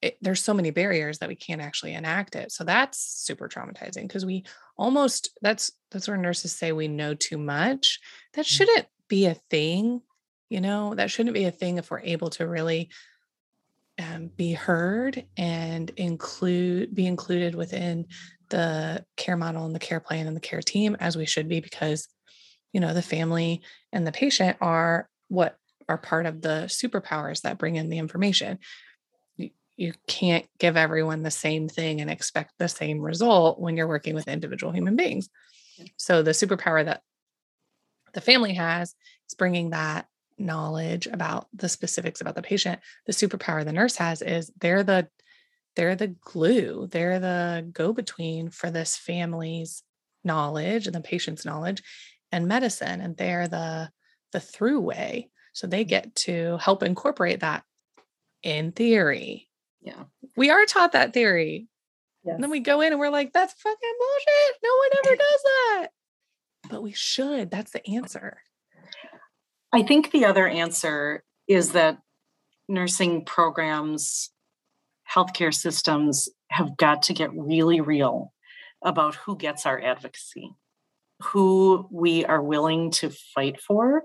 it, 0.03 0.17
there's 0.23 0.43
so 0.43 0.55
many 0.55 0.71
barriers 0.71 1.19
that 1.19 1.29
we 1.29 1.35
can't 1.35 1.61
actually 1.61 1.93
enact 1.93 2.35
it. 2.35 2.51
So 2.53 2.65
that's 2.65 2.99
super 2.99 3.51
traumatizing 3.51 4.09
because 4.09 4.25
we 4.25 4.45
almost 4.79 5.29
that's 5.43 5.73
that's 5.91 6.09
where 6.09 6.17
nurses 6.17 6.53
say 6.53 6.73
we 6.73 6.89
know 6.89 7.13
too 7.13 7.37
much. 7.37 8.01
That 8.33 8.47
mm. 8.47 8.49
shouldn't 8.49 8.87
be 9.09 9.27
a 9.27 9.35
thing 9.35 10.01
you 10.51 10.61
know? 10.61 10.95
That 10.95 11.11
shouldn't 11.11 11.35
be 11.35 11.47
a 11.47 11.51
thing 11.51 11.79
if 11.79 11.91
we're 11.91 12.01
able 12.01 12.29
to 12.31 12.47
really 12.47 12.91
um, 13.99 14.31
be 14.37 14.53
heard 14.53 15.25
and 15.37 15.91
include 15.97 16.95
be 16.95 17.07
included 17.07 17.55
within 17.55 18.07
the 18.51 19.05
care 19.17 19.37
model 19.37 19.65
and 19.65 19.75
the 19.75 19.79
care 19.81 20.01
plan 20.01 20.27
and 20.27 20.37
the 20.37 20.41
care 20.41 20.61
team 20.61 20.97
as 21.01 21.17
we 21.17 21.25
should 21.25 21.49
be 21.49 21.61
because 21.61 22.09
you 22.73 22.81
know 22.81 22.93
the 22.95 23.03
family 23.03 23.63
and 23.93 24.07
the 24.07 24.13
patient 24.13 24.57
are 24.61 25.09
what 25.31 25.57
are 25.89 25.99
part 25.99 26.27
of 26.27 26.43
the 26.43 26.65
superpowers 26.67 27.43
that 27.43 27.59
bring 27.59 27.77
in 27.77 27.89
the 27.89 27.99
information. 27.99 28.59
You, 29.37 29.51
you 29.77 29.93
can't 30.07 30.47
give 30.59 30.77
everyone 30.77 31.23
the 31.23 31.31
same 31.31 31.69
thing 31.69 32.01
and 32.01 32.11
expect 32.11 32.53
the 32.59 32.69
same 32.69 33.01
result 33.01 33.59
when 33.61 33.77
you're 33.77 33.89
working 33.89 34.15
with 34.15 34.29
individual 34.29 34.73
human 34.73 34.95
beings. 34.95 35.29
So 35.97 36.23
the 36.23 36.33
superpower 36.33 36.85
that 36.85 37.03
the 38.13 38.21
family 38.21 38.55
has 38.55 38.95
is 39.29 39.35
bringing 39.37 39.71
that 39.71 40.07
knowledge 40.39 41.07
about 41.07 41.49
the 41.53 41.69
specifics 41.69 42.21
about 42.21 42.35
the 42.35 42.43
patient. 42.43 42.81
The 43.07 43.13
superpower 43.13 43.65
the 43.65 43.73
nurse 43.73 43.97
has 43.97 44.23
is 44.23 44.51
they're 44.61 44.85
the 44.85 45.09
they're 45.77 45.97
the 45.97 46.09
glue, 46.09 46.89
they're 46.91 47.21
the 47.21 47.69
go-between 47.73 48.51
for 48.51 48.71
this 48.71 48.97
family's 48.97 49.85
knowledge 50.25 50.87
and 50.87 50.95
the 50.95 51.01
patient's 51.01 51.45
knowledge 51.45 51.83
and 52.33 52.49
medicine 52.49 53.01
and 53.01 53.17
they're 53.17 53.49
the 53.49 53.91
the 54.33 54.41
through 54.41 54.81
way. 54.81 55.31
So 55.53 55.67
they 55.67 55.85
get 55.85 56.15
to 56.17 56.59
help 56.59 56.83
incorporate 56.83 57.41
that 57.41 57.65
in 58.43 58.73
theory. 58.73 59.49
Yeah. 59.83 60.05
We 60.37 60.51
are 60.51 60.65
taught 60.67 60.93
that 60.93 61.13
theory. 61.13 61.69
Yes. 62.25 62.35
And 62.35 62.43
then 62.43 62.51
we 62.51 62.61
go 62.61 62.81
in 62.81 62.93
and 62.93 63.01
we're 63.01 63.11
like, 63.11 63.33
that's 63.33 63.55
fucking 63.55 63.95
bullshit. 63.99 64.57
No 64.63 64.71
one 64.77 64.91
ever 65.05 65.17
does 65.31 65.43
that. 65.43 65.89
But 66.71 66.83
we 66.83 66.93
should. 66.93 67.51
That's 67.51 67.73
the 67.73 67.87
answer. 67.89 68.39
I 69.73 69.83
think 69.83 70.11
the 70.11 70.25
other 70.25 70.47
answer 70.47 71.25
is 71.49 71.73
that 71.73 71.99
nursing 72.69 73.25
programs, 73.25 74.31
healthcare 75.13 75.55
systems 75.55 76.29
have 76.51 76.77
got 76.77 77.03
to 77.05 77.15
get 77.15 77.31
really 77.33 77.81
real 77.81 78.33
about 78.83 79.15
who 79.15 79.37
gets 79.37 79.67
our 79.67 79.81
advocacy 79.81 80.55
who 81.23 81.87
we 81.91 82.25
are 82.25 82.43
willing 82.43 82.91
to 82.93 83.11
fight 83.35 83.61
for 83.61 84.05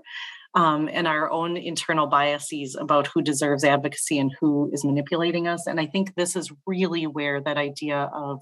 um, 0.54 0.88
and 0.90 1.06
our 1.06 1.30
own 1.30 1.56
internal 1.56 2.06
biases 2.06 2.76
about 2.76 3.06
who 3.08 3.20
deserves 3.20 3.62
advocacy 3.62 4.18
and 4.18 4.34
who 4.40 4.70
is 4.72 4.84
manipulating 4.84 5.46
us. 5.46 5.66
And 5.66 5.78
I 5.78 5.86
think 5.86 6.14
this 6.14 6.34
is 6.34 6.50
really 6.66 7.06
where 7.06 7.42
that 7.42 7.58
idea 7.58 8.10
of 8.12 8.40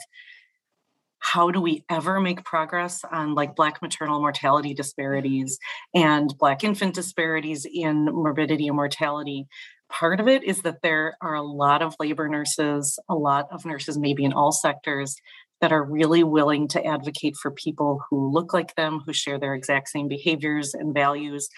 how 1.19 1.51
do 1.51 1.61
we 1.61 1.85
ever 1.91 2.21
make 2.21 2.45
progress 2.45 3.03
on 3.11 3.35
like 3.35 3.57
black 3.57 3.81
maternal 3.81 4.21
mortality 4.21 4.75
disparities 4.75 5.59
and 5.95 6.37
black 6.39 6.63
infant 6.63 6.95
disparities 6.95 7.67
in 7.67 8.05
morbidity 8.05 8.69
and 8.69 8.77
mortality 8.77 9.49
part 9.89 10.21
of 10.21 10.29
it 10.29 10.45
is 10.45 10.63
that 10.63 10.83
there 10.83 11.17
are 11.23 11.35
a 11.35 11.43
lot 11.43 11.81
of 11.81 11.95
labor 11.99 12.29
nurses 12.29 12.99
a 13.09 13.15
lot 13.15 13.49
of 13.51 13.65
nurses 13.65 13.97
maybe 13.97 14.25
in 14.25 14.33
all 14.33 14.53
sectors 14.53 15.17
that 15.65 15.73
are 15.73 15.83
really 15.83 16.23
willing 16.23 16.69
to 16.69 16.85
advocate 16.85 17.35
for 17.41 17.51
people 17.51 18.03
who 18.11 18.31
look 18.31 18.53
like 18.53 18.75
them, 18.75 19.01
who 19.07 19.15
share 19.15 19.39
their 19.39 19.55
exact 19.55 19.89
same 19.89 20.09
behaviors 20.09 20.75
and 20.75 20.93
values. 20.93 21.49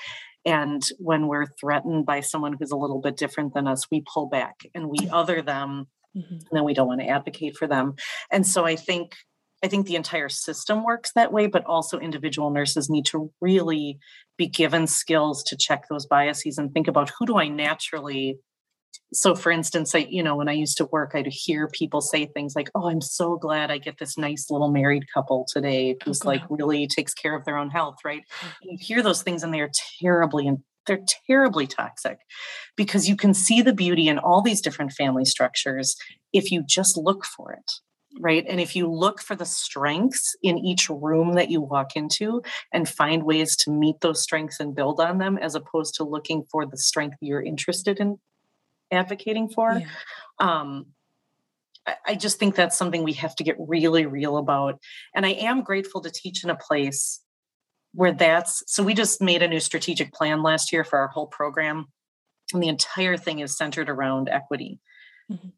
And 0.45 0.81
when 1.01 1.27
we're 1.27 1.47
threatened 1.61 2.07
by 2.07 2.21
someone 2.21 2.55
who's 2.57 2.71
a 2.71 2.77
little 2.77 3.01
bit 3.01 3.17
different 3.17 3.53
than 3.53 3.67
us, 3.67 3.91
we 3.91 4.05
pull 4.15 4.29
back 4.29 4.61
and 4.77 4.89
we 4.89 5.11
other 5.11 5.43
them, 5.43 5.89
mm-hmm. 6.17 6.35
and 6.35 6.49
then 6.53 6.63
we 6.63 6.73
don't 6.73 6.87
want 6.87 7.01
to 7.01 7.09
advocate 7.09 7.57
for 7.57 7.67
them. 7.67 7.95
And 8.31 8.47
so 8.47 8.65
I 8.65 8.77
think 8.77 9.17
I 9.65 9.67
think 9.67 9.89
the 9.89 9.97
entire 9.97 10.29
system 10.29 10.85
works 10.85 11.11
that 11.17 11.33
way, 11.33 11.49
but 11.49 11.65
also 11.65 11.99
individual 11.99 12.51
nurses 12.51 12.89
need 12.89 13.07
to 13.07 13.33
really 13.41 13.99
be 14.39 14.47
given 14.47 14.87
skills 14.87 15.43
to 15.49 15.57
check 15.57 15.87
those 15.91 16.07
biases 16.07 16.59
and 16.59 16.73
think 16.73 16.87
about 16.87 17.11
who 17.19 17.27
do 17.27 17.39
I 17.39 17.49
naturally 17.49 18.39
so 19.13 19.35
for 19.35 19.51
instance 19.51 19.95
i 19.95 19.99
you 19.99 20.23
know 20.23 20.37
when 20.37 20.49
i 20.49 20.53
used 20.53 20.77
to 20.77 20.87
work 20.87 21.13
i'd 21.15 21.27
hear 21.27 21.69
people 21.69 22.01
say 22.01 22.27
things 22.27 22.55
like 22.55 22.71
oh 22.75 22.89
i'm 22.89 23.01
so 23.01 23.37
glad 23.37 23.71
i 23.71 23.79
get 23.79 23.99
this 23.99 24.17
nice 24.19 24.51
little 24.51 24.71
married 24.71 25.05
couple 25.13 25.47
today 25.49 25.95
oh, 25.95 26.05
who's 26.05 26.25
like 26.25 26.43
really 26.49 26.87
takes 26.87 27.15
care 27.15 27.35
of 27.35 27.45
their 27.45 27.57
own 27.57 27.71
health 27.71 27.97
right? 28.05 28.23
Mm. 28.41 28.49
you 28.63 28.79
hear 28.81 29.03
those 29.03 29.23
things 29.23 29.43
and 29.43 29.53
they're 29.53 29.71
terribly 30.01 30.47
and 30.47 30.59
they're 30.87 31.05
terribly 31.27 31.67
toxic 31.67 32.19
because 32.77 33.09
you 33.09 33.17
can 33.17 33.35
see 33.35 33.61
the 33.61 33.73
beauty 33.73 34.09
in 34.09 34.19
all 34.19 34.41
these 34.41 34.61
different 34.61 34.93
family 34.93 35.25
structures 35.25 35.97
if 36.33 36.53
you 36.53 36.63
just 36.63 36.97
look 36.97 37.25
for 37.25 37.53
it 37.53 37.73
right? 38.21 38.45
And 38.49 38.61
if 38.61 38.75
you 38.75 38.91
look 38.91 39.21
for 39.21 39.37
the 39.37 39.45
strengths 39.45 40.37
in 40.43 40.59
each 40.59 40.89
room 40.89 41.35
that 41.35 41.51
you 41.51 41.61
walk 41.61 41.97
into 41.97 42.43
and 42.73 42.89
find 42.89 43.25
ways 43.25 43.57
to 43.57 43.71
meet 43.71 44.01
those 44.01 44.23
strengths 44.23 44.61
and 44.61 44.75
build 44.75 45.01
on 45.01 45.19
them 45.19 45.39
as 45.39 45.55
opposed 45.55 45.95
to 45.97 46.05
looking 46.05 46.45
for 46.51 46.67
the 46.67 46.79
strength 46.79 47.17
you're 47.21 47.43
interested 47.43 48.01
in 48.01 48.19
advocating 48.91 49.49
for. 49.49 49.79
Yeah. 49.79 49.87
Um, 50.39 50.87
I, 51.87 51.97
I 52.07 52.15
just 52.15 52.39
think 52.39 52.55
that's 52.55 52.77
something 52.77 53.03
we 53.03 53.15
have 53.15 53.37
to 53.37 53.45
get 53.45 53.57
really 53.59 54.07
real 54.07 54.37
about. 54.37 54.81
And 55.15 55.25
I 55.25 55.31
am 55.31 55.63
grateful 55.63 56.01
to 56.03 56.11
teach 56.11 56.45
in 56.45 56.51
a 56.51 56.57
place 56.57 57.21
where 57.97 58.13
that's 58.13 58.63
so 58.67 58.83
we 58.83 58.95
just 58.95 59.23
made 59.23 59.43
a 59.43 59.49
new 59.49 59.59
strategic 59.59 60.13
plan 60.13 60.43
last 60.43 60.73
year 60.73 60.85
for 60.85 60.99
our 60.99 61.09
whole 61.09 61.27
program 61.27 61.87
and 62.53 62.63
the 62.63 62.69
entire 62.69 63.17
thing 63.17 63.41
is 63.41 63.57
centered 63.57 63.89
around 63.89 64.29
equity 64.29 64.79
mm-hmm. 65.33 65.49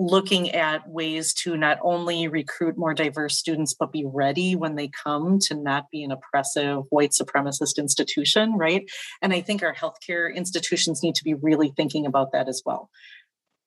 Looking 0.00 0.50
at 0.52 0.88
ways 0.88 1.34
to 1.34 1.58
not 1.58 1.78
only 1.82 2.26
recruit 2.26 2.78
more 2.78 2.94
diverse 2.94 3.36
students 3.36 3.74
but 3.78 3.92
be 3.92 4.04
ready 4.06 4.56
when 4.56 4.74
they 4.74 4.88
come 4.88 5.38
to 5.38 5.54
not 5.54 5.84
be 5.92 6.02
an 6.02 6.10
oppressive 6.10 6.82
white 6.88 7.10
supremacist 7.10 7.76
institution 7.76 8.54
right 8.56 8.90
and 9.20 9.34
i 9.34 9.42
think 9.42 9.62
our 9.62 9.74
healthcare 9.74 10.34
institutions 10.34 11.02
need 11.02 11.14
to 11.14 11.22
be 11.22 11.34
really 11.34 11.70
thinking 11.76 12.06
about 12.06 12.32
that 12.32 12.48
as 12.48 12.62
well 12.64 12.88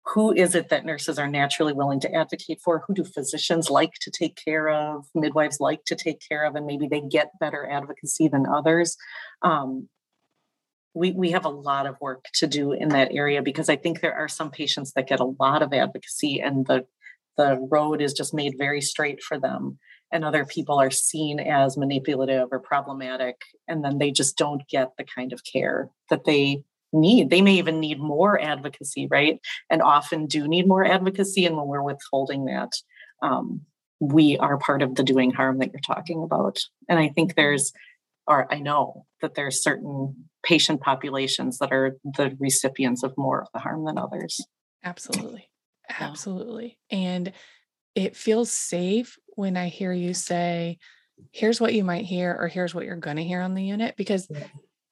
who 0.06 0.34
is 0.34 0.54
it 0.54 0.70
that 0.70 0.86
nurses 0.86 1.18
are 1.18 1.30
naturally 1.30 1.72
willing 1.72 2.00
to 2.02 2.14
advocate 2.14 2.60
for? 2.62 2.84
Who 2.86 2.94
do 2.94 3.06
physicians 3.06 3.70
like 3.70 3.94
to 4.02 4.12
take 4.12 4.36
care 4.36 4.68
of? 4.68 5.06
Midwives 5.16 5.62
like 5.62 5.86
to 5.86 5.96
take 5.96 6.20
care 6.28 6.44
of, 6.44 6.56
and 6.56 6.66
maybe 6.66 6.88
they 6.88 7.00
get 7.00 7.40
better 7.40 7.70
advocacy 7.70 8.28
than 8.28 8.46
others. 8.46 8.98
Um, 9.44 9.88
we, 10.94 11.12
we 11.12 11.32
have 11.32 11.46
a 11.46 11.50
lot 11.50 11.86
of 11.86 12.00
work 12.00 12.26
to 12.36 12.48
do 12.48 12.72
in 12.72 12.90
that 12.90 13.12
area 13.12 13.42
because 13.42 13.70
I 13.70 13.76
think 13.76 14.00
there 14.00 14.16
are 14.16 14.28
some 14.28 14.52
patients 14.52 14.94
that 14.94 15.08
get 15.08 15.20
a 15.20 15.34
lot 15.40 15.62
of 15.62 15.74
advocacy 15.74 16.42
and 16.42 16.66
the 16.66 16.86
the 17.36 17.58
road 17.72 18.00
is 18.00 18.14
just 18.14 18.32
made 18.32 18.54
very 18.60 18.80
straight 18.80 19.24
for 19.24 19.40
them 19.40 19.80
and 20.12 20.24
other 20.24 20.46
people 20.46 20.80
are 20.80 20.92
seen 20.92 21.40
as 21.40 21.78
manipulative 21.78 22.50
or 22.52 22.60
problematic 22.60 23.42
and 23.68 23.84
then 23.84 23.98
they 23.98 24.12
just 24.12 24.38
don't 24.38 24.62
get 24.70 24.92
the 25.00 25.04
kind 25.04 25.34
of 25.34 25.42
care 25.44 25.90
that 26.12 26.26
they 26.26 26.64
need. 26.94 27.30
They 27.30 27.42
may 27.42 27.56
even 27.56 27.80
need 27.80 28.00
more 28.00 28.40
advocacy, 28.40 29.08
right? 29.10 29.40
And 29.70 29.82
often 29.82 30.28
do 30.28 30.48
need 30.48 30.68
more 30.68 30.86
advocacy. 30.86 31.46
And 31.46 31.58
when 31.58 31.68
we're 31.68 31.82
withholding 31.82 32.46
that, 32.46 32.72
um, 33.22 33.62
we 34.00 34.38
are 34.38 34.58
part 34.58 34.82
of 34.82 34.96
the 34.96 35.04
doing 35.04 35.32
harm 35.32 35.60
that 35.60 35.72
you're 35.72 35.80
talking 35.80 36.24
about. 36.24 36.60
And 36.88 37.00
I 37.00 37.10
think 37.10 37.36
there's, 37.36 37.74
or 38.28 38.52
I 38.54 38.60
know 38.60 39.06
that 39.22 39.36
there's 39.36 39.64
certain 39.64 40.16
patient 40.44 40.82
populations 40.82 41.58
that 41.60 41.72
are 41.72 41.98
the 42.04 42.36
recipients 42.40 43.04
of 43.04 43.14
more 43.18 43.42
of 43.42 43.48
the 43.54 43.60
harm 43.60 43.86
than 43.86 43.98
others. 43.98 44.40
Absolutely. 44.84 45.50
Absolutely. 46.00 46.78
And 46.90 47.32
it 47.96 48.16
feels 48.16 48.52
safe 48.52 49.18
when 49.36 49.58
I 49.58 49.68
hear 49.68 49.94
you 49.94 50.14
say, 50.14 50.78
here's 51.32 51.62
what 51.62 51.74
you 51.74 51.84
might 51.84 52.06
hear, 52.06 52.36
or 52.38 52.48
here's 52.48 52.74
what 52.74 52.86
you're 52.86 52.96
going 52.96 53.18
to 53.18 53.24
hear 53.24 53.42
on 53.42 53.54
the 53.54 53.64
unit, 53.64 53.96
because 53.98 54.28
yeah 54.30 54.48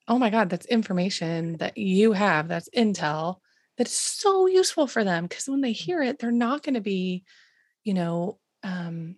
oh 0.08 0.20
my 0.20 0.30
God, 0.30 0.50
that's 0.50 0.66
information 0.66 1.58
that 1.58 1.78
you 1.78 2.12
have, 2.12 2.48
that's 2.50 2.70
intel 2.76 3.38
that 3.78 3.88
is 3.88 3.94
so 3.94 4.46
useful 4.46 4.86
for 4.86 5.06
them. 5.06 5.26
Because 5.26 5.48
when 5.48 5.62
they 5.62 5.72
hear 5.72 6.02
it, 6.02 6.20
they're 6.20 6.32
not 6.32 6.64
going 6.64 6.74
to 6.74 6.82
be, 6.82 7.24
you 7.86 7.94
know, 7.94 8.38
um, 8.64 9.16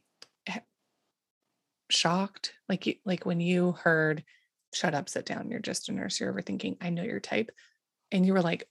shocked. 1.90 2.54
Like, 2.70 2.88
you, 2.88 2.96
like 3.06 3.26
when 3.26 3.40
you 3.40 3.74
heard, 3.74 4.24
shut 4.74 4.94
up, 4.96 5.10
sit 5.10 5.26
down, 5.26 5.50
you're 5.50 5.60
just 5.60 5.90
a 5.90 5.92
nurse, 5.92 6.20
you're 6.20 6.34
overthinking, 6.34 6.78
I 6.82 6.90
know 6.90 7.04
your 7.04 7.20
type. 7.20 7.52
And 8.12 8.26
you 8.26 8.34
were 8.34 8.42
like, 8.42 8.68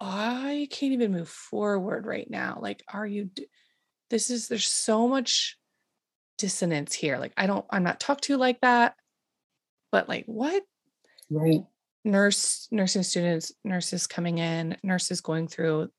I 0.00 0.68
can't 0.70 0.92
even 0.92 1.12
move 1.12 1.28
forward 1.28 2.06
right 2.06 2.28
now. 2.28 2.58
Like, 2.60 2.82
are 2.92 3.06
you, 3.06 3.30
this 4.08 4.30
is, 4.30 4.48
there's 4.48 4.66
so 4.66 5.08
much 5.08 5.58
dissonance 6.38 6.94
here. 6.94 7.18
Like, 7.18 7.32
I 7.36 7.46
don't, 7.46 7.64
I'm 7.70 7.82
not 7.82 8.00
talked 8.00 8.24
to 8.24 8.36
like 8.36 8.60
that. 8.62 8.94
But 9.92 10.08
like, 10.08 10.24
what? 10.26 10.62
Right. 11.30 11.64
Nurse, 12.04 12.66
nursing 12.70 13.02
students, 13.02 13.52
nurses 13.62 14.06
coming 14.06 14.38
in, 14.38 14.76
nurses 14.82 15.20
going 15.20 15.48
through 15.48 15.90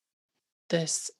this 0.69 1.11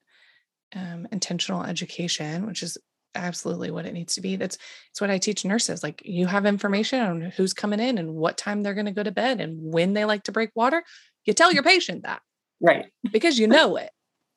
um, 0.75 1.07
intentional 1.11 1.63
education, 1.63 2.47
which 2.47 2.63
is 2.63 2.77
absolutely 3.16 3.72
what 3.72 3.86
it 3.86 3.93
needs 3.93 4.16
to 4.16 4.22
be. 4.22 4.36
That's 4.36 4.57
it's 4.91 5.01
what 5.01 5.09
I 5.09 5.18
teach 5.18 5.45
nurses. 5.45 5.84
Like 5.84 6.01
you 6.05 6.28
have 6.28 6.45
information 6.45 6.99
on 6.99 7.22
who's 7.22 7.53
coming 7.53 7.80
in 7.80 7.97
and 7.97 8.16
what 8.16 8.38
time 8.38 8.64
they're 8.64 8.74
going 8.74 8.86
to 8.86 8.91
go 8.91 9.03
to 9.03 9.12
bed 9.12 9.41
and 9.41 9.57
when 9.62 9.93
they 9.93 10.05
like 10.05 10.24
to 10.24 10.32
break 10.32 10.51
water. 10.55 10.84
You 11.26 11.34
tell 11.34 11.53
your 11.53 11.64
patient 11.64 12.03
that. 12.03 12.22
Right. 12.59 12.86
Because 13.12 13.39
you 13.39 13.47
know 13.47 13.76
it. 13.78 13.91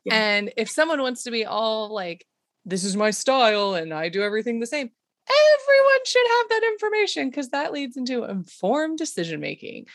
yeah. 0.04 0.14
And 0.14 0.52
if 0.56 0.70
someone 0.70 1.00
wants 1.00 1.24
to 1.24 1.30
be 1.30 1.44
all 1.44 1.92
like, 1.92 2.24
this 2.64 2.84
is 2.84 2.96
my 2.96 3.10
style 3.10 3.74
and 3.74 3.92
I 3.92 4.08
do 4.08 4.22
everything 4.22 4.60
the 4.60 4.66
same, 4.66 4.90
everyone 5.28 6.04
should 6.06 6.26
have 6.26 6.48
that 6.50 6.68
information 6.72 7.30
because 7.30 7.50
that 7.50 7.72
leads 7.72 7.96
into 7.96 8.24
informed 8.24 8.98
decision 8.98 9.40
making. 9.40 9.86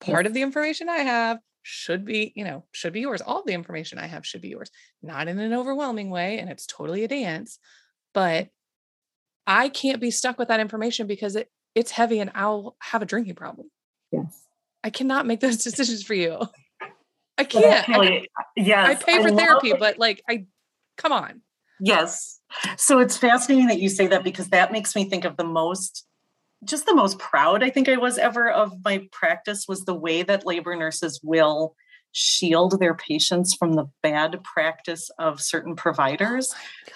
Part 0.00 0.24
yes. 0.24 0.30
of 0.30 0.34
the 0.34 0.42
information 0.42 0.88
I 0.88 0.98
have 0.98 1.38
should 1.62 2.04
be, 2.04 2.32
you 2.34 2.44
know, 2.44 2.64
should 2.72 2.92
be 2.92 3.00
yours. 3.00 3.20
All 3.20 3.42
the 3.44 3.52
information 3.52 3.98
I 3.98 4.06
have 4.06 4.26
should 4.26 4.40
be 4.40 4.48
yours, 4.48 4.70
not 5.02 5.28
in 5.28 5.38
an 5.38 5.52
overwhelming 5.52 6.08
way. 6.08 6.38
And 6.38 6.48
it's 6.48 6.66
totally 6.66 7.04
a 7.04 7.08
dance, 7.08 7.58
but 8.18 8.48
I 9.46 9.68
can't 9.68 10.00
be 10.00 10.10
stuck 10.10 10.40
with 10.40 10.48
that 10.48 10.58
information 10.58 11.06
because 11.06 11.36
it 11.36 11.52
it's 11.76 11.92
heavy 11.92 12.18
and 12.18 12.32
I'll 12.34 12.74
have 12.80 13.00
a 13.00 13.06
drinking 13.06 13.36
problem. 13.36 13.70
Yes. 14.10 14.42
I 14.82 14.90
cannot 14.90 15.24
make 15.24 15.38
those 15.38 15.58
decisions 15.62 16.02
for 16.02 16.14
you. 16.14 16.36
I 17.38 17.44
can't. 17.44 17.88
Actually, 17.88 18.28
I, 18.36 18.42
yes. 18.56 18.88
I 18.88 19.04
pay 19.04 19.22
for 19.22 19.28
I 19.28 19.36
therapy, 19.36 19.72
but 19.78 20.00
like 20.00 20.20
I 20.28 20.46
come 20.96 21.12
on. 21.12 21.42
Yes. 21.78 22.40
So 22.76 22.98
it's 22.98 23.16
fascinating 23.16 23.68
that 23.68 23.78
you 23.78 23.88
say 23.88 24.08
that 24.08 24.24
because 24.24 24.48
that 24.48 24.72
makes 24.72 24.96
me 24.96 25.08
think 25.08 25.24
of 25.24 25.36
the 25.36 25.44
most 25.44 26.04
just 26.64 26.86
the 26.86 26.94
most 26.94 27.20
proud 27.20 27.62
I 27.62 27.70
think 27.70 27.88
I 27.88 27.98
was 27.98 28.18
ever 28.18 28.50
of 28.50 28.72
my 28.84 29.06
practice 29.12 29.66
was 29.68 29.84
the 29.84 29.94
way 29.94 30.24
that 30.24 30.44
labor 30.44 30.74
nurses 30.74 31.20
will 31.22 31.76
shield 32.10 32.80
their 32.80 32.94
patients 32.94 33.54
from 33.54 33.74
the 33.74 33.86
bad 34.02 34.42
practice 34.42 35.08
of 35.20 35.40
certain 35.40 35.74
oh 35.74 35.76
providers 35.76 36.52
oh 36.52 36.92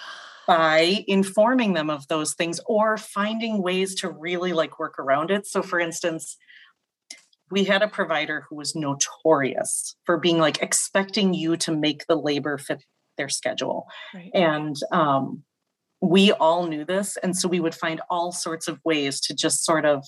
by 0.46 1.04
informing 1.06 1.74
them 1.74 1.90
of 1.90 2.08
those 2.08 2.34
things 2.34 2.60
or 2.66 2.96
finding 2.96 3.62
ways 3.62 3.94
to 3.96 4.10
really 4.10 4.52
like 4.52 4.78
work 4.78 4.98
around 4.98 5.30
it. 5.30 5.46
So 5.46 5.62
for 5.62 5.78
instance, 5.78 6.36
we 7.50 7.64
had 7.64 7.82
a 7.82 7.88
provider 7.88 8.46
who 8.48 8.56
was 8.56 8.74
notorious 8.74 9.94
for 10.04 10.18
being 10.18 10.38
like 10.38 10.62
expecting 10.62 11.34
you 11.34 11.56
to 11.58 11.70
make 11.76 12.06
the 12.06 12.16
labor 12.16 12.56
fit 12.58 12.82
their 13.18 13.28
schedule. 13.28 13.86
Right. 14.14 14.30
And 14.32 14.74
um, 14.90 15.42
we 16.00 16.32
all 16.32 16.66
knew 16.66 16.84
this. 16.84 17.16
And 17.18 17.36
so 17.36 17.48
we 17.48 17.60
would 17.60 17.74
find 17.74 18.00
all 18.10 18.32
sorts 18.32 18.68
of 18.68 18.80
ways 18.84 19.20
to 19.20 19.34
just 19.34 19.64
sort 19.64 19.84
of 19.84 20.04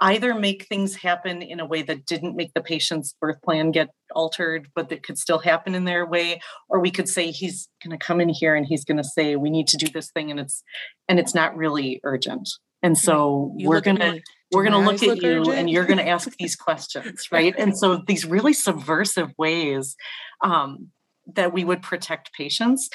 either 0.00 0.34
make 0.34 0.66
things 0.66 0.96
happen 0.96 1.42
in 1.42 1.60
a 1.60 1.66
way 1.66 1.82
that 1.82 2.06
didn't 2.06 2.36
make 2.36 2.52
the 2.54 2.60
patient's 2.60 3.14
birth 3.20 3.40
plan 3.42 3.70
get 3.70 3.88
altered, 4.14 4.68
but 4.74 4.88
that 4.90 5.02
could 5.02 5.18
still 5.18 5.38
happen 5.38 5.74
in 5.74 5.84
their 5.84 6.06
way, 6.06 6.40
or 6.68 6.80
we 6.80 6.90
could 6.90 7.08
say 7.08 7.30
he's 7.30 7.68
going 7.82 7.98
to 7.98 8.04
come 8.04 8.20
in 8.20 8.28
here 8.28 8.54
and 8.54 8.66
he's 8.66 8.84
going 8.84 8.98
to 8.98 9.04
say 9.04 9.36
we 9.36 9.50
need 9.50 9.68
to 9.68 9.76
do 9.76 9.88
this 9.88 10.10
thing, 10.10 10.30
and 10.30 10.40
it's 10.40 10.62
and 11.08 11.18
it's 11.18 11.34
not 11.34 11.56
really 11.56 12.00
urgent. 12.04 12.48
And 12.82 12.96
so 12.96 13.54
you 13.56 13.68
we're 13.68 13.80
going 13.80 13.96
to 13.96 14.20
we're 14.52 14.62
going 14.62 14.72
to 14.72 14.90
look 14.90 15.02
at 15.02 15.08
look 15.08 15.22
you 15.22 15.40
urgent? 15.40 15.56
and 15.56 15.70
you're 15.70 15.86
going 15.86 15.98
to 16.04 16.08
ask 16.08 16.30
these 16.38 16.56
questions, 16.56 17.28
right? 17.32 17.54
And 17.56 17.76
so 17.76 18.02
these 18.06 18.24
really 18.24 18.52
subversive 18.52 19.32
ways 19.38 19.96
um, 20.42 20.90
that 21.34 21.52
we 21.52 21.64
would 21.64 21.82
protect 21.82 22.32
patients. 22.32 22.88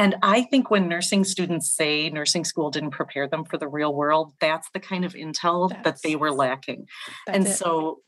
And 0.00 0.16
I 0.22 0.40
think 0.40 0.70
when 0.70 0.88
nursing 0.88 1.24
students 1.24 1.70
say 1.70 2.08
nursing 2.08 2.46
school 2.46 2.70
didn't 2.70 2.92
prepare 2.92 3.28
them 3.28 3.44
for 3.44 3.58
the 3.58 3.68
real 3.68 3.94
world, 3.94 4.32
that's 4.40 4.70
the 4.72 4.80
kind 4.80 5.04
of 5.04 5.12
intel 5.12 5.68
that's, 5.68 5.82
that 5.82 6.02
they 6.02 6.16
were 6.16 6.30
lacking. 6.30 6.86
And 7.28 7.46
it. 7.46 7.50
so 7.50 8.00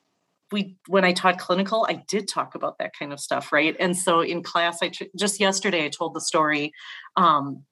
we 0.51 0.79
when 0.87 1.05
I 1.05 1.13
taught 1.13 1.39
clinical, 1.39 1.85
I 1.87 2.03
did 2.09 2.29
talk 2.29 2.55
about 2.55 2.79
that 2.79 2.93
kind 2.99 3.13
of 3.13 3.21
stuff, 3.21 3.53
right? 3.53 3.77
And 3.79 3.95
so 3.95 4.23
in 4.23 4.43
class, 4.43 4.79
I 4.83 4.91
just 5.15 5.39
yesterday 5.39 5.85
I 5.85 5.91
told 5.91 6.15
the 6.15 6.23
story. 6.23 6.73
Um, 7.17 7.65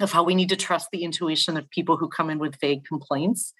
of 0.00 0.12
how 0.12 0.22
we 0.22 0.34
need 0.34 0.48
to 0.48 0.56
trust 0.56 0.88
the 0.90 1.04
intuition 1.04 1.56
of 1.56 1.68
people 1.70 1.96
who 1.96 2.08
come 2.08 2.30
in 2.30 2.38
with 2.38 2.60
vague 2.60 2.84
complaints. 2.84 3.52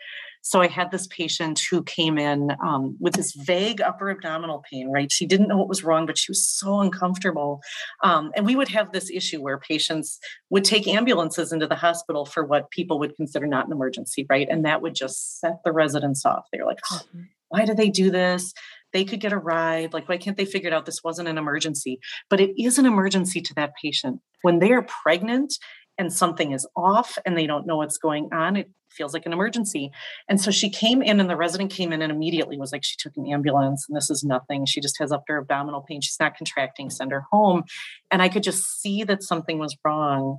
So 0.42 0.62
I 0.62 0.68
had 0.68 0.90
this 0.90 1.06
patient 1.06 1.60
who 1.70 1.82
came 1.82 2.16
in 2.16 2.50
um, 2.64 2.96
with 2.98 3.14
this 3.14 3.32
vague 3.34 3.80
upper 3.80 4.10
abdominal 4.10 4.62
pain, 4.70 4.90
right? 4.90 5.12
She 5.12 5.26
didn't 5.26 5.48
know 5.48 5.58
what 5.58 5.68
was 5.68 5.84
wrong, 5.84 6.06
but 6.06 6.16
she 6.16 6.30
was 6.30 6.46
so 6.46 6.80
uncomfortable. 6.80 7.60
Um, 8.02 8.32
and 8.34 8.46
we 8.46 8.56
would 8.56 8.68
have 8.68 8.92
this 8.92 9.10
issue 9.10 9.42
where 9.42 9.58
patients 9.58 10.18
would 10.48 10.64
take 10.64 10.88
ambulances 10.88 11.52
into 11.52 11.66
the 11.66 11.74
hospital 11.74 12.24
for 12.24 12.44
what 12.44 12.70
people 12.70 12.98
would 13.00 13.16
consider 13.16 13.46
not 13.46 13.66
an 13.66 13.72
emergency, 13.72 14.26
right? 14.30 14.48
And 14.48 14.64
that 14.64 14.80
would 14.80 14.94
just 14.94 15.40
set 15.40 15.62
the 15.64 15.72
residents 15.72 16.24
off. 16.24 16.46
They're 16.52 16.64
like, 16.64 16.80
oh, 16.90 17.02
mm-hmm. 17.08 17.24
why 17.48 17.66
do 17.66 17.74
they 17.74 17.90
do 17.90 18.10
this? 18.10 18.54
They 18.92 19.04
could 19.04 19.20
get 19.20 19.32
a 19.32 19.38
ride. 19.38 19.92
Like, 19.92 20.08
why 20.08 20.16
can't 20.16 20.36
they 20.36 20.44
figure 20.44 20.68
it 20.68 20.72
out? 20.72 20.86
This 20.86 21.04
wasn't 21.04 21.28
an 21.28 21.38
emergency, 21.38 22.00
but 22.28 22.40
it 22.40 22.60
is 22.60 22.78
an 22.78 22.86
emergency 22.86 23.40
to 23.42 23.54
that 23.54 23.74
patient. 23.80 24.20
When 24.42 24.58
they 24.58 24.72
are 24.72 24.82
pregnant 24.82 25.54
and 26.00 26.12
something 26.12 26.52
is 26.52 26.66
off 26.74 27.18
and 27.26 27.36
they 27.36 27.46
don't 27.46 27.66
know 27.66 27.76
what's 27.76 27.98
going 27.98 28.30
on, 28.32 28.56
it 28.56 28.70
feels 28.90 29.12
like 29.12 29.26
an 29.26 29.34
emergency. 29.34 29.90
And 30.28 30.40
so 30.40 30.50
she 30.50 30.70
came 30.70 31.02
in, 31.02 31.20
and 31.20 31.28
the 31.28 31.36
resident 31.36 31.70
came 31.70 31.92
in 31.92 32.00
and 32.02 32.10
immediately 32.10 32.58
was 32.58 32.72
like, 32.72 32.82
She 32.82 32.96
took 32.98 33.12
an 33.16 33.30
ambulance 33.30 33.84
and 33.88 33.96
this 33.96 34.10
is 34.10 34.24
nothing. 34.24 34.64
She 34.64 34.80
just 34.80 34.98
has 34.98 35.12
upper 35.12 35.36
abdominal 35.36 35.82
pain. 35.82 36.00
She's 36.00 36.18
not 36.18 36.36
contracting, 36.36 36.88
send 36.88 37.12
her 37.12 37.26
home. 37.30 37.64
And 38.10 38.22
I 38.22 38.30
could 38.30 38.42
just 38.42 38.80
see 38.80 39.04
that 39.04 39.22
something 39.22 39.58
was 39.58 39.76
wrong. 39.84 40.38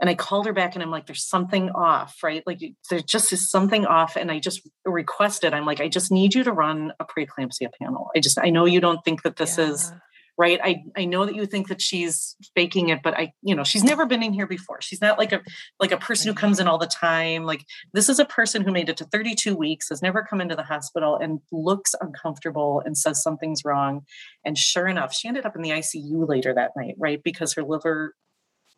And 0.00 0.10
I 0.10 0.14
called 0.14 0.46
her 0.46 0.52
back 0.52 0.74
and 0.74 0.82
I'm 0.82 0.90
like, 0.90 1.06
there's 1.06 1.24
something 1.24 1.70
off, 1.70 2.16
right? 2.24 2.42
Like 2.44 2.60
there 2.90 3.00
just 3.00 3.32
is 3.32 3.48
something 3.48 3.86
off. 3.86 4.16
And 4.16 4.32
I 4.32 4.40
just 4.40 4.68
requested, 4.84 5.54
I'm 5.54 5.66
like, 5.66 5.80
I 5.80 5.88
just 5.88 6.10
need 6.10 6.34
you 6.34 6.42
to 6.42 6.50
run 6.50 6.92
a 6.98 7.04
preeclampsia 7.04 7.68
panel. 7.80 8.10
I 8.16 8.20
just, 8.20 8.36
I 8.36 8.50
know 8.50 8.64
you 8.64 8.80
don't 8.80 9.04
think 9.04 9.22
that 9.22 9.36
this 9.36 9.58
yeah. 9.58 9.68
is 9.68 9.92
right? 10.38 10.60
I 10.62 10.84
i 10.96 11.04
know 11.04 11.26
that 11.26 11.34
you 11.34 11.46
think 11.46 11.68
that 11.68 11.80
she's 11.80 12.36
faking 12.54 12.88
it 12.88 13.00
but 13.02 13.14
i 13.14 13.32
you 13.42 13.54
know 13.54 13.64
she's 13.64 13.84
never 13.84 14.06
been 14.06 14.22
in 14.22 14.32
here 14.32 14.46
before. 14.46 14.80
She's 14.80 15.00
not 15.00 15.18
like 15.18 15.32
a 15.32 15.40
like 15.78 15.92
a 15.92 15.96
person 15.96 16.28
who 16.28 16.34
comes 16.34 16.58
in 16.60 16.68
all 16.68 16.78
the 16.78 16.86
time. 16.86 17.44
Like 17.44 17.64
this 17.92 18.08
is 18.08 18.18
a 18.18 18.24
person 18.24 18.62
who 18.62 18.72
made 18.72 18.88
it 18.88 18.96
to 18.98 19.04
32 19.04 19.56
weeks 19.56 19.88
has 19.90 20.02
never 20.02 20.22
come 20.22 20.40
into 20.40 20.56
the 20.56 20.62
hospital 20.62 21.16
and 21.16 21.40
looks 21.50 21.94
uncomfortable 22.00 22.82
and 22.84 22.96
says 22.96 23.22
something's 23.22 23.64
wrong. 23.64 24.02
And 24.44 24.56
sure 24.56 24.86
enough 24.86 25.14
she 25.14 25.28
ended 25.28 25.46
up 25.46 25.56
in 25.56 25.62
the 25.62 25.70
icu 25.70 26.28
later 26.28 26.54
that 26.54 26.72
night 26.76 26.94
right? 26.98 27.22
Because 27.22 27.54
her 27.54 27.62
liver 27.62 28.14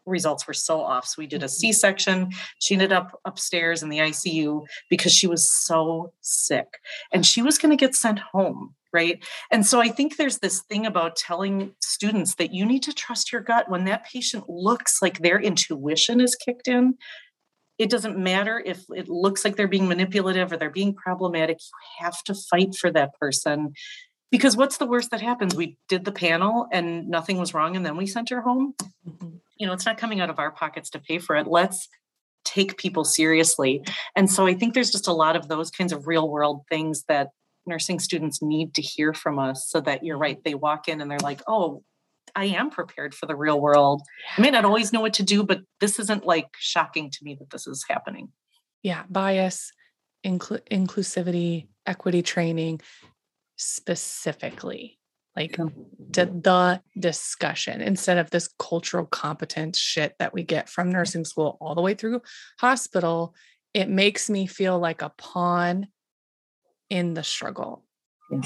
results 0.07 0.47
were 0.47 0.55
so 0.55 0.81
off. 0.81 1.07
So 1.07 1.17
we 1.19 1.27
did 1.27 1.43
a 1.43 1.47
mm-hmm. 1.47 1.51
C 1.51 1.73
section. 1.73 2.31
She 2.59 2.75
ended 2.75 2.93
up 2.93 3.19
upstairs 3.25 3.83
in 3.83 3.89
the 3.89 3.99
ICU 3.99 4.65
because 4.91 5.13
she 5.13 5.27
was 5.27 5.51
so 5.51 6.13
sick 6.21 6.79
and 7.13 7.25
she 7.25 7.43
was 7.43 7.59
going 7.59 7.77
to 7.77 7.81
get 7.81 7.95
sent 7.95 8.19
home 8.19 8.75
right? 8.95 9.25
And 9.51 9.67
so 9.67 9.81
I 9.81 9.89
think 9.89 10.17
there's 10.17 10.39
this 10.39 10.61
thing 10.63 10.87
about 10.87 11.17
telling 11.17 11.75
students 11.81 12.37
that 12.37 12.55
you 12.55 12.65
need 12.65 12.85
to 12.85 12.93
trust 12.93 13.33
your 13.33 13.41
gut 13.41 13.69
when 13.69 13.87
that 13.87 14.07
patient 14.07 14.49
looks 14.49 15.03
like 15.03 15.19
their 15.19 15.41
intuition 15.41 16.21
is 16.21 16.37
kicked 16.37 16.69
in. 16.69 16.95
It 17.77 17.91
doesn't 17.91 18.17
matter 18.17 18.63
if 18.65 18.85
it 18.95 19.09
looks 19.09 19.45
like 19.45 19.57
they're 19.57 19.67
being 19.67 19.89
manipulative 19.89 20.53
or 20.53 20.57
they're 20.57 20.71
being 20.71 20.95
problematic. 20.95 21.59
You 21.59 22.05
have 22.05 22.23
to 22.23 22.35
fight 22.35 22.77
for 22.77 22.93
that 22.93 23.19
person 23.19 23.73
because 24.31 24.57
what's 24.57 24.79
the 24.79 24.87
worst 24.87 25.11
that 25.11 25.21
happens? 25.21 25.57
We 25.57 25.77
did 25.89 26.05
the 26.05 26.13
panel 26.13 26.69
and 26.73 27.09
nothing 27.09 27.39
was 27.39 27.53
wrong, 27.53 27.77
and 27.77 27.85
then 27.85 27.97
we 27.97 28.07
sent 28.07 28.31
her 28.31 28.43
home. 28.43 28.75
Mm-hmm. 29.09 29.37
You 29.57 29.67
know, 29.67 29.73
it's 29.73 29.87
not 29.87 29.99
coming 29.99 30.21
out 30.21 30.31
of 30.31 30.39
our 30.39 30.51
pockets 30.51 30.91
to 30.91 30.99
pay 30.99 31.19
for 31.19 31.37
it. 31.37 31.47
Let's 31.47 31.89
take 32.45 32.77
people 32.77 33.05
seriously. 33.05 33.83
And 34.15 34.31
so 34.31 34.47
I 34.47 34.55
think 34.55 34.75
there's 34.75 34.91
just 34.91 35.09
a 35.09 35.13
lot 35.13 35.37
of 35.37 35.49
those 35.49 35.71
kinds 35.71 35.93
of 35.93 36.07
real 36.07 36.29
world 36.29 36.63
things 36.69 37.05
that 37.09 37.29
nursing 37.67 37.99
students 37.99 38.43
need 38.43 38.75
to 38.75 38.83
hear 38.83 39.13
from 39.13 39.39
us 39.39 39.69
so 39.69 39.81
that 39.81 40.05
you're 40.05 40.19
right 40.19 40.43
they 40.45 40.55
walk 40.55 40.89
in 40.89 41.01
and 41.01 41.11
they're 41.11 41.19
like 41.19 41.41
oh 41.47 41.83
i 42.35 42.45
am 42.45 42.71
prepared 42.71 43.15
for 43.15 43.27
the 43.27 43.37
real 43.37 43.61
world 43.61 44.03
i 44.37 44.41
may 44.41 44.51
not 44.51 44.65
always 44.65 44.93
know 44.93 45.01
what 45.01 45.15
to 45.15 45.23
do 45.23 45.43
but 45.43 45.61
this 45.81 45.99
isn't 45.99 46.27
like 46.27 46.49
shocking 46.59 47.11
to 47.11 47.19
me 47.23 47.35
that 47.39 47.51
this 47.51 47.67
is 47.67 47.85
happening 47.89 48.29
yeah 48.83 49.05
bias 49.09 49.73
incl- 50.25 50.61
inclusivity 50.71 51.67
equity 51.87 52.23
training 52.23 52.81
specifically 53.57 54.99
like 55.37 55.57
to 56.13 56.27
the 56.27 56.81
discussion 56.99 57.81
instead 57.81 58.19
of 58.19 58.31
this 58.31 58.49
cultural 58.59 59.05
competence 59.05 59.79
shit 59.79 60.15
that 60.19 60.33
we 60.33 60.43
get 60.43 60.69
from 60.69 60.91
nursing 60.91 61.25
school 61.25 61.57
all 61.61 61.75
the 61.75 61.81
way 61.81 61.95
through 61.95 62.21
hospital 62.59 63.35
it 63.75 63.89
makes 63.89 64.31
me 64.31 64.47
feel 64.47 64.79
like 64.79 65.03
a 65.03 65.11
pawn 65.19 65.89
in 66.89 67.13
the 67.13 67.25
struggle, 67.25 67.85
yeah. 68.31 68.41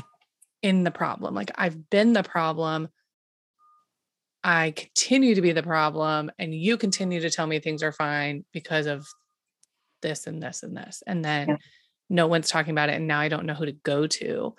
in 0.62 0.82
the 0.84 0.90
problem. 0.90 1.34
Like 1.34 1.50
I've 1.54 1.90
been 1.90 2.14
the 2.14 2.22
problem. 2.22 2.88
I 4.42 4.70
continue 4.70 5.34
to 5.34 5.42
be 5.42 5.52
the 5.52 5.62
problem, 5.62 6.30
and 6.38 6.54
you 6.54 6.78
continue 6.78 7.20
to 7.20 7.30
tell 7.30 7.46
me 7.46 7.60
things 7.60 7.82
are 7.82 7.92
fine 7.92 8.44
because 8.52 8.86
of 8.86 9.06
this 10.00 10.26
and 10.26 10.42
this 10.42 10.62
and 10.62 10.76
this. 10.76 11.02
And 11.06 11.22
then 11.22 11.48
yeah. 11.48 11.56
no 12.08 12.26
one's 12.26 12.48
talking 12.48 12.70
about 12.70 12.88
it. 12.88 12.94
And 12.94 13.06
now 13.06 13.20
I 13.20 13.28
don't 13.28 13.44
know 13.44 13.54
who 13.54 13.66
to 13.66 13.72
go 13.72 14.06
to. 14.06 14.54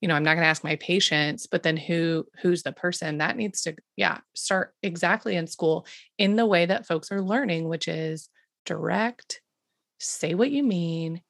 You 0.00 0.08
know, 0.08 0.14
I'm 0.14 0.22
not 0.22 0.34
going 0.34 0.44
to 0.44 0.48
ask 0.48 0.64
my 0.64 0.76
patients, 0.76 1.46
but 1.46 1.62
then 1.62 1.76
who 1.76 2.26
who's 2.42 2.62
the 2.62 2.72
person 2.72 3.18
that 3.18 3.36
needs 3.36 3.62
to, 3.62 3.74
yeah, 3.96 4.18
start 4.34 4.74
exactly 4.82 5.36
in 5.36 5.46
school 5.46 5.86
in 6.16 6.36
the 6.36 6.46
way 6.46 6.66
that 6.66 6.86
folks 6.86 7.12
are 7.12 7.20
learning, 7.20 7.68
which 7.68 7.86
is 7.86 8.28
direct, 8.64 9.42
say 9.98 10.34
what 10.34 10.50
you 10.50 10.62
mean, 10.62 11.20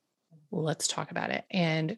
let's 0.52 0.88
talk 0.88 1.10
about 1.10 1.30
it 1.30 1.44
and 1.50 1.96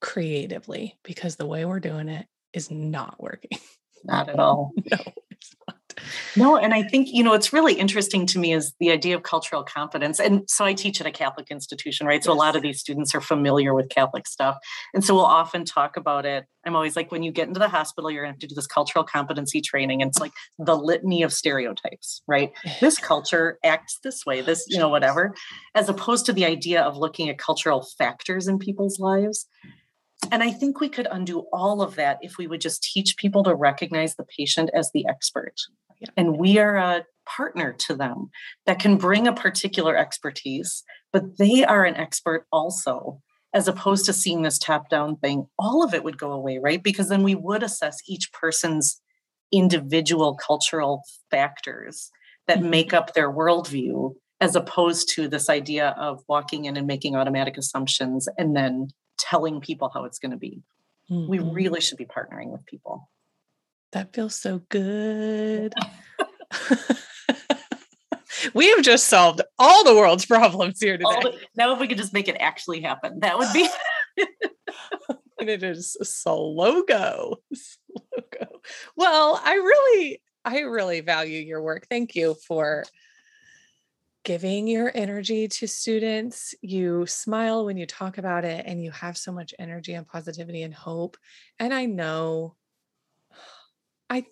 creatively 0.00 0.98
because 1.02 1.36
the 1.36 1.46
way 1.46 1.64
we're 1.64 1.80
doing 1.80 2.08
it 2.08 2.26
is 2.52 2.70
not 2.70 3.20
working. 3.20 3.58
Not 4.04 4.28
at 4.28 4.38
all. 4.38 4.72
no. 4.90 4.98
No, 6.36 6.56
and 6.56 6.74
I 6.74 6.82
think, 6.82 7.08
you 7.10 7.22
know, 7.22 7.34
it's 7.34 7.52
really 7.52 7.74
interesting 7.74 8.26
to 8.26 8.38
me 8.38 8.52
is 8.52 8.74
the 8.80 8.90
idea 8.90 9.16
of 9.16 9.22
cultural 9.22 9.62
competence. 9.62 10.20
And 10.20 10.48
so 10.48 10.64
I 10.64 10.74
teach 10.74 11.00
at 11.00 11.06
a 11.06 11.10
Catholic 11.10 11.50
institution, 11.50 12.06
right? 12.06 12.22
So 12.22 12.30
yes. 12.32 12.36
a 12.36 12.38
lot 12.38 12.56
of 12.56 12.62
these 12.62 12.80
students 12.80 13.14
are 13.14 13.20
familiar 13.20 13.74
with 13.74 13.88
Catholic 13.88 14.26
stuff. 14.26 14.56
And 14.94 15.04
so 15.04 15.14
we'll 15.14 15.24
often 15.24 15.64
talk 15.64 15.96
about 15.96 16.26
it. 16.26 16.44
I'm 16.64 16.76
always 16.76 16.96
like, 16.96 17.10
when 17.10 17.22
you 17.22 17.32
get 17.32 17.48
into 17.48 17.60
the 17.60 17.68
hospital, 17.68 18.10
you're 18.10 18.22
going 18.24 18.32
to 18.32 18.34
have 18.34 18.40
to 18.40 18.46
do 18.46 18.54
this 18.54 18.66
cultural 18.66 19.04
competency 19.04 19.60
training. 19.60 20.02
And 20.02 20.10
it's 20.10 20.20
like 20.20 20.32
the 20.58 20.76
litany 20.76 21.22
of 21.22 21.32
stereotypes, 21.32 22.22
right? 22.26 22.52
this 22.80 22.98
culture 23.08 23.58
acts 23.64 23.98
this 24.02 24.26
way, 24.26 24.40
this, 24.40 24.64
you 24.68 24.78
know, 24.78 24.88
whatever, 24.88 25.34
as 25.74 25.88
opposed 25.88 26.26
to 26.26 26.32
the 26.32 26.44
idea 26.44 26.82
of 26.82 26.96
looking 26.96 27.28
at 27.28 27.38
cultural 27.38 27.86
factors 27.98 28.48
in 28.48 28.58
people's 28.58 28.98
lives. 28.98 29.46
And 30.30 30.42
I 30.42 30.50
think 30.50 30.80
we 30.80 30.88
could 30.88 31.08
undo 31.10 31.46
all 31.52 31.80
of 31.80 31.94
that 31.94 32.18
if 32.22 32.38
we 32.38 32.46
would 32.46 32.60
just 32.60 32.82
teach 32.82 33.16
people 33.16 33.44
to 33.44 33.54
recognize 33.54 34.16
the 34.16 34.24
patient 34.24 34.70
as 34.74 34.90
the 34.92 35.06
expert. 35.06 35.54
And 36.16 36.38
we 36.38 36.58
are 36.58 36.76
a 36.76 37.04
partner 37.26 37.72
to 37.72 37.94
them 37.94 38.30
that 38.66 38.78
can 38.78 38.96
bring 38.96 39.26
a 39.26 39.32
particular 39.32 39.96
expertise, 39.96 40.82
but 41.12 41.38
they 41.38 41.64
are 41.64 41.84
an 41.84 41.96
expert 41.96 42.46
also, 42.52 43.20
as 43.54 43.68
opposed 43.68 44.06
to 44.06 44.12
seeing 44.12 44.42
this 44.42 44.58
top 44.58 44.88
down 44.88 45.16
thing. 45.16 45.46
All 45.58 45.84
of 45.84 45.94
it 45.94 46.04
would 46.04 46.18
go 46.18 46.32
away, 46.32 46.58
right? 46.58 46.82
Because 46.82 47.08
then 47.08 47.22
we 47.22 47.34
would 47.34 47.62
assess 47.62 47.98
each 48.06 48.32
person's 48.32 49.00
individual 49.52 50.34
cultural 50.36 51.02
factors 51.30 52.10
that 52.46 52.58
mm-hmm. 52.58 52.70
make 52.70 52.92
up 52.94 53.14
their 53.14 53.30
worldview, 53.30 54.14
as 54.40 54.54
opposed 54.54 55.08
to 55.14 55.28
this 55.28 55.48
idea 55.48 55.94
of 55.98 56.22
walking 56.28 56.66
in 56.66 56.76
and 56.76 56.86
making 56.86 57.16
automatic 57.16 57.56
assumptions 57.56 58.28
and 58.38 58.54
then 58.54 58.88
telling 59.18 59.60
people 59.60 59.90
how 59.92 60.04
it's 60.04 60.18
going 60.18 60.30
to 60.30 60.36
be. 60.36 60.62
Mm-hmm. 61.10 61.30
We 61.30 61.38
really 61.38 61.80
should 61.80 61.98
be 61.98 62.06
partnering 62.06 62.50
with 62.50 62.64
people. 62.66 63.08
That 63.92 64.12
feels 64.12 64.34
so 64.34 64.62
good. 64.68 65.72
we 68.54 68.68
have 68.70 68.82
just 68.82 69.08
solved 69.08 69.40
all 69.58 69.84
the 69.84 69.94
world's 69.94 70.26
problems 70.26 70.80
here 70.80 70.98
today. 70.98 71.20
The, 71.22 71.34
now, 71.56 71.72
if 71.72 71.80
we 71.80 71.88
could 71.88 71.98
just 71.98 72.12
make 72.12 72.28
it 72.28 72.36
actually 72.38 72.82
happen, 72.82 73.20
that 73.20 73.38
would 73.38 73.52
be. 73.52 73.68
and 75.38 75.48
it 75.48 75.62
is 75.62 75.96
slow 76.02 76.82
go. 76.82 77.36
Slow 77.54 78.24
go. 78.38 78.60
Well, 78.96 79.40
I 79.42 79.54
really, 79.54 80.20
I 80.44 80.60
really 80.60 81.00
value 81.00 81.40
your 81.40 81.62
work. 81.62 81.86
Thank 81.88 82.14
you 82.14 82.36
for 82.46 82.84
giving 84.24 84.66
your 84.66 84.92
energy 84.94 85.48
to 85.48 85.66
students. 85.66 86.54
You 86.60 87.06
smile 87.06 87.64
when 87.64 87.78
you 87.78 87.86
talk 87.86 88.18
about 88.18 88.44
it, 88.44 88.66
and 88.66 88.82
you 88.82 88.90
have 88.90 89.16
so 89.16 89.32
much 89.32 89.54
energy 89.58 89.94
and 89.94 90.06
positivity 90.06 90.62
and 90.62 90.74
hope. 90.74 91.16
And 91.58 91.72
I 91.72 91.86
know 91.86 92.56
I 94.10 94.24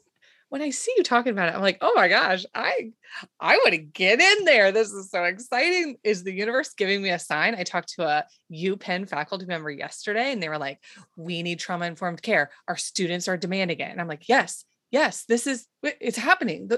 when 0.48 0.62
I 0.62 0.70
see 0.70 0.94
you 0.96 1.02
talking 1.02 1.32
about 1.32 1.48
it, 1.48 1.56
I'm 1.56 1.60
like, 1.60 1.78
oh 1.80 1.92
my 1.96 2.08
gosh, 2.08 2.46
I 2.54 2.92
I 3.40 3.56
want 3.56 3.70
to 3.70 3.78
get 3.78 4.20
in 4.20 4.44
there. 4.44 4.70
This 4.70 4.92
is 4.92 5.10
so 5.10 5.24
exciting. 5.24 5.96
Is 6.04 6.22
the 6.22 6.32
universe 6.32 6.72
giving 6.74 7.02
me 7.02 7.10
a 7.10 7.18
sign? 7.18 7.54
I 7.54 7.64
talked 7.64 7.94
to 7.94 8.06
a 8.06 8.24
UPenn 8.52 9.08
faculty 9.08 9.46
member 9.46 9.70
yesterday, 9.70 10.32
and 10.32 10.42
they 10.42 10.48
were 10.48 10.58
like, 10.58 10.80
we 11.16 11.42
need 11.42 11.58
trauma 11.58 11.86
informed 11.86 12.22
care. 12.22 12.50
Our 12.68 12.76
students 12.76 13.26
are 13.28 13.36
demanding 13.36 13.80
it. 13.80 13.90
And 13.90 14.00
I'm 14.00 14.08
like, 14.08 14.28
yes, 14.28 14.64
yes, 14.90 15.24
this 15.24 15.46
is 15.46 15.66
it's 15.82 16.18
happening. 16.18 16.70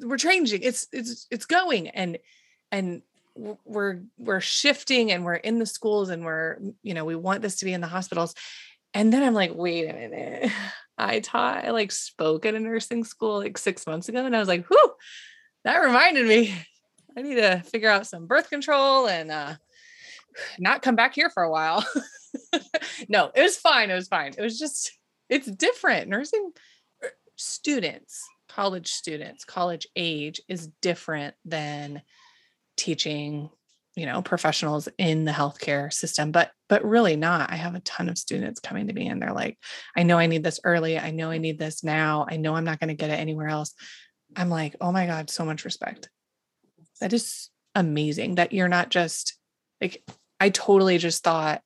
We're 0.00 0.16
changing. 0.16 0.62
It's 0.62 0.86
it's 0.92 1.26
it's 1.30 1.46
going. 1.46 1.88
And 1.88 2.18
and 2.70 3.02
we're 3.34 4.02
we're 4.18 4.40
shifting 4.40 5.10
and 5.10 5.24
we're 5.24 5.34
in 5.34 5.58
the 5.58 5.66
schools 5.66 6.10
and 6.10 6.24
we're, 6.24 6.58
you 6.82 6.94
know, 6.94 7.04
we 7.04 7.16
want 7.16 7.42
this 7.42 7.56
to 7.56 7.64
be 7.64 7.72
in 7.72 7.80
the 7.80 7.88
hospitals. 7.88 8.34
And 8.92 9.12
then 9.12 9.24
I'm 9.24 9.34
like, 9.34 9.52
wait 9.54 9.88
a 9.88 9.92
minute. 9.92 10.52
I 10.96 11.20
taught, 11.20 11.64
I 11.64 11.70
like 11.70 11.92
spoke 11.92 12.46
at 12.46 12.54
a 12.54 12.60
nursing 12.60 13.04
school 13.04 13.38
like 13.38 13.58
six 13.58 13.86
months 13.86 14.08
ago, 14.08 14.24
and 14.24 14.34
I 14.34 14.38
was 14.38 14.48
like, 14.48 14.66
whew, 14.66 14.92
that 15.64 15.78
reminded 15.78 16.26
me. 16.26 16.54
I 17.16 17.22
need 17.22 17.36
to 17.36 17.62
figure 17.62 17.90
out 17.90 18.06
some 18.06 18.26
birth 18.26 18.50
control 18.50 19.06
and 19.08 19.30
uh 19.30 19.54
not 20.58 20.82
come 20.82 20.96
back 20.96 21.14
here 21.14 21.30
for 21.30 21.42
a 21.42 21.50
while. 21.50 21.86
no, 23.08 23.30
it 23.34 23.42
was 23.42 23.56
fine. 23.56 23.90
It 23.90 23.94
was 23.94 24.08
fine. 24.08 24.32
It 24.36 24.42
was 24.42 24.58
just 24.58 24.92
it's 25.28 25.50
different. 25.50 26.08
Nursing 26.08 26.52
er, 27.02 27.10
students, 27.36 28.22
college 28.48 28.88
students, 28.88 29.44
college 29.44 29.86
age 29.96 30.40
is 30.48 30.68
different 30.82 31.34
than 31.44 32.02
teaching 32.76 33.50
you 33.96 34.06
know 34.06 34.22
professionals 34.22 34.88
in 34.98 35.24
the 35.24 35.32
healthcare 35.32 35.92
system 35.92 36.32
but 36.32 36.50
but 36.68 36.84
really 36.84 37.16
not. 37.16 37.52
I 37.52 37.56
have 37.56 37.74
a 37.74 37.80
ton 37.80 38.08
of 38.08 38.18
students 38.18 38.60
coming 38.60 38.88
to 38.88 38.92
me 38.92 39.08
and 39.08 39.20
they're 39.20 39.32
like 39.32 39.58
i 39.96 40.02
know 40.02 40.18
i 40.18 40.26
need 40.26 40.44
this 40.44 40.60
early. 40.64 40.98
I 40.98 41.10
know 41.10 41.30
i 41.30 41.38
need 41.38 41.58
this 41.58 41.84
now. 41.84 42.26
I 42.28 42.36
know 42.36 42.54
i'm 42.54 42.64
not 42.64 42.80
going 42.80 42.88
to 42.88 42.94
get 42.94 43.10
it 43.10 43.20
anywhere 43.20 43.48
else. 43.48 43.74
I'm 44.36 44.50
like 44.50 44.76
oh 44.80 44.92
my 44.92 45.06
god 45.06 45.30
so 45.30 45.44
much 45.44 45.64
respect. 45.64 46.08
That 47.00 47.12
is 47.12 47.50
amazing 47.74 48.36
that 48.36 48.52
you're 48.52 48.68
not 48.68 48.88
just 48.88 49.36
like 49.80 50.04
i 50.38 50.48
totally 50.48 50.96
just 50.96 51.24
thought 51.24 51.60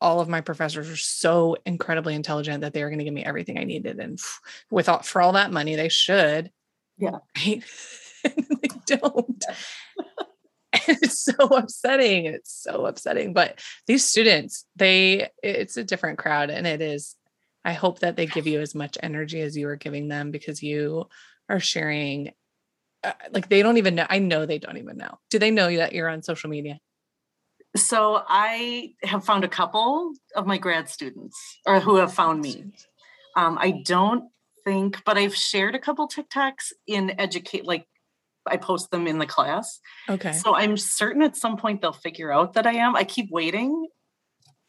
all 0.00 0.20
of 0.20 0.28
my 0.28 0.40
professors 0.40 0.88
were 0.88 0.96
so 0.96 1.56
incredibly 1.66 2.14
intelligent 2.14 2.62
that 2.62 2.72
they 2.72 2.82
were 2.82 2.88
going 2.88 2.98
to 2.98 3.04
give 3.04 3.12
me 3.12 3.22
everything 3.22 3.58
i 3.58 3.64
needed 3.64 4.00
and 4.00 4.18
without 4.70 5.04
for 5.04 5.20
all 5.20 5.32
that 5.32 5.52
money 5.52 5.76
they 5.76 5.90
should 5.90 6.50
yeah. 6.98 7.18
right? 7.36 7.62
They 8.24 8.96
don't 8.96 9.44
it's 10.88 11.18
so 11.18 11.46
upsetting. 11.48 12.26
It's 12.26 12.52
so 12.52 12.86
upsetting. 12.86 13.32
But 13.32 13.60
these 13.86 14.04
students, 14.04 14.66
they, 14.76 15.28
it's 15.42 15.76
a 15.76 15.84
different 15.84 16.18
crowd. 16.18 16.50
And 16.50 16.66
it 16.66 16.80
is, 16.80 17.16
I 17.64 17.72
hope 17.74 18.00
that 18.00 18.16
they 18.16 18.26
give 18.26 18.46
you 18.46 18.60
as 18.60 18.74
much 18.74 18.96
energy 19.02 19.40
as 19.40 19.56
you 19.56 19.68
are 19.68 19.76
giving 19.76 20.08
them 20.08 20.30
because 20.30 20.62
you 20.62 21.08
are 21.48 21.60
sharing. 21.60 22.32
Uh, 23.04 23.12
like 23.32 23.48
they 23.48 23.62
don't 23.62 23.78
even 23.78 23.96
know. 23.96 24.06
I 24.08 24.18
know 24.20 24.46
they 24.46 24.58
don't 24.58 24.78
even 24.78 24.96
know. 24.96 25.18
Do 25.30 25.38
they 25.38 25.50
know 25.50 25.74
that 25.76 25.92
you're 25.92 26.08
on 26.08 26.22
social 26.22 26.50
media? 26.50 26.78
So 27.76 28.22
I 28.28 28.94
have 29.02 29.24
found 29.24 29.44
a 29.44 29.48
couple 29.48 30.12
of 30.36 30.46
my 30.46 30.58
grad 30.58 30.88
students 30.88 31.38
or 31.66 31.80
who 31.80 31.96
have 31.96 32.12
found 32.12 32.40
me. 32.40 32.72
Um, 33.36 33.58
I 33.58 33.82
don't 33.84 34.30
think, 34.64 35.02
but 35.04 35.16
I've 35.16 35.34
shared 35.34 35.74
a 35.74 35.78
couple 35.78 36.06
TikToks 36.06 36.72
in 36.86 37.18
educate 37.18 37.64
like 37.64 37.86
I 38.46 38.56
post 38.56 38.90
them 38.90 39.06
in 39.06 39.18
the 39.18 39.26
class. 39.26 39.80
Okay. 40.08 40.32
So 40.32 40.54
I'm 40.54 40.76
certain 40.76 41.22
at 41.22 41.36
some 41.36 41.56
point 41.56 41.80
they'll 41.80 41.92
figure 41.92 42.32
out 42.32 42.54
that 42.54 42.66
I 42.66 42.74
am. 42.74 42.96
I 42.96 43.04
keep 43.04 43.30
waiting, 43.30 43.86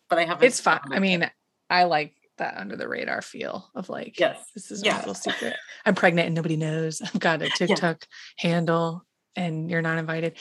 but 0.09 0.19
I 0.19 0.25
haven't. 0.25 0.45
It's 0.45 0.59
fine. 0.59 0.79
I 0.91 0.99
mean, 0.99 1.29
I 1.69 1.85
like 1.85 2.13
that 2.37 2.57
under 2.57 2.75
the 2.75 2.87
radar 2.87 3.21
feel 3.21 3.69
of 3.75 3.89
like, 3.89 4.19
yes, 4.19 4.43
this 4.53 4.71
is 4.71 4.83
yeah. 4.83 4.97
a 4.97 4.99
little 4.99 5.13
secret. 5.13 5.55
I'm 5.85 5.95
pregnant 5.95 6.27
and 6.27 6.35
nobody 6.35 6.55
knows. 6.55 7.01
I've 7.01 7.19
got 7.19 7.41
a 7.41 7.49
TikTok 7.55 8.05
yeah. 8.41 8.49
handle 8.49 9.05
and 9.35 9.69
you're 9.69 9.81
not 9.81 9.97
invited. 9.97 10.37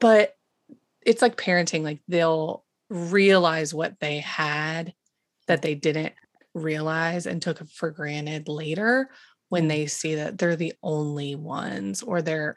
But 0.00 0.34
it's 1.04 1.22
like 1.22 1.36
parenting, 1.36 1.82
like 1.82 2.00
they'll 2.08 2.64
realize 2.88 3.74
what 3.74 3.98
they 4.00 4.18
had 4.18 4.94
that 5.46 5.62
they 5.62 5.74
didn't 5.74 6.14
realize 6.54 7.26
and 7.26 7.42
took 7.42 7.66
for 7.68 7.90
granted 7.90 8.48
later 8.48 9.10
when 9.54 9.68
they 9.68 9.86
see 9.86 10.16
that 10.16 10.36
they're 10.36 10.56
the 10.56 10.72
only 10.82 11.36
ones 11.36 12.02
or 12.02 12.20
they're 12.20 12.56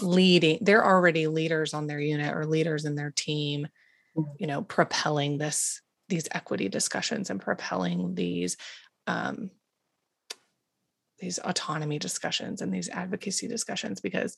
leading 0.00 0.56
they're 0.62 0.82
already 0.82 1.26
leaders 1.26 1.74
on 1.74 1.86
their 1.86 2.00
unit 2.00 2.34
or 2.34 2.46
leaders 2.46 2.86
in 2.86 2.94
their 2.94 3.10
team 3.10 3.68
mm-hmm. 4.16 4.30
you 4.38 4.46
know 4.46 4.62
propelling 4.62 5.36
this 5.36 5.82
these 6.08 6.26
equity 6.30 6.70
discussions 6.70 7.28
and 7.28 7.38
propelling 7.38 8.14
these 8.14 8.56
um, 9.06 9.50
these 11.18 11.38
autonomy 11.38 11.98
discussions 11.98 12.62
and 12.62 12.72
these 12.72 12.88
advocacy 12.88 13.46
discussions 13.46 14.00
because 14.00 14.34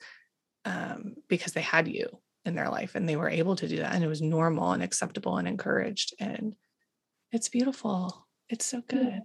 um, 0.64 1.14
because 1.28 1.52
they 1.52 1.61
had 1.61 1.86
you 1.86 2.08
in 2.44 2.56
their 2.56 2.70
life 2.70 2.96
and 2.96 3.08
they 3.08 3.14
were 3.14 3.30
able 3.30 3.54
to 3.54 3.68
do 3.68 3.76
that 3.76 3.94
and 3.94 4.02
it 4.02 4.08
was 4.08 4.20
normal 4.20 4.72
and 4.72 4.82
acceptable 4.82 5.36
and 5.36 5.46
encouraged 5.46 6.12
and 6.18 6.56
it's 7.30 7.48
beautiful. 7.48 8.26
It's 8.48 8.66
so 8.66 8.82
good 8.88 9.22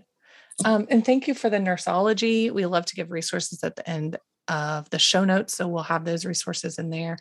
um, 0.64 0.88
and 0.90 1.06
thank 1.06 1.28
you 1.28 1.34
for 1.34 1.50
the 1.50 1.58
nurseology. 1.58 2.52
We 2.52 2.66
love 2.66 2.86
to 2.86 2.96
give 2.96 3.12
resources 3.12 3.64
at 3.64 3.76
the 3.76 3.90
end 3.90 4.18
of 4.48 4.90
the 4.90 5.00
show 5.00 5.26
notes. 5.26 5.56
So 5.56 5.68
we'll 5.68 5.84
have 5.84 6.06
those 6.06 6.26
resources 6.26 6.78
in 6.80 6.90
there. 6.90 7.18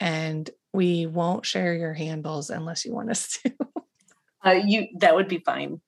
And 0.00 0.48
we 0.72 1.06
won't 1.06 1.46
share 1.46 1.74
your 1.74 1.94
handles 1.94 2.50
unless 2.50 2.84
you 2.84 2.92
want 2.94 3.10
us 3.10 3.38
to. 3.42 3.52
uh, 4.44 4.60
you 4.64 4.88
that 4.98 5.14
would 5.14 5.28
be 5.28 5.38
fine. 5.38 5.80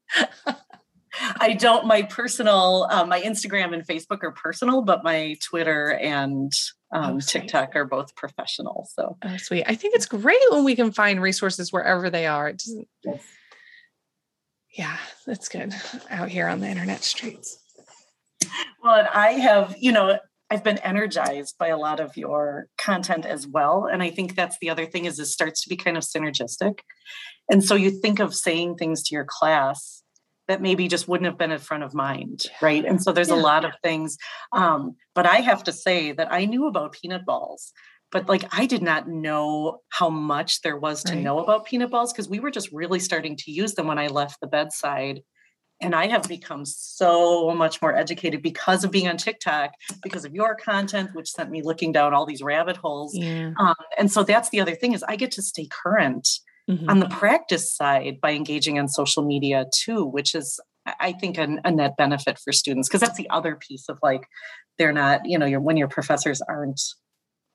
I 1.40 1.55
don't. 1.55 1.86
My 1.86 2.03
personal, 2.03 2.88
uh, 2.90 3.07
my 3.07 3.20
Instagram 3.20 3.72
and 3.72 3.86
Facebook 3.86 4.22
are 4.22 4.32
personal, 4.32 4.82
but 4.82 5.05
my 5.05 5.36
Twitter 5.42 5.92
and 5.92 6.53
um, 6.92 7.16
oh, 7.16 7.20
TikTok 7.20 7.74
are 7.76 7.84
both 7.84 8.14
professional. 8.16 8.88
So 8.92 9.16
oh, 9.24 9.36
sweet. 9.36 9.64
I 9.66 9.74
think 9.74 9.95
it's 9.95 10.07
great 10.07 10.40
when 10.51 10.64
we 10.64 10.76
can 10.76 10.92
find 10.92 11.22
resources 11.22 11.72
wherever 11.72 12.11
they 12.11 12.26
are. 12.26 12.49
It 12.49 12.59
doesn't. 12.59 12.88
Yes 13.05 13.22
yeah, 14.77 14.97
that's 15.27 15.49
good 15.49 15.72
out 16.11 16.29
here 16.29 16.49
on 16.49 16.61
the 16.61 16.68
internet 16.68 17.05
streets. 17.05 17.59
Well, 18.83 18.97
and 18.97 19.09
I 19.09 19.33
have, 19.33 19.75
you 19.79 19.93
know, 19.93 20.18
I've 20.51 20.64
been 20.64 20.79
energized 20.79 21.57
by 21.59 21.68
a 21.68 21.79
lot 21.79 22.01
of 22.01 22.16
your 22.16 22.66
content 22.77 23.25
as 23.25 23.47
well. 23.47 23.89
And 23.91 24.03
I 24.03 24.11
think 24.11 24.35
that's 24.35 24.59
the 24.61 24.70
other 24.70 24.87
thing 24.87 25.07
is 25.07 25.18
it 25.18 25.27
starts 25.27 25.62
to 25.62 25.68
be 25.68 25.77
kind 25.77 25.97
of 25.97 26.03
synergistic. 26.03 26.81
And 27.51 27.64
so 27.64 27.75
you 27.75 27.91
think 27.91 28.20
of 28.20 28.35
saying 28.35 28.77
things 28.77 29.03
to 29.05 29.14
your 29.14 29.27
class 29.27 30.03
that 30.47 30.61
maybe 30.61 30.89
just 30.89 31.09
wouldn't 31.09 31.27
have 31.27 31.39
been 31.39 31.53
in 31.53 31.59
front 31.59 31.85
of 31.85 31.95
mind, 31.95 32.43
right? 32.61 32.85
And 32.85 33.03
so 33.03 33.12
there's 33.12 33.31
yeah. 33.31 33.37
a 33.37 33.37
lot 33.37 33.64
of 33.64 33.72
things. 33.83 34.18
Um, 34.53 34.97
but 35.14 35.25
I 35.25 35.37
have 35.37 35.64
to 35.64 35.72
say 35.72 36.12
that 36.12 36.31
I 36.31 36.45
knew 36.45 36.66
about 36.66 36.93
peanut 36.93 37.25
balls 37.25 37.72
but 38.15 38.29
like 38.29 38.45
I 38.57 38.67
did 38.67 38.81
not 38.81 39.09
know 39.09 39.81
how 39.89 40.09
much 40.09 40.62
there 40.62 40.79
was 40.79 41.03
to 41.03 41.15
right. 41.15 41.23
know 41.23 41.41
about 41.41 41.67
peanut 41.67 41.91
balls 41.91 42.12
because 42.12 42.29
we 42.29 42.39
were 42.39 42.53
just 42.53 42.71
really 42.71 43.01
starting 43.01 43.37
to 43.39 43.51
use 43.51 43.75
them 43.75 43.89
when 43.89 43.99
I 43.99 44.07
left 44.07 44.41
the 44.41 44.47
bedside. 44.47 45.23
And 45.81 45.97
I 45.97 46.07
have 46.07 46.23
become 46.29 46.65
so 46.65 47.51
much 47.51 47.83
more 47.83 47.95
educated 47.95 48.41
because 48.41 48.85
of 48.85 48.93
being 48.93 49.09
on 49.09 49.17
TikTok, 49.17 49.73
because 50.01 50.25
of 50.25 50.33
your 50.33 50.55
content, 50.55 51.11
which 51.12 51.29
sent 51.29 51.51
me 51.51 51.62
looking 51.62 51.91
down 51.91 52.15
all 52.15 52.25
these 52.25 52.41
rabbit 52.41 52.77
holes. 52.77 53.17
Yeah. 53.17 53.51
Um, 53.59 53.75
and 53.99 54.11
so 54.11 54.23
that's 54.23 54.49
the 54.51 54.61
other 54.61 54.77
thing 54.77 54.93
is 54.93 55.03
I 55.03 55.17
get 55.17 55.33
to 55.33 55.43
stay 55.43 55.67
current 55.67 56.29
mm-hmm. 56.71 56.89
on 56.89 57.01
the 57.01 57.09
practice 57.09 57.75
side 57.75 58.21
by 58.23 58.31
engaging 58.31 58.79
on 58.79 58.87
social 58.87 59.25
media 59.25 59.67
too, 59.75 60.07
which 60.07 60.37
is 60.37 60.61
I 61.01 61.11
think 61.11 61.37
a, 61.37 61.59
a 61.65 61.73
net 61.73 61.97
benefit 61.97 62.39
for 62.39 62.53
students 62.53 62.89
because 62.89 63.01
that's 63.01 63.19
the 63.19 63.29
other 63.31 63.57
piece 63.57 63.89
of 63.89 63.99
like 64.05 64.29
they're 64.79 64.93
not, 64.93 65.23
you 65.25 65.37
know, 65.37 65.47
your 65.47 65.61
when 65.61 65.77
your 65.77 65.89
professors 65.89 66.41
aren't 66.43 66.81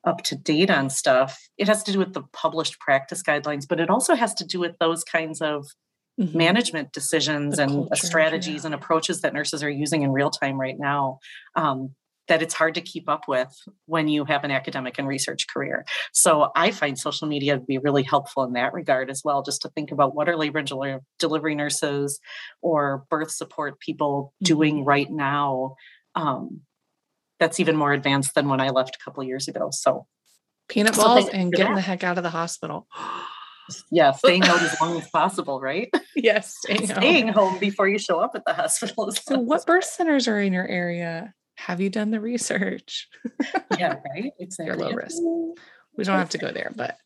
up 0.05 0.23
to 0.23 0.35
date 0.35 0.69
on 0.69 0.89
stuff, 0.89 1.37
it 1.57 1.67
has 1.67 1.83
to 1.83 1.91
do 1.91 1.99
with 1.99 2.13
the 2.13 2.23
published 2.33 2.79
practice 2.79 3.21
guidelines, 3.21 3.65
but 3.67 3.79
it 3.79 3.89
also 3.89 4.15
has 4.15 4.33
to 4.35 4.45
do 4.45 4.59
with 4.59 4.77
those 4.79 5.03
kinds 5.03 5.41
of 5.41 5.67
mm-hmm. 6.19 6.37
management 6.37 6.91
decisions 6.93 7.57
the 7.57 7.63
and 7.63 7.71
culture, 7.71 8.07
strategies 8.07 8.63
yeah. 8.63 8.67
and 8.67 8.75
approaches 8.75 9.21
that 9.21 9.33
nurses 9.33 9.63
are 9.63 9.69
using 9.69 10.03
in 10.03 10.11
real 10.11 10.29
time 10.29 10.59
right 10.59 10.77
now. 10.79 11.19
Um, 11.55 11.95
that 12.29 12.43
it's 12.43 12.53
hard 12.53 12.75
to 12.75 12.81
keep 12.81 13.09
up 13.09 13.27
with 13.27 13.51
when 13.87 14.07
you 14.07 14.23
have 14.23 14.43
an 14.43 14.51
academic 14.51 14.99
and 14.99 15.07
research 15.07 15.47
career. 15.51 15.83
So 16.13 16.51
I 16.55 16.69
find 16.69 16.97
social 16.97 17.27
media 17.27 17.57
to 17.57 17.65
be 17.65 17.79
really 17.79 18.03
helpful 18.03 18.43
in 18.43 18.53
that 18.53 18.71
regard 18.71 19.09
as 19.09 19.23
well, 19.25 19.41
just 19.41 19.63
to 19.63 19.69
think 19.69 19.91
about 19.91 20.13
what 20.15 20.29
are 20.29 20.37
labor 20.37 20.59
and 20.59 21.01
delivery 21.17 21.55
nurses 21.55 22.19
or 22.61 23.03
birth 23.09 23.31
support 23.31 23.79
people 23.79 24.35
mm-hmm. 24.35 24.45
doing 24.45 24.85
right 24.85 25.09
now 25.09 25.73
um, 26.15 26.61
that's 27.39 27.59
even 27.59 27.75
more 27.75 27.93
advanced 27.93 28.35
than 28.35 28.49
when 28.49 28.61
I 28.61 28.69
left 28.69 28.95
a 28.95 29.03
couple 29.03 29.23
years 29.23 29.47
ago. 29.47 29.69
So 29.71 30.05
peanut 30.67 30.95
balls 30.95 31.25
so 31.25 31.31
and 31.31 31.51
getting 31.51 31.73
that. 31.73 31.75
the 31.75 31.81
heck 31.81 32.03
out 32.03 32.17
of 32.17 32.23
the 32.23 32.29
hospital. 32.29 32.87
yeah, 33.91 34.11
staying 34.11 34.43
out 34.43 34.61
as 34.61 34.75
long 34.81 34.97
as 34.97 35.09
possible, 35.13 35.59
right? 35.59 35.89
Yes, 36.15 36.57
staying, 36.65 36.87
staying 36.87 37.27
home. 37.29 37.51
home. 37.51 37.59
before 37.59 37.87
you 37.87 37.97
show 37.97 38.19
up 38.19 38.31
at 38.35 38.43
the 38.43 38.53
hospital. 38.53 39.09
So, 39.11 39.39
what 39.39 39.65
birth 39.65 39.85
centers 39.85 40.27
are 40.27 40.39
in 40.39 40.51
your 40.51 40.67
area? 40.67 41.33
Have 41.55 41.79
you 41.79 41.89
done 41.89 42.11
the 42.11 42.19
research? 42.19 43.07
yeah, 43.77 43.99
right. 44.13 44.33
Exactly. 44.37 44.65
You're 44.65 44.89
low 44.89 44.91
risk. 44.91 45.17
We 45.95 46.03
don't 46.03 46.17
have 46.17 46.31
to 46.31 46.37
go 46.37 46.51
there, 46.51 46.73
but 46.75 46.97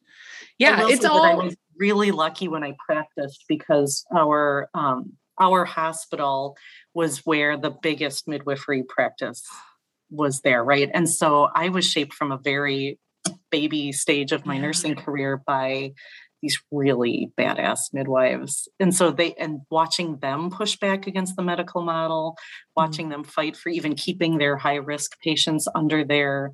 yeah, 0.58 0.88
it's 0.88 1.06
all. 1.06 1.22
I 1.24 1.36
was 1.36 1.56
really 1.78 2.10
lucky 2.10 2.48
when 2.48 2.64
I 2.64 2.76
practiced 2.88 3.44
because 3.48 4.04
our 4.16 4.70
um, 4.74 5.14
our 5.40 5.66
hospital 5.66 6.58
was 6.96 7.20
where 7.20 7.58
the 7.58 7.72
biggest 7.72 8.28
midwifery 8.28 8.84
practice 8.84 9.46
was 10.14 10.42
there, 10.42 10.64
right? 10.64 10.90
And 10.94 11.10
so 11.10 11.50
I 11.56 11.70
was 11.70 11.86
shaped 11.86 12.14
from 12.14 12.32
a 12.32 12.38
very 12.38 13.00
baby 13.52 13.92
stage 13.92 14.32
of 14.32 14.46
my 14.46 14.58
nursing 14.58 14.96
career 14.96 15.42
by 15.46 15.94
these 16.42 16.62
really 16.72 17.32
badass 17.40 17.94
midwives. 17.94 18.68
And 18.80 18.94
so 18.94 19.12
they 19.12 19.34
and 19.36 19.62
watching 19.72 20.18
them 20.18 20.52
push 20.52 20.76
back 20.76 21.08
against 21.08 21.36
the 21.36 21.42
medical 21.42 21.82
model, 21.82 22.36
watching 22.76 23.06
mm-hmm. 23.06 23.22
them 23.22 23.24
fight 23.24 23.56
for 23.56 23.70
even 23.70 23.96
keeping 23.96 24.38
their 24.38 24.58
high 24.58 24.76
risk 24.76 25.20
patients 25.22 25.68
under 25.74 26.04
their 26.04 26.52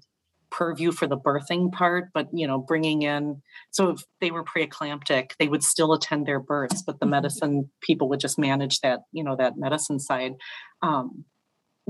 purview 0.52 0.92
for 0.92 1.06
the 1.06 1.18
birthing 1.18 1.72
part 1.72 2.10
but 2.14 2.28
you 2.34 2.48
know 2.48 2.58
bringing 2.58 3.04
in 3.04 3.40
so 3.70 3.90
if 3.90 4.04
they 4.20 4.32
were 4.32 4.44
preeclamptic 4.44 5.32
they 5.38 5.48
would 5.48 5.64
still 5.64 5.94
attend 5.94 6.26
their 6.26 6.40
births 6.40 6.82
but 6.82 7.00
the 7.00 7.06
mm-hmm. 7.06 7.12
medicine 7.12 7.70
people 7.82 8.10
would 8.10 8.20
just 8.20 8.40
manage 8.40 8.80
that 8.80 9.02
you 9.12 9.24
know 9.24 9.36
that 9.36 9.58
medicine 9.58 10.00
side 10.00 10.34
um, 10.82 11.24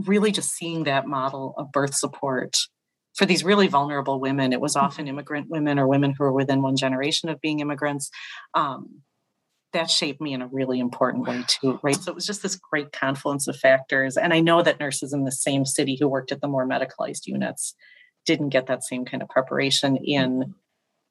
really 0.06 0.32
just 0.32 0.52
seeing 0.52 0.84
that 0.84 1.08
model 1.08 1.54
of 1.58 1.72
birth 1.72 1.96
support 1.96 2.58
for 3.16 3.26
these 3.26 3.44
really 3.44 3.68
vulnerable 3.68 4.20
women. 4.20 4.54
It 4.54 4.62
was 4.62 4.76
often 4.76 5.06
mm-hmm. 5.06 5.16
immigrant 5.16 5.50
women 5.50 5.80
or 5.80 5.88
women 5.88 6.14
who 6.18 6.24
were 6.24 6.34
within 6.34 6.62
one 6.62 6.76
generation 6.76 7.30
of 7.30 7.42
being 7.42 7.60
immigrants. 7.60 8.10
Um, 8.54 9.02
that 9.72 9.92
shaped 9.92 10.20
me 10.20 10.34
in 10.34 10.42
a 10.42 10.48
really 10.48 10.80
important 10.80 11.28
way 11.28 11.44
too, 11.48 11.80
right? 11.84 11.96
So 11.96 12.12
it 12.12 12.16
was 12.16 12.26
just 12.26 12.42
this 12.42 12.56
great 12.56 12.92
confluence 12.92 13.48
of 13.48 13.56
factors. 13.56 14.18
And 14.18 14.34
I 14.34 14.40
know 14.40 14.64
that 14.64 14.80
nurses 14.80 15.14
in 15.14 15.26
the 15.26 15.32
same 15.32 15.64
city 15.64 15.96
who 16.00 16.08
worked 16.08 16.32
at 16.32 16.42
the 16.42 16.48
more 16.48 16.68
medicalized 16.68 17.28
units 17.28 17.76
didn't 18.26 18.50
get 18.50 18.68
that 18.68 18.84
same 18.84 19.06
kind 19.06 19.22
of 19.22 19.30
preparation 19.30 19.96
in 19.98 20.56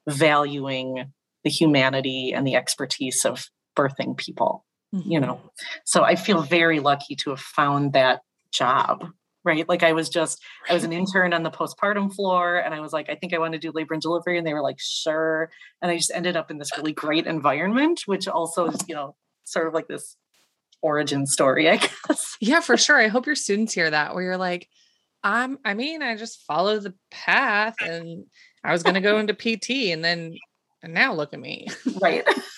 valuing 0.08 1.12
the 1.44 1.50
humanity 1.50 2.32
and 2.34 2.46
the 2.46 2.54
expertise 2.54 3.24
of 3.24 3.48
birthing 3.76 4.16
people 4.16 4.64
mm-hmm. 4.94 5.10
you 5.10 5.20
know 5.20 5.40
so 5.84 6.02
i 6.02 6.14
feel 6.14 6.42
very 6.42 6.80
lucky 6.80 7.14
to 7.14 7.30
have 7.30 7.40
found 7.40 7.92
that 7.92 8.20
job 8.52 9.06
right 9.44 9.68
like 9.68 9.82
i 9.82 9.92
was 9.92 10.08
just 10.08 10.42
i 10.68 10.74
was 10.74 10.84
an 10.84 10.92
intern 10.92 11.32
on 11.32 11.42
the 11.42 11.50
postpartum 11.50 12.12
floor 12.12 12.58
and 12.58 12.74
i 12.74 12.80
was 12.80 12.92
like 12.92 13.08
i 13.08 13.14
think 13.14 13.32
i 13.32 13.38
want 13.38 13.52
to 13.52 13.58
do 13.58 13.70
labor 13.72 13.94
and 13.94 14.02
delivery 14.02 14.36
and 14.38 14.46
they 14.46 14.54
were 14.54 14.62
like 14.62 14.78
sure 14.78 15.50
and 15.80 15.90
i 15.90 15.96
just 15.96 16.12
ended 16.14 16.36
up 16.36 16.50
in 16.50 16.58
this 16.58 16.76
really 16.76 16.92
great 16.92 17.26
environment 17.26 18.02
which 18.06 18.26
also 18.26 18.66
is 18.66 18.80
you 18.88 18.94
know 18.94 19.14
sort 19.44 19.66
of 19.66 19.74
like 19.74 19.88
this 19.88 20.16
origin 20.82 21.26
story 21.26 21.68
i 21.68 21.76
guess 22.08 22.36
yeah 22.40 22.60
for 22.60 22.76
sure 22.76 22.98
i 22.98 23.08
hope 23.08 23.26
your 23.26 23.34
students 23.34 23.72
hear 23.72 23.90
that 23.90 24.14
where 24.14 24.24
you're 24.24 24.36
like 24.36 24.68
i'm 25.22 25.58
i 25.64 25.74
mean 25.74 26.02
i 26.02 26.16
just 26.16 26.42
follow 26.46 26.78
the 26.78 26.94
path 27.10 27.74
and 27.80 28.24
i 28.64 28.72
was 28.72 28.82
going 28.82 28.94
to 28.94 29.00
go 29.00 29.18
into 29.18 29.34
pt 29.34 29.70
and 29.92 30.04
then 30.04 30.34
and 30.82 30.94
now 30.94 31.12
look 31.12 31.32
at 31.32 31.40
me. 31.40 31.66
Right. 32.00 32.24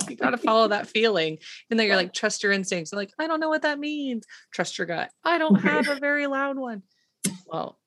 you 0.08 0.16
got 0.16 0.30
to 0.30 0.38
follow 0.38 0.68
that 0.68 0.86
feeling. 0.86 1.38
And 1.70 1.78
then 1.78 1.86
you're 1.86 1.96
like, 1.96 2.12
trust 2.12 2.42
your 2.42 2.52
instincts. 2.52 2.92
like, 2.92 3.12
I 3.18 3.26
don't 3.26 3.40
know 3.40 3.48
what 3.48 3.62
that 3.62 3.78
means. 3.78 4.24
Trust 4.52 4.78
your 4.78 4.86
gut. 4.86 5.10
I 5.24 5.38
don't 5.38 5.56
have 5.56 5.88
a 5.88 5.96
very 5.96 6.26
loud 6.26 6.58
one. 6.58 6.82
Well, 7.46 7.78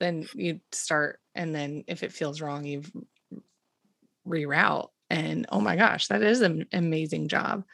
then 0.00 0.26
you 0.34 0.60
start. 0.70 1.18
And 1.34 1.54
then 1.54 1.84
if 1.88 2.02
it 2.02 2.12
feels 2.12 2.40
wrong, 2.40 2.64
you 2.64 2.82
reroute. 4.26 4.88
And 5.10 5.46
oh 5.50 5.60
my 5.60 5.76
gosh, 5.76 6.06
that 6.06 6.22
is 6.22 6.40
an 6.40 6.66
amazing 6.72 7.28
job. 7.28 7.64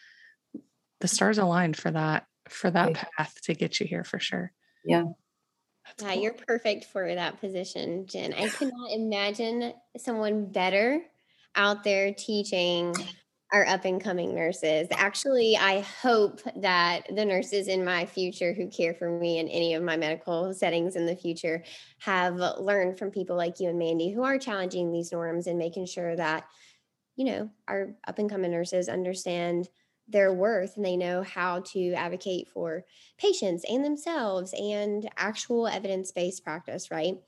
The 1.00 1.08
stars 1.08 1.38
aligned 1.38 1.76
for 1.76 1.90
that, 1.90 2.26
for 2.48 2.70
that 2.70 2.94
path 2.94 3.34
to 3.44 3.54
get 3.54 3.78
you 3.78 3.86
here 3.86 4.04
for 4.04 4.18
sure. 4.18 4.52
Yeah. 4.84 5.04
That's 5.86 6.02
yeah, 6.02 6.14
cool. 6.14 6.22
you're 6.22 6.34
perfect 6.48 6.86
for 6.86 7.14
that 7.14 7.40
position, 7.40 8.06
Jen. 8.06 8.32
I 8.32 8.48
cannot 8.48 8.90
imagine 8.90 9.74
someone 9.98 10.46
better 10.46 11.02
out 11.54 11.84
there 11.84 12.12
teaching 12.14 12.94
our 13.54 13.64
up 13.68 13.84
and 13.84 14.02
coming 14.02 14.34
nurses. 14.34 14.88
Actually, 14.90 15.56
I 15.56 15.78
hope 16.02 16.40
that 16.56 17.06
the 17.14 17.24
nurses 17.24 17.68
in 17.68 17.84
my 17.84 18.04
future 18.04 18.52
who 18.52 18.68
care 18.68 18.94
for 18.94 19.08
me 19.08 19.38
in 19.38 19.46
any 19.46 19.74
of 19.74 19.82
my 19.84 19.96
medical 19.96 20.52
settings 20.52 20.96
in 20.96 21.06
the 21.06 21.14
future 21.14 21.62
have 22.00 22.34
learned 22.34 22.98
from 22.98 23.12
people 23.12 23.36
like 23.36 23.60
you 23.60 23.68
and 23.68 23.78
Mandy 23.78 24.10
who 24.10 24.24
are 24.24 24.38
challenging 24.38 24.90
these 24.90 25.12
norms 25.12 25.46
and 25.46 25.56
making 25.56 25.86
sure 25.86 26.16
that, 26.16 26.48
you 27.14 27.26
know, 27.26 27.48
our 27.68 27.94
up 28.08 28.18
and 28.18 28.28
coming 28.28 28.50
nurses 28.50 28.88
understand 28.88 29.68
their 30.08 30.34
worth 30.34 30.76
and 30.76 30.84
they 30.84 30.96
know 30.96 31.22
how 31.22 31.60
to 31.60 31.92
advocate 31.92 32.48
for 32.48 32.84
patients 33.18 33.64
and 33.70 33.84
themselves 33.84 34.52
and 34.58 35.08
actual 35.16 35.68
evidence 35.68 36.10
based 36.10 36.42
practice, 36.42 36.90
right? 36.90 37.18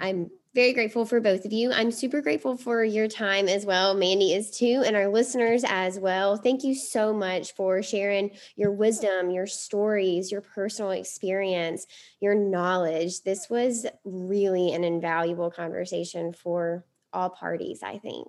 I'm 0.00 0.30
very 0.54 0.72
grateful 0.72 1.04
for 1.04 1.20
both 1.20 1.44
of 1.44 1.52
you. 1.52 1.72
I'm 1.72 1.90
super 1.90 2.20
grateful 2.20 2.56
for 2.56 2.82
your 2.82 3.08
time 3.08 3.48
as 3.48 3.66
well. 3.66 3.94
Mandy 3.94 4.32
is 4.32 4.50
too, 4.50 4.82
and 4.84 4.96
our 4.96 5.08
listeners 5.08 5.62
as 5.66 5.98
well. 5.98 6.36
Thank 6.36 6.64
you 6.64 6.74
so 6.74 7.12
much 7.12 7.54
for 7.54 7.82
sharing 7.82 8.30
your 8.56 8.72
wisdom, 8.72 9.30
your 9.30 9.46
stories, 9.46 10.32
your 10.32 10.40
personal 10.40 10.92
experience, 10.92 11.86
your 12.20 12.34
knowledge. 12.34 13.22
This 13.22 13.48
was 13.50 13.86
really 14.04 14.72
an 14.72 14.84
invaluable 14.84 15.50
conversation 15.50 16.32
for 16.32 16.84
all 17.12 17.30
parties, 17.30 17.82
I 17.82 17.98
think. 17.98 18.28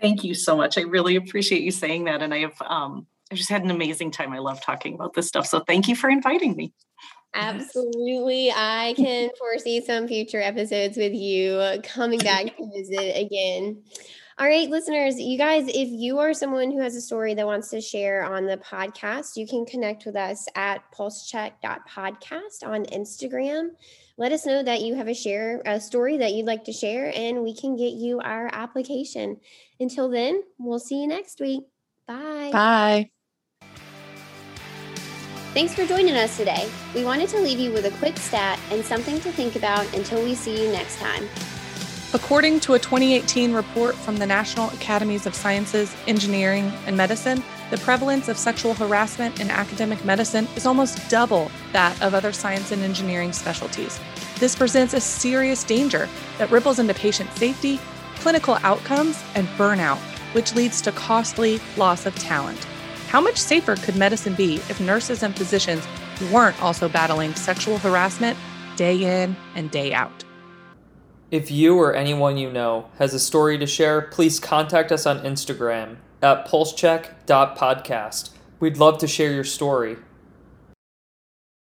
Thank 0.00 0.24
you 0.24 0.34
so 0.34 0.56
much. 0.56 0.76
I 0.76 0.82
really 0.82 1.16
appreciate 1.16 1.62
you 1.62 1.70
saying 1.70 2.04
that. 2.04 2.20
And 2.20 2.34
I 2.34 2.40
have 2.40 2.60
um, 2.62 3.06
I 3.32 3.34
just 3.34 3.50
had 3.50 3.64
an 3.64 3.70
amazing 3.70 4.10
time. 4.10 4.32
I 4.32 4.38
love 4.38 4.60
talking 4.60 4.94
about 4.94 5.14
this 5.14 5.26
stuff. 5.26 5.46
So 5.46 5.60
thank 5.60 5.88
you 5.88 5.96
for 5.96 6.08
inviting 6.08 6.54
me. 6.54 6.72
Absolutely. 7.40 8.50
I 8.50 8.94
can 8.96 9.30
foresee 9.38 9.84
some 9.84 10.08
future 10.08 10.40
episodes 10.40 10.96
with 10.96 11.12
you 11.12 11.80
coming 11.82 12.18
back 12.20 12.56
to 12.56 12.70
visit 12.74 13.16
again. 13.16 13.82
All 14.38 14.46
right, 14.46 14.68
listeners, 14.68 15.18
you 15.18 15.38
guys, 15.38 15.66
if 15.66 15.88
you 15.88 16.18
are 16.18 16.34
someone 16.34 16.70
who 16.70 16.80
has 16.82 16.94
a 16.94 17.00
story 17.00 17.32
that 17.32 17.46
wants 17.46 17.70
to 17.70 17.80
share 17.80 18.22
on 18.22 18.44
the 18.44 18.58
podcast, 18.58 19.36
you 19.36 19.46
can 19.46 19.64
connect 19.64 20.04
with 20.04 20.14
us 20.14 20.46
at 20.54 20.82
pulsecheck.podcast 20.92 22.62
on 22.62 22.84
Instagram. 22.84 23.70
Let 24.18 24.32
us 24.32 24.44
know 24.44 24.62
that 24.62 24.82
you 24.82 24.94
have 24.94 25.08
a 25.08 25.14
share 25.14 25.62
a 25.64 25.80
story 25.80 26.18
that 26.18 26.34
you'd 26.34 26.46
like 26.46 26.64
to 26.64 26.72
share 26.72 27.12
and 27.14 27.42
we 27.42 27.54
can 27.54 27.76
get 27.76 27.94
you 27.94 28.20
our 28.20 28.50
application. 28.52 29.38
Until 29.80 30.10
then, 30.10 30.42
we'll 30.58 30.80
see 30.80 31.00
you 31.00 31.06
next 31.06 31.40
week. 31.40 31.64
Bye. 32.06 32.50
Bye. 32.52 33.10
Thanks 35.56 35.74
for 35.74 35.86
joining 35.86 36.14
us 36.16 36.36
today. 36.36 36.68
We 36.94 37.02
wanted 37.02 37.30
to 37.30 37.40
leave 37.40 37.58
you 37.58 37.72
with 37.72 37.86
a 37.86 37.90
quick 37.92 38.18
stat 38.18 38.60
and 38.70 38.84
something 38.84 39.18
to 39.20 39.32
think 39.32 39.56
about 39.56 39.90
until 39.94 40.22
we 40.22 40.34
see 40.34 40.62
you 40.62 40.70
next 40.70 40.98
time. 40.98 41.26
According 42.12 42.60
to 42.60 42.74
a 42.74 42.78
2018 42.78 43.54
report 43.54 43.94
from 43.94 44.18
the 44.18 44.26
National 44.26 44.68
Academies 44.68 45.24
of 45.24 45.34
Sciences, 45.34 45.96
Engineering, 46.06 46.70
and 46.84 46.94
Medicine, 46.94 47.42
the 47.70 47.78
prevalence 47.78 48.28
of 48.28 48.36
sexual 48.36 48.74
harassment 48.74 49.40
in 49.40 49.48
academic 49.48 50.04
medicine 50.04 50.46
is 50.56 50.66
almost 50.66 51.08
double 51.08 51.50
that 51.72 51.98
of 52.02 52.12
other 52.12 52.32
science 52.32 52.70
and 52.70 52.82
engineering 52.82 53.32
specialties. 53.32 53.98
This 54.38 54.54
presents 54.54 54.92
a 54.92 55.00
serious 55.00 55.64
danger 55.64 56.06
that 56.36 56.50
ripples 56.50 56.78
into 56.78 56.92
patient 56.92 57.32
safety, 57.32 57.80
clinical 58.16 58.58
outcomes, 58.60 59.24
and 59.34 59.48
burnout, 59.56 60.00
which 60.34 60.54
leads 60.54 60.82
to 60.82 60.92
costly 60.92 61.60
loss 61.78 62.04
of 62.04 62.14
talent. 62.16 62.66
How 63.08 63.20
much 63.20 63.36
safer 63.36 63.76
could 63.76 63.96
medicine 63.96 64.34
be 64.34 64.56
if 64.56 64.80
nurses 64.80 65.22
and 65.22 65.36
physicians 65.36 65.86
weren't 66.32 66.60
also 66.62 66.88
battling 66.88 67.34
sexual 67.34 67.78
harassment 67.78 68.36
day 68.76 69.22
in 69.22 69.36
and 69.54 69.70
day 69.70 69.94
out? 69.94 70.24
If 71.30 71.50
you 71.50 71.78
or 71.78 71.94
anyone 71.94 72.36
you 72.36 72.52
know 72.52 72.88
has 72.98 73.14
a 73.14 73.20
story 73.20 73.58
to 73.58 73.66
share, 73.66 74.00
please 74.00 74.40
contact 74.40 74.90
us 74.92 75.06
on 75.06 75.20
Instagram 75.20 75.96
at 76.22 76.48
pulsecheck.podcast. 76.48 78.30
We'd 78.58 78.78
love 78.78 78.98
to 78.98 79.06
share 79.06 79.32
your 79.32 79.44
story. 79.44 79.96